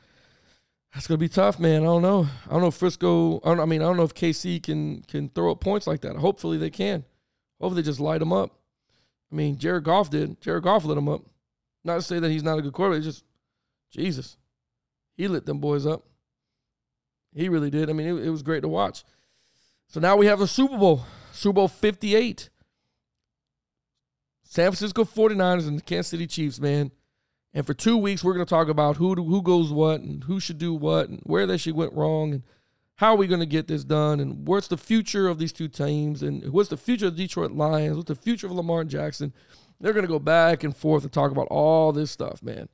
That's 0.94 1.06
gonna 1.06 1.18
be 1.18 1.28
tough, 1.28 1.58
man. 1.58 1.82
I 1.82 1.86
don't 1.86 2.02
know. 2.02 2.26
I 2.46 2.50
don't 2.50 2.62
know 2.62 2.68
if 2.68 2.74
Frisco. 2.74 3.40
I, 3.44 3.52
I 3.52 3.66
mean, 3.66 3.82
I 3.82 3.84
don't 3.84 3.98
know 3.98 4.04
if 4.04 4.14
KC 4.14 4.62
can 4.62 5.02
can 5.02 5.28
throw 5.28 5.52
up 5.52 5.60
points 5.60 5.86
like 5.86 6.00
that. 6.00 6.16
Hopefully 6.16 6.56
they 6.56 6.70
can. 6.70 7.04
Hopefully 7.60 7.82
they 7.82 7.86
just 7.86 8.00
light 8.00 8.18
them 8.18 8.32
up. 8.32 8.58
I 9.30 9.34
mean, 9.34 9.58
Jared 9.58 9.84
Goff 9.84 10.08
did. 10.08 10.40
Jared 10.40 10.62
Goff 10.62 10.84
lit 10.84 10.96
them 10.96 11.08
up. 11.08 11.22
Not 11.84 11.96
to 11.96 12.02
say 12.02 12.18
that 12.18 12.30
he's 12.30 12.42
not 12.42 12.58
a 12.58 12.62
good 12.62 12.72
quarterback. 12.72 13.04
Just 13.04 13.24
Jesus, 13.90 14.36
he 15.16 15.28
lit 15.28 15.46
them 15.46 15.58
boys 15.58 15.86
up. 15.86 16.04
He 17.34 17.48
really 17.48 17.70
did. 17.70 17.90
I 17.90 17.92
mean, 17.92 18.06
it, 18.06 18.26
it 18.26 18.30
was 18.30 18.42
great 18.42 18.62
to 18.62 18.68
watch. 18.68 19.04
So 19.86 20.00
now 20.00 20.16
we 20.16 20.26
have 20.26 20.38
the 20.38 20.46
Super 20.46 20.76
Bowl, 20.76 21.04
Super 21.32 21.54
Bowl 21.54 21.68
58. 21.68 22.50
San 24.42 24.70
Francisco 24.70 25.04
49ers 25.04 25.68
and 25.68 25.78
the 25.78 25.82
Kansas 25.82 26.08
City 26.08 26.26
Chiefs, 26.26 26.58
man. 26.58 26.90
And 27.52 27.66
for 27.66 27.74
two 27.74 27.96
weeks, 27.96 28.24
we're 28.24 28.34
going 28.34 28.46
to 28.46 28.50
talk 28.50 28.68
about 28.68 28.96
who 28.96 29.14
who 29.14 29.42
goes 29.42 29.72
what 29.72 30.00
and 30.00 30.24
who 30.24 30.40
should 30.40 30.58
do 30.58 30.74
what 30.74 31.08
and 31.08 31.20
where 31.24 31.46
they 31.46 31.56
should 31.56 31.74
went 31.74 31.92
wrong 31.92 32.32
and 32.32 32.42
how 32.96 33.14
are 33.14 33.16
we 33.16 33.26
going 33.26 33.40
to 33.40 33.46
get 33.46 33.68
this 33.68 33.84
done 33.84 34.20
and 34.20 34.46
what's 34.46 34.68
the 34.68 34.76
future 34.76 35.28
of 35.28 35.38
these 35.38 35.52
two 35.52 35.68
teams 35.68 36.22
and 36.22 36.50
what's 36.50 36.68
the 36.68 36.76
future 36.76 37.06
of 37.06 37.16
the 37.16 37.24
Detroit 37.24 37.52
Lions, 37.52 37.96
what's 37.96 38.08
the 38.08 38.14
future 38.14 38.46
of 38.46 38.52
Lamar 38.52 38.84
Jackson. 38.84 39.32
They're 39.80 39.92
going 39.92 40.04
to 40.04 40.08
go 40.08 40.18
back 40.18 40.64
and 40.64 40.76
forth 40.76 41.04
and 41.04 41.12
talk 41.12 41.30
about 41.30 41.48
all 41.48 41.92
this 41.92 42.10
stuff, 42.10 42.42
man. 42.42 42.68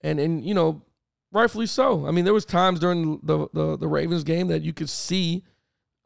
And 0.00 0.18
and 0.18 0.44
you 0.44 0.54
know, 0.54 0.82
rightfully 1.30 1.66
so. 1.66 2.06
I 2.06 2.10
mean, 2.10 2.24
there 2.24 2.34
was 2.34 2.44
times 2.44 2.80
during 2.80 3.20
the 3.22 3.48
the, 3.52 3.76
the 3.76 3.88
Ravens 3.88 4.24
game 4.24 4.48
that 4.48 4.62
you 4.62 4.72
could 4.72 4.90
see 4.90 5.44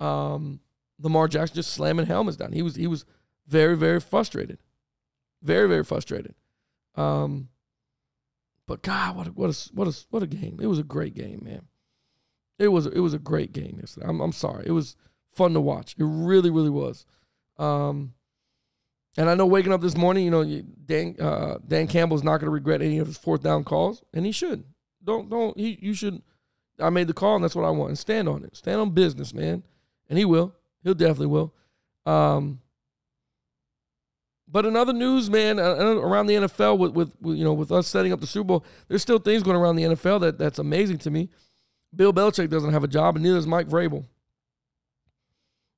um, 0.01 0.61
Lamar 1.01 1.29
Jackson 1.29 1.57
just 1.57 1.73
slamming 1.73 2.07
helmets 2.07 2.37
down. 2.37 2.53
He 2.53 2.63
was 2.63 2.77
he 2.77 2.87
was 2.87 3.05
very 3.47 3.77
very 3.77 4.01
frustrated, 4.01 4.59
very 5.43 5.69
very 5.69 5.85
frustrated. 5.85 6.35
Um, 6.95 7.49
but 8.67 8.83
God, 8.83 9.17
what 9.17 9.27
a, 9.29 9.31
what 9.31 9.51
a, 9.51 9.71
what 9.75 9.89
a, 9.89 9.97
what 10.11 10.23
a 10.23 10.27
game! 10.27 10.59
It 10.61 10.67
was 10.67 10.79
a 10.79 10.85
great 10.85 11.15
game, 11.15 11.43
man. 11.45 11.63
It 12.59 12.69
was 12.69 12.87
it 12.87 13.01
was 13.01 13.15
a 13.15 13.19
great 13.19 13.53
game 13.53 13.79
yesterday. 13.81 14.07
I'm 14.09 14.21
I'm 14.21 14.33
sorry. 14.33 14.65
It 14.67 14.73
was 14.73 14.97
fun 15.33 15.53
to 15.55 15.61
watch. 15.61 15.95
It 15.99 16.05
really 16.05 16.51
really 16.51 16.71
was. 16.71 17.07
Um, 17.59 18.15
and 19.17 19.31
I 19.31 19.35
know 19.35 19.47
waking 19.47 19.73
up 19.73 19.81
this 19.81 19.97
morning, 19.97 20.25
you 20.25 20.31
know, 20.31 20.45
Dan 20.85 21.17
uh, 21.21 21.59
Dan 21.67 21.87
Campbell's 21.87 22.23
not 22.23 22.39
going 22.39 22.47
to 22.47 22.51
regret 22.51 22.83
any 22.83 22.99
of 22.99 23.07
his 23.07 23.17
fourth 23.17 23.43
down 23.43 23.65
calls, 23.65 24.03
and 24.13 24.27
he 24.27 24.33
should. 24.33 24.65
Don't 25.03 25.31
don't 25.31 25.57
he? 25.57 25.79
You 25.81 25.95
should. 25.95 26.23
I 26.79 26.91
made 26.91 27.07
the 27.07 27.15
call, 27.15 27.37
and 27.37 27.45
that's 27.45 27.57
what 27.57 27.65
I 27.65 27.71
want. 27.71 27.91
And 27.91 27.99
stand 27.99 28.29
on 28.29 28.45
it. 28.45 28.55
Stand 28.57 28.81
on 28.81 28.91
business, 28.91 29.33
man. 29.33 29.63
And 30.11 30.19
he 30.19 30.25
will. 30.25 30.55
He'll 30.85 30.95
definitely 30.95 31.29
will. 31.29 31.55
Um, 32.05 32.61
but 34.49 34.67
in 34.67 34.77
other 34.77 34.93
news, 34.93 35.29
man, 35.29 35.59
uh, 35.59 35.63
uh, 35.63 35.97
around 35.97 36.27
the 36.27 36.35
NFL, 36.35 36.79
with, 36.79 36.93
with, 36.93 37.17
with 37.21 37.37
you 37.37 37.45
know 37.45 37.55
with 37.55 37.73
us 37.73 37.89
setting 37.89 38.13
up 38.13 38.21
the 38.21 38.27
Super 38.27 38.47
Bowl, 38.47 38.65
there's 38.89 39.03
still 39.03 39.19
things 39.19 39.43
going 39.43 39.57
around 39.57 39.77
the 39.77 39.85
NFL 39.85 40.21
that 40.21 40.39
that's 40.39 40.59
amazing 40.59 40.99
to 40.99 41.11
me. 41.11 41.31
Bill 41.95 42.13
Belichick 42.13 42.51
doesn't 42.51 42.73
have 42.73 42.85
a 42.85 42.89
job, 42.89 43.17
and 43.17 43.25
neither 43.25 43.37
does 43.37 43.47
Mike 43.47 43.69
Vrabel. 43.69 44.05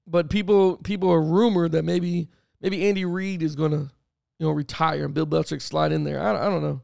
But 0.06 0.28
people 0.28 0.76
people 0.78 1.10
are 1.10 1.22
rumored 1.22 1.72
that 1.72 1.84
maybe 1.84 2.28
maybe 2.60 2.86
Andy 2.88 3.04
Reid 3.04 3.42
is 3.42 3.56
going 3.56 3.72
to 3.72 3.90
you 4.38 4.46
know 4.46 4.50
retire 4.50 5.04
and 5.04 5.14
Bill 5.14 5.26
Belichick 5.26 5.62
slide 5.62 5.92
in 5.92 6.04
there. 6.04 6.20
I, 6.20 6.46
I 6.46 6.48
don't 6.48 6.62
know. 6.62 6.82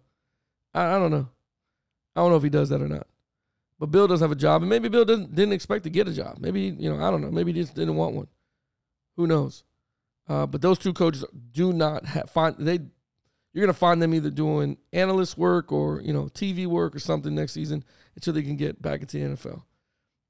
I, 0.73 0.97
I 0.97 0.99
don't 0.99 1.11
know. 1.11 1.29
I 2.17 2.21
don't 2.21 2.31
know 2.31 2.37
if 2.37 2.43
he 2.43 2.51
does 2.51 2.69
that 2.69 2.83
or 2.83 2.89
not. 2.89 3.07
But 3.79 3.91
Bill 3.91 4.07
does 4.07 4.21
have 4.21 4.31
a 4.31 4.37
job, 4.37 4.63
and 4.63 4.69
maybe 4.69 4.89
Bill 4.89 5.05
didn't 5.05 5.35
didn't 5.35 5.53
expect 5.53 5.85
to 5.85 5.91
get 5.91 6.09
a 6.09 6.13
job. 6.13 6.39
Maybe 6.39 6.63
you 6.79 6.91
know 6.91 7.05
I 7.05 7.11
don't 7.11 7.21
know. 7.21 7.31
Maybe 7.31 7.53
he 7.53 7.61
just 7.61 7.75
didn't 7.75 7.97
want 7.97 8.15
one. 8.15 8.29
Who 9.17 9.27
knows? 9.27 9.65
Uh, 10.29 10.47
but 10.47 10.63
those 10.63 10.79
two 10.79 10.93
coaches 10.93 11.25
do 11.53 11.73
not 11.73 12.05
have, 12.07 12.31
find 12.31 12.57
they. 12.59 12.81
You're 13.53 13.65
gonna 13.65 13.73
find 13.73 14.03
them 14.03 14.15
either 14.15 14.31
doing 14.31 14.79
analyst 14.93 15.39
work 15.39 15.71
or 15.71 16.01
you 16.01 16.13
know 16.13 16.25
TV 16.25 16.67
work 16.67 16.95
or 16.95 16.99
something 16.99 17.35
next 17.35 17.53
season 17.53 17.85
until 18.15 18.33
they 18.33 18.43
can 18.43 18.57
get 18.57 18.81
back 18.81 19.01
into 19.01 19.19
the 19.19 19.25
NFL. 19.25 19.63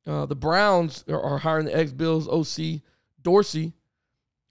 Uh, 0.06 0.26
the 0.26 0.36
Browns 0.36 1.04
are, 1.08 1.20
are 1.20 1.38
hiring 1.38 1.66
the 1.66 1.76
ex 1.76 1.92
Bills 1.92 2.28
OC 2.28 2.82
Dorsey 3.22 3.72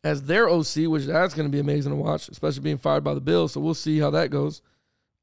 as 0.04 0.24
their 0.24 0.50
OC, 0.50 0.88
which 0.88 1.06
that's 1.06 1.34
going 1.34 1.48
to 1.48 1.52
be 1.52 1.60
amazing 1.60 1.92
to 1.92 1.96
watch, 1.96 2.28
especially 2.30 2.62
being 2.62 2.78
fired 2.78 3.04
by 3.04 3.14
the 3.14 3.22
Bills. 3.22 3.54
So 3.54 3.62
we'll 3.62 3.74
see 3.74 4.00
how 4.00 4.10
that 4.12 4.30
goes. 4.30 4.62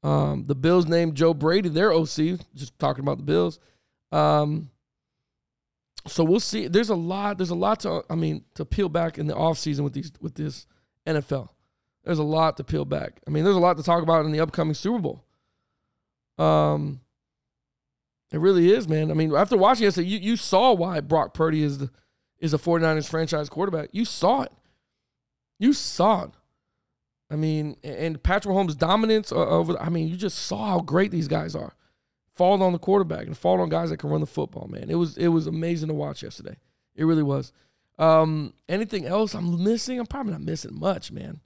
Um, 0.03 0.45
the 0.45 0.55
Bills 0.55 0.87
named 0.87 1.15
Joe 1.15 1.33
Brady 1.33 1.69
their 1.69 1.91
OC, 1.91 2.39
just 2.55 2.77
talking 2.79 3.03
about 3.03 3.17
the 3.17 3.23
Bills. 3.23 3.59
Um, 4.11 4.71
so 6.07 6.23
we'll 6.23 6.39
see. 6.39 6.67
There's 6.67 6.89
a 6.89 6.95
lot. 6.95 7.37
There's 7.37 7.51
a 7.51 7.55
lot 7.55 7.81
to. 7.81 8.03
I 8.09 8.15
mean, 8.15 8.43
to 8.55 8.65
peel 8.65 8.89
back 8.89 9.19
in 9.19 9.27
the 9.27 9.35
offseason 9.35 9.81
with 9.81 9.93
these 9.93 10.11
with 10.19 10.33
this 10.33 10.65
NFL. 11.05 11.49
There's 12.03 12.17
a 12.17 12.23
lot 12.23 12.57
to 12.57 12.63
peel 12.63 12.85
back. 12.85 13.21
I 13.27 13.29
mean, 13.29 13.43
there's 13.43 13.55
a 13.55 13.59
lot 13.59 13.77
to 13.77 13.83
talk 13.83 14.01
about 14.01 14.25
in 14.25 14.31
the 14.31 14.39
upcoming 14.39 14.73
Super 14.73 14.97
Bowl. 14.97 15.23
Um, 16.39 17.01
it 18.31 18.39
really 18.39 18.71
is, 18.71 18.87
man. 18.87 19.11
I 19.11 19.13
mean, 19.13 19.35
after 19.35 19.55
watching 19.55 19.83
yesterday, 19.83 20.07
you, 20.07 20.17
you 20.17 20.35
saw 20.35 20.73
why 20.73 21.01
Brock 21.01 21.35
Purdy 21.35 21.61
is 21.61 21.77
the 21.77 21.91
is 22.39 22.55
a 22.55 22.57
49ers 22.57 23.07
franchise 23.07 23.49
quarterback. 23.49 23.89
You 23.91 24.03
saw 24.03 24.41
it. 24.41 24.51
You 25.61 25.73
saw 25.73 26.23
it. 26.23 26.31
I 27.29 27.35
mean, 27.35 27.77
and 27.83 28.21
Patrick 28.21 28.53
Mahomes' 28.53 28.75
dominance 28.75 29.31
over. 29.31 29.79
I 29.79 29.89
mean, 29.89 30.07
you 30.07 30.17
just 30.17 30.39
saw 30.39 30.65
how 30.71 30.79
great 30.79 31.11
these 31.11 31.27
guys 31.27 31.55
are. 31.55 31.75
Fall 32.33 32.63
on 32.63 32.73
the 32.73 32.79
quarterback 32.79 33.27
and 33.27 33.37
fall 33.37 33.61
on 33.61 33.69
guys 33.69 33.91
that 33.91 33.97
can 33.97 34.09
run 34.09 34.21
the 34.21 34.27
football. 34.27 34.67
Man, 34.67 34.89
it 34.89 34.95
was 34.95 35.17
it 35.17 35.27
was 35.27 35.45
amazing 35.45 35.89
to 35.89 35.93
watch 35.93 36.23
yesterday. 36.23 36.57
It 36.95 37.05
really 37.05 37.21
was. 37.21 37.53
Um, 37.99 38.55
anything 38.67 39.05
else 39.05 39.35
I'm 39.35 39.63
missing? 39.63 39.99
I'm 39.99 40.07
probably 40.07 40.31
not 40.31 40.41
missing 40.41 40.79
much, 40.79 41.11
man. 41.11 41.41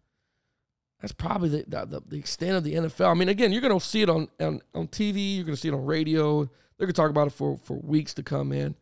That's 1.01 1.12
probably 1.12 1.49
the, 1.49 1.86
the, 1.86 2.01
the 2.08 2.17
extent 2.17 2.56
of 2.56 2.63
the 2.63 2.75
NFL. 2.75 3.12
I 3.12 3.15
mean, 3.15 3.28
again, 3.28 3.51
you're 3.51 3.62
gonna 3.62 3.82
see 3.82 4.01
it 4.01 4.10
on 4.10 4.30
on, 4.39 4.62
on 4.73 4.88
TV. 4.88 5.36
You're 5.36 5.43
gonna 5.43 5.58
see 5.58 5.67
it 5.67 5.73
on 5.73 5.84
radio. 5.84 6.49
They're 6.78 6.88
gonna 6.88 6.93
talk 6.93 7.10
about 7.10 7.28
it 7.28 7.34
for 7.34 7.58
for 7.58 7.73
weeks 7.73 8.13
to 8.13 8.23
come, 8.23 8.47
man. 8.47 8.75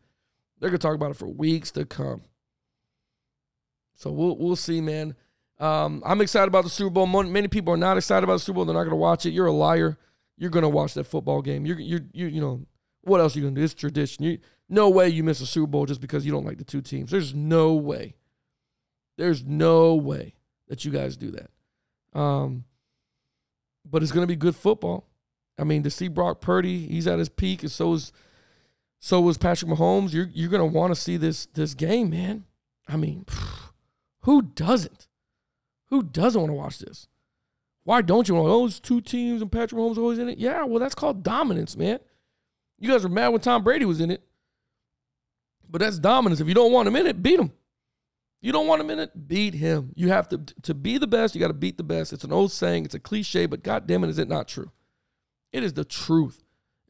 They're 0.60 0.70
gonna 0.70 0.78
talk 0.78 0.94
about 0.94 1.10
it 1.10 1.16
for 1.16 1.26
weeks 1.26 1.72
to 1.72 1.84
come. 1.84 2.22
So 3.96 4.12
we'll 4.12 4.38
we'll 4.38 4.54
see, 4.54 4.80
man. 4.80 5.16
Um, 5.58 6.02
I'm 6.04 6.20
excited 6.20 6.48
about 6.48 6.64
the 6.64 6.70
Super 6.70 6.90
Bowl. 6.90 7.06
Many 7.06 7.48
people 7.48 7.72
are 7.72 7.78
not 7.78 7.96
excited 7.96 8.24
about 8.24 8.34
the 8.34 8.40
Super 8.40 8.56
Bowl. 8.56 8.64
They're 8.64 8.74
not 8.74 8.82
going 8.82 8.90
to 8.90 8.96
watch 8.96 9.24
it. 9.26 9.30
You're 9.30 9.46
a 9.46 9.52
liar. 9.52 9.96
You're 10.36 10.50
going 10.50 10.62
to 10.62 10.68
watch 10.68 10.94
that 10.94 11.04
football 11.04 11.42
game. 11.42 11.64
You're, 11.64 11.78
you're, 11.78 12.00
you, 12.12 12.26
you 12.26 12.40
know, 12.40 12.66
what 13.02 13.20
else 13.20 13.36
are 13.36 13.38
you 13.38 13.44
going 13.44 13.54
to 13.54 13.60
do? 13.60 13.64
It's 13.64 13.74
tradition. 13.74 14.24
You, 14.24 14.38
no 14.68 14.88
way 14.88 15.08
you 15.08 15.22
miss 15.22 15.40
a 15.40 15.46
Super 15.46 15.68
Bowl 15.68 15.86
just 15.86 16.00
because 16.00 16.26
you 16.26 16.32
don't 16.32 16.44
like 16.44 16.58
the 16.58 16.64
two 16.64 16.80
teams. 16.80 17.10
There's 17.10 17.34
no 17.34 17.74
way. 17.74 18.14
There's 19.16 19.44
no 19.44 19.94
way 19.94 20.34
that 20.68 20.84
you 20.84 20.90
guys 20.90 21.16
do 21.16 21.30
that. 21.32 22.18
Um, 22.18 22.64
but 23.88 24.02
it's 24.02 24.12
going 24.12 24.24
to 24.24 24.32
be 24.32 24.36
good 24.36 24.56
football. 24.56 25.06
I 25.58 25.64
mean, 25.64 25.82
to 25.84 25.90
see 25.90 26.08
Brock 26.08 26.40
Purdy, 26.40 26.86
he's 26.86 27.06
at 27.06 27.18
his 27.18 27.28
peak, 27.28 27.62
and 27.62 27.70
so 27.70 27.92
is 27.92 28.12
so 28.98 29.20
was 29.20 29.38
Patrick 29.38 29.70
Mahomes. 29.70 30.12
You're 30.12 30.28
you're 30.32 30.50
going 30.50 30.68
to 30.68 30.78
want 30.78 30.92
to 30.94 31.00
see 31.00 31.16
this 31.16 31.46
this 31.46 31.74
game, 31.74 32.10
man. 32.10 32.44
I 32.88 32.96
mean, 32.96 33.26
who 34.22 34.42
doesn't? 34.42 35.06
Who 35.94 36.02
doesn't 36.02 36.40
want 36.40 36.50
to 36.50 36.54
watch 36.54 36.80
this? 36.80 37.06
Why 37.84 38.02
don't 38.02 38.28
you 38.28 38.34
want 38.34 38.48
oh, 38.48 38.62
those 38.62 38.80
two 38.80 39.00
teams 39.00 39.40
and 39.40 39.52
Patrick 39.52 39.80
Mahomes 39.80 39.96
always 39.96 40.18
in 40.18 40.28
it? 40.28 40.38
Yeah, 40.38 40.64
well, 40.64 40.80
that's 40.80 40.96
called 40.96 41.22
dominance, 41.22 41.76
man. 41.76 42.00
You 42.80 42.90
guys 42.90 43.04
were 43.04 43.08
mad 43.08 43.28
when 43.28 43.40
Tom 43.40 43.62
Brady 43.62 43.84
was 43.84 44.00
in 44.00 44.10
it. 44.10 44.20
But 45.70 45.82
that's 45.82 46.00
dominance. 46.00 46.40
If 46.40 46.48
you 46.48 46.54
don't 46.54 46.72
want 46.72 46.88
him 46.88 46.96
in 46.96 47.06
it, 47.06 47.22
beat 47.22 47.38
him. 47.38 47.52
You 48.40 48.50
don't 48.50 48.66
want 48.66 48.80
him 48.80 48.90
in 48.90 48.98
it, 48.98 49.28
beat 49.28 49.54
him. 49.54 49.92
You 49.94 50.08
have 50.08 50.28
to 50.30 50.38
to 50.62 50.74
be 50.74 50.98
the 50.98 51.06
best, 51.06 51.36
you 51.36 51.40
got 51.40 51.46
to 51.46 51.54
beat 51.54 51.76
the 51.76 51.84
best. 51.84 52.12
It's 52.12 52.24
an 52.24 52.32
old 52.32 52.50
saying, 52.50 52.86
it's 52.86 52.96
a 52.96 52.98
cliche, 52.98 53.46
but 53.46 53.62
god 53.62 53.86
damn 53.86 54.02
it, 54.02 54.10
is 54.10 54.18
it 54.18 54.28
not 54.28 54.48
true? 54.48 54.72
It 55.52 55.62
is 55.62 55.74
the 55.74 55.84
truth. 55.84 56.42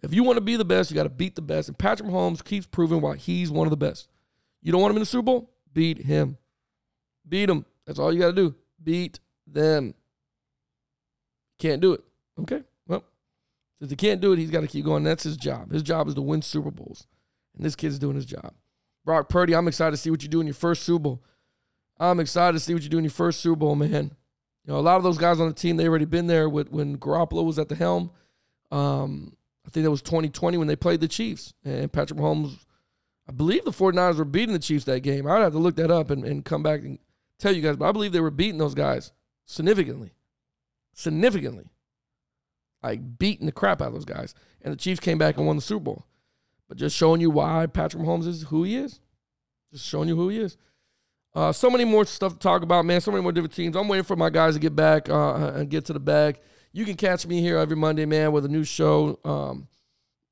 If 0.02 0.14
you 0.14 0.24
want 0.24 0.38
to 0.38 0.40
be 0.40 0.56
the 0.56 0.64
best, 0.64 0.90
you 0.90 0.94
got 0.94 1.02
to 1.02 1.10
beat 1.10 1.34
the 1.34 1.42
best. 1.42 1.68
And 1.68 1.78
Patrick 1.78 2.08
Mahomes 2.08 2.42
keeps 2.42 2.66
proving 2.66 3.02
why 3.02 3.16
he's 3.16 3.50
one 3.50 3.66
of 3.66 3.70
the 3.70 3.76
best. 3.76 4.08
You 4.62 4.72
don't 4.72 4.80
want 4.80 4.92
him 4.92 4.96
in 4.96 5.02
the 5.02 5.06
Super 5.06 5.24
Bowl? 5.24 5.50
Beat 5.74 5.98
him. 5.98 6.38
Beat 7.28 7.50
him. 7.50 7.66
That's 7.84 7.98
all 7.98 8.10
you 8.10 8.20
got 8.20 8.28
to 8.28 8.32
do 8.32 8.54
beat 8.84 9.20
them. 9.46 9.94
Can't 11.58 11.80
do 11.80 11.94
it. 11.94 12.04
Okay. 12.40 12.62
Well, 12.86 13.04
since 13.78 13.90
he 13.90 13.96
can't 13.96 14.20
do 14.20 14.32
it, 14.32 14.38
he's 14.38 14.50
got 14.50 14.60
to 14.60 14.66
keep 14.66 14.84
going. 14.84 15.04
That's 15.04 15.22
his 15.22 15.36
job. 15.36 15.72
His 15.72 15.82
job 15.82 16.08
is 16.08 16.14
to 16.14 16.22
win 16.22 16.42
Super 16.42 16.70
Bowls. 16.70 17.06
And 17.56 17.64
this 17.64 17.76
kid's 17.76 17.98
doing 17.98 18.16
his 18.16 18.26
job. 18.26 18.52
Brock 19.04 19.28
Purdy, 19.28 19.54
I'm 19.54 19.68
excited 19.68 19.92
to 19.92 19.96
see 19.96 20.10
what 20.10 20.22
you 20.22 20.28
do 20.28 20.40
in 20.40 20.46
your 20.46 20.54
first 20.54 20.82
Super 20.82 21.02
Bowl. 21.02 21.22
I'm 21.98 22.20
excited 22.20 22.54
to 22.54 22.60
see 22.60 22.74
what 22.74 22.82
you 22.82 22.88
do 22.88 22.98
in 22.98 23.04
your 23.04 23.10
first 23.10 23.40
Super 23.40 23.56
Bowl, 23.56 23.76
man. 23.76 24.10
You 24.64 24.72
know, 24.72 24.78
a 24.78 24.80
lot 24.80 24.96
of 24.96 25.02
those 25.02 25.18
guys 25.18 25.40
on 25.40 25.48
the 25.48 25.54
team, 25.54 25.76
they 25.76 25.86
already 25.86 26.06
been 26.06 26.26
there 26.26 26.48
with 26.48 26.70
when 26.70 26.96
Garoppolo 26.96 27.44
was 27.44 27.58
at 27.58 27.68
the 27.68 27.74
helm. 27.74 28.10
Um, 28.70 29.36
I 29.66 29.70
think 29.70 29.84
that 29.84 29.90
was 29.90 30.02
2020 30.02 30.56
when 30.56 30.66
they 30.66 30.76
played 30.76 31.00
the 31.00 31.08
Chiefs. 31.08 31.52
And 31.64 31.92
Patrick 31.92 32.18
Mahomes, 32.18 32.64
I 33.28 33.32
believe 33.32 33.64
the 33.64 33.70
49ers 33.70 34.16
were 34.16 34.24
beating 34.24 34.54
the 34.54 34.58
Chiefs 34.58 34.84
that 34.86 35.00
game. 35.00 35.26
I'd 35.26 35.42
have 35.42 35.52
to 35.52 35.58
look 35.58 35.76
that 35.76 35.90
up 35.90 36.10
and, 36.10 36.24
and 36.24 36.44
come 36.44 36.62
back 36.62 36.80
and 36.80 36.98
tell 37.38 37.52
you 37.52 37.62
guys, 37.62 37.76
but 37.76 37.88
I 37.88 37.92
believe 37.92 38.12
they 38.12 38.20
were 38.20 38.30
beating 38.30 38.58
those 38.58 38.74
guys 38.74 39.12
significantly. 39.46 40.12
Significantly. 40.94 41.70
Like 42.82 43.18
beating 43.18 43.46
the 43.46 43.52
crap 43.52 43.80
out 43.80 43.88
of 43.88 43.94
those 43.94 44.04
guys. 44.04 44.34
And 44.62 44.72
the 44.72 44.76
Chiefs 44.76 45.00
came 45.00 45.18
back 45.18 45.36
and 45.36 45.46
won 45.46 45.56
the 45.56 45.62
Super 45.62 45.84
Bowl. 45.84 46.06
But 46.68 46.78
just 46.78 46.96
showing 46.96 47.20
you 47.20 47.30
why 47.30 47.66
Patrick 47.66 48.02
Mahomes 48.02 48.26
is 48.26 48.42
who 48.44 48.64
he 48.64 48.76
is. 48.76 49.00
Just 49.72 49.86
showing 49.86 50.08
you 50.08 50.16
who 50.16 50.28
he 50.28 50.38
is. 50.38 50.56
Uh, 51.34 51.52
so 51.52 51.68
many 51.68 51.84
more 51.84 52.04
stuff 52.04 52.34
to 52.34 52.38
talk 52.38 52.62
about, 52.62 52.84
man. 52.84 53.00
So 53.00 53.10
many 53.10 53.22
more 53.22 53.32
different 53.32 53.54
teams. 53.54 53.76
I'm 53.76 53.88
waiting 53.88 54.04
for 54.04 54.16
my 54.16 54.30
guys 54.30 54.54
to 54.54 54.60
get 54.60 54.76
back 54.76 55.08
uh, 55.08 55.52
and 55.54 55.68
get 55.68 55.84
to 55.86 55.92
the 55.92 56.00
bag. 56.00 56.38
You 56.72 56.84
can 56.84 56.94
catch 56.94 57.26
me 57.26 57.40
here 57.40 57.58
every 57.58 57.76
Monday, 57.76 58.04
man, 58.04 58.32
with 58.32 58.44
a 58.44 58.48
new 58.48 58.64
show 58.64 59.18
um, 59.24 59.68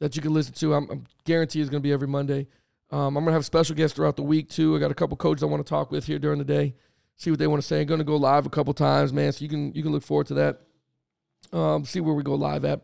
that 0.00 0.16
you 0.16 0.22
can 0.22 0.32
listen 0.32 0.54
to. 0.54 0.74
I'm, 0.74 0.90
I'm 0.90 1.04
guarantee 1.24 1.60
it's 1.60 1.70
going 1.70 1.82
to 1.82 1.86
be 1.86 1.92
every 1.92 2.08
Monday. 2.08 2.46
Um, 2.90 3.16
I'm 3.16 3.24
going 3.24 3.26
to 3.26 3.32
have 3.32 3.44
special 3.44 3.74
guests 3.74 3.96
throughout 3.96 4.16
the 4.16 4.22
week, 4.22 4.48
too. 4.48 4.76
I 4.76 4.78
got 4.78 4.90
a 4.90 4.94
couple 4.94 5.16
coaches 5.16 5.42
I 5.42 5.46
want 5.46 5.64
to 5.64 5.68
talk 5.68 5.90
with 5.90 6.06
here 6.06 6.18
during 6.18 6.38
the 6.38 6.44
day 6.44 6.74
see 7.16 7.30
what 7.30 7.38
they 7.38 7.46
want 7.46 7.62
to 7.62 7.66
say. 7.66 7.80
I'm 7.80 7.86
going 7.86 7.98
to 7.98 8.04
go 8.04 8.16
live 8.16 8.46
a 8.46 8.50
couple 8.50 8.74
times, 8.74 9.12
man. 9.12 9.32
So 9.32 9.42
you 9.42 9.48
can 9.48 9.72
you 9.72 9.82
can 9.82 9.92
look 9.92 10.02
forward 10.02 10.26
to 10.28 10.34
that. 10.34 10.60
Um, 11.52 11.84
see 11.84 12.00
where 12.00 12.14
we 12.14 12.22
go 12.22 12.34
live 12.34 12.64
at. 12.64 12.82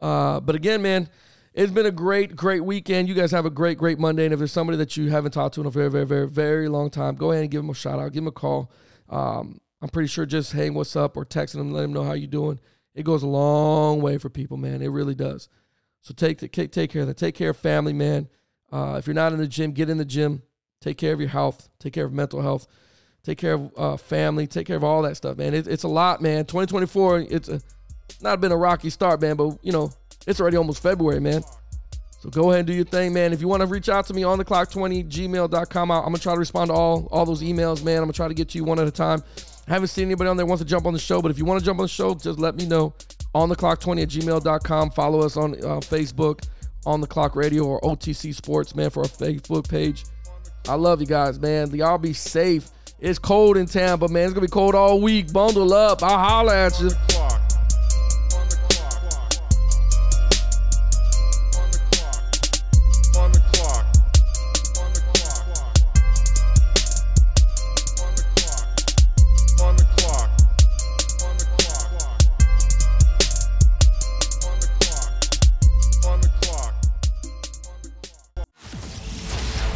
Uh, 0.00 0.40
but 0.40 0.54
again, 0.54 0.82
man, 0.82 1.08
it's 1.52 1.72
been 1.72 1.86
a 1.86 1.90
great, 1.90 2.36
great 2.36 2.64
weekend. 2.64 3.08
You 3.08 3.14
guys 3.14 3.30
have 3.32 3.46
a 3.46 3.50
great, 3.50 3.78
great 3.78 3.98
Monday. 3.98 4.24
And 4.24 4.32
if 4.32 4.38
there's 4.38 4.52
somebody 4.52 4.78
that 4.78 4.96
you 4.96 5.10
haven't 5.10 5.32
talked 5.32 5.54
to 5.56 5.60
in 5.60 5.66
a 5.66 5.70
very, 5.70 5.90
very, 5.90 6.06
very, 6.06 6.28
very 6.28 6.68
long 6.68 6.90
time, 6.90 7.16
go 7.16 7.32
ahead 7.32 7.42
and 7.42 7.50
give 7.50 7.62
them 7.62 7.70
a 7.70 7.74
shout 7.74 7.98
out. 7.98 8.12
Give 8.12 8.22
them 8.22 8.28
a 8.28 8.32
call. 8.32 8.70
Um, 9.08 9.60
I'm 9.80 9.88
pretty 9.88 10.08
sure 10.08 10.26
just 10.26 10.52
hey, 10.52 10.70
what's 10.70 10.96
up, 10.96 11.16
or 11.16 11.24
texting 11.24 11.54
them, 11.54 11.72
let 11.72 11.82
them 11.82 11.92
know 11.92 12.04
how 12.04 12.12
you're 12.12 12.26
doing. 12.26 12.60
It 12.94 13.04
goes 13.04 13.22
a 13.22 13.28
long 13.28 14.00
way 14.00 14.18
for 14.18 14.28
people, 14.28 14.56
man. 14.56 14.82
It 14.82 14.88
really 14.88 15.14
does. 15.14 15.48
So 16.00 16.14
take 16.14 16.38
take, 16.38 16.72
take 16.72 16.90
care 16.90 17.02
of 17.02 17.08
that. 17.08 17.16
Take 17.16 17.34
care 17.34 17.50
of 17.50 17.56
family, 17.56 17.92
man. 17.92 18.28
Uh, 18.72 18.96
if 18.98 19.06
you're 19.06 19.14
not 19.14 19.32
in 19.32 19.38
the 19.38 19.46
gym, 19.46 19.72
get 19.72 19.88
in 19.88 19.98
the 19.98 20.04
gym. 20.04 20.42
Take 20.80 20.98
care 20.98 21.12
of 21.12 21.20
your 21.20 21.28
health. 21.28 21.68
Take 21.80 21.92
care 21.92 22.04
of 22.04 22.12
mental 22.12 22.42
health 22.42 22.66
take 23.22 23.38
care 23.38 23.54
of 23.54 23.70
uh, 23.76 23.96
family, 23.96 24.46
take 24.46 24.66
care 24.66 24.76
of 24.76 24.84
all 24.84 25.02
that 25.02 25.16
stuff, 25.16 25.36
man. 25.36 25.54
It, 25.54 25.66
it's 25.66 25.84
a 25.84 25.88
lot, 25.88 26.20
man. 26.20 26.44
2024, 26.46 27.26
it's 27.30 27.48
a, 27.48 27.60
not 28.20 28.40
been 28.40 28.52
a 28.52 28.56
rocky 28.56 28.90
start, 28.90 29.20
man, 29.20 29.36
but 29.36 29.58
you 29.62 29.72
know, 29.72 29.92
it's 30.26 30.40
already 30.40 30.56
almost 30.56 30.82
February, 30.82 31.20
man. 31.20 31.42
So 32.20 32.30
go 32.30 32.50
ahead 32.50 32.60
and 32.60 32.66
do 32.66 32.74
your 32.74 32.84
thing, 32.84 33.12
man. 33.12 33.32
If 33.32 33.40
you 33.40 33.46
want 33.46 33.60
to 33.60 33.66
reach 33.66 33.88
out 33.88 34.06
to 34.06 34.14
me 34.14 34.24
on 34.24 34.38
the 34.38 34.44
clock 34.44 34.70
20 34.70 35.04
gmail.com, 35.04 35.90
I'm 35.90 36.02
gonna 36.02 36.18
try 36.18 36.34
to 36.34 36.38
respond 36.38 36.70
to 36.70 36.74
all 36.74 37.06
all 37.12 37.24
those 37.24 37.42
emails, 37.42 37.84
man. 37.84 37.98
I'm 37.98 38.02
gonna 38.04 38.12
try 38.12 38.28
to 38.28 38.34
get 38.34 38.48
to 38.50 38.58
you 38.58 38.64
one 38.64 38.80
at 38.80 38.88
a 38.88 38.90
time. 38.90 39.22
I 39.68 39.72
haven't 39.72 39.88
seen 39.88 40.06
anybody 40.06 40.28
on 40.28 40.36
there 40.36 40.46
wants 40.46 40.62
to 40.62 40.68
jump 40.68 40.86
on 40.86 40.94
the 40.94 40.98
show, 40.98 41.22
but 41.22 41.30
if 41.30 41.38
you 41.38 41.44
want 41.44 41.60
to 41.60 41.64
jump 41.64 41.78
on 41.78 41.84
the 41.84 41.88
show, 41.88 42.14
just 42.14 42.38
let 42.38 42.56
me 42.56 42.66
know 42.66 42.94
on 43.34 43.48
the 43.48 43.54
clock 43.54 43.80
20 43.80 44.02
at 44.02 44.08
gmail.com. 44.08 44.90
Follow 44.90 45.20
us 45.20 45.36
on 45.36 45.54
uh, 45.54 45.78
Facebook, 45.80 46.48
on 46.86 47.00
the 47.00 47.06
clock 47.06 47.36
radio, 47.36 47.64
or 47.64 47.80
OTC 47.82 48.34
Sports, 48.34 48.74
man, 48.74 48.90
for 48.90 49.02
our 49.02 49.08
Facebook 49.08 49.68
page. 49.68 50.04
I 50.68 50.74
love 50.74 51.00
you 51.00 51.06
guys, 51.06 51.38
man. 51.38 51.70
Y'all 51.74 51.98
be 51.98 52.12
safe. 52.12 52.70
It's 53.00 53.20
cold 53.20 53.56
in 53.56 53.66
Tampa, 53.66 54.08
man. 54.08 54.24
It's 54.24 54.32
gonna 54.32 54.46
be 54.46 54.50
cold 54.50 54.74
all 54.74 55.00
week. 55.00 55.32
Bundle 55.32 55.72
up. 55.72 56.02
I'll 56.02 56.18
holler 56.18 56.52
at 56.52 56.80
you. 56.80 56.90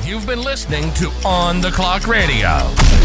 You've 0.05 0.27
been 0.27 0.43
listening 0.43 0.93
to 0.95 1.09
On 1.25 1.61
the 1.61 1.71
Clock 1.71 2.09
Radio. 2.09 3.02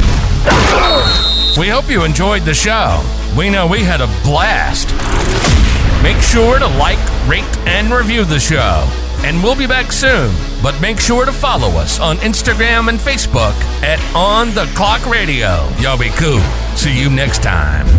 We 1.58 1.70
hope 1.70 1.90
you 1.90 2.04
enjoyed 2.04 2.44
the 2.44 2.54
show. 2.54 3.02
We 3.38 3.50
know 3.50 3.66
we 3.66 3.80
had 3.84 4.02
a 4.02 4.08
blast. 4.24 4.90
Make 6.04 6.22
sure 6.22 6.60
to 6.60 6.68
like, 6.78 7.00
rate, 7.28 7.44
and 7.68 7.92
review 7.92 8.26
the 8.26 8.40
show. 8.40 8.88
and 9.26 9.42
we'll 9.42 9.56
be 9.56 9.66
back 9.66 9.92
soon. 9.92 10.32
But 10.62 10.80
make 10.80 11.00
sure 11.00 11.26
to 11.26 11.32
follow 11.32 11.70
us 11.80 12.00
on 12.00 12.18
Instagram 12.18 12.88
and 12.90 13.00
Facebook 13.00 13.56
at 13.82 14.00
On 14.16 14.54
the 14.54 14.66
Clock 14.76 15.04
Radio. 15.08 15.68
Y'all 15.80 15.98
be 15.98 16.10
cool. 16.10 16.40
See 16.76 17.00
you 17.00 17.10
next 17.10 17.42
time. 17.42 17.97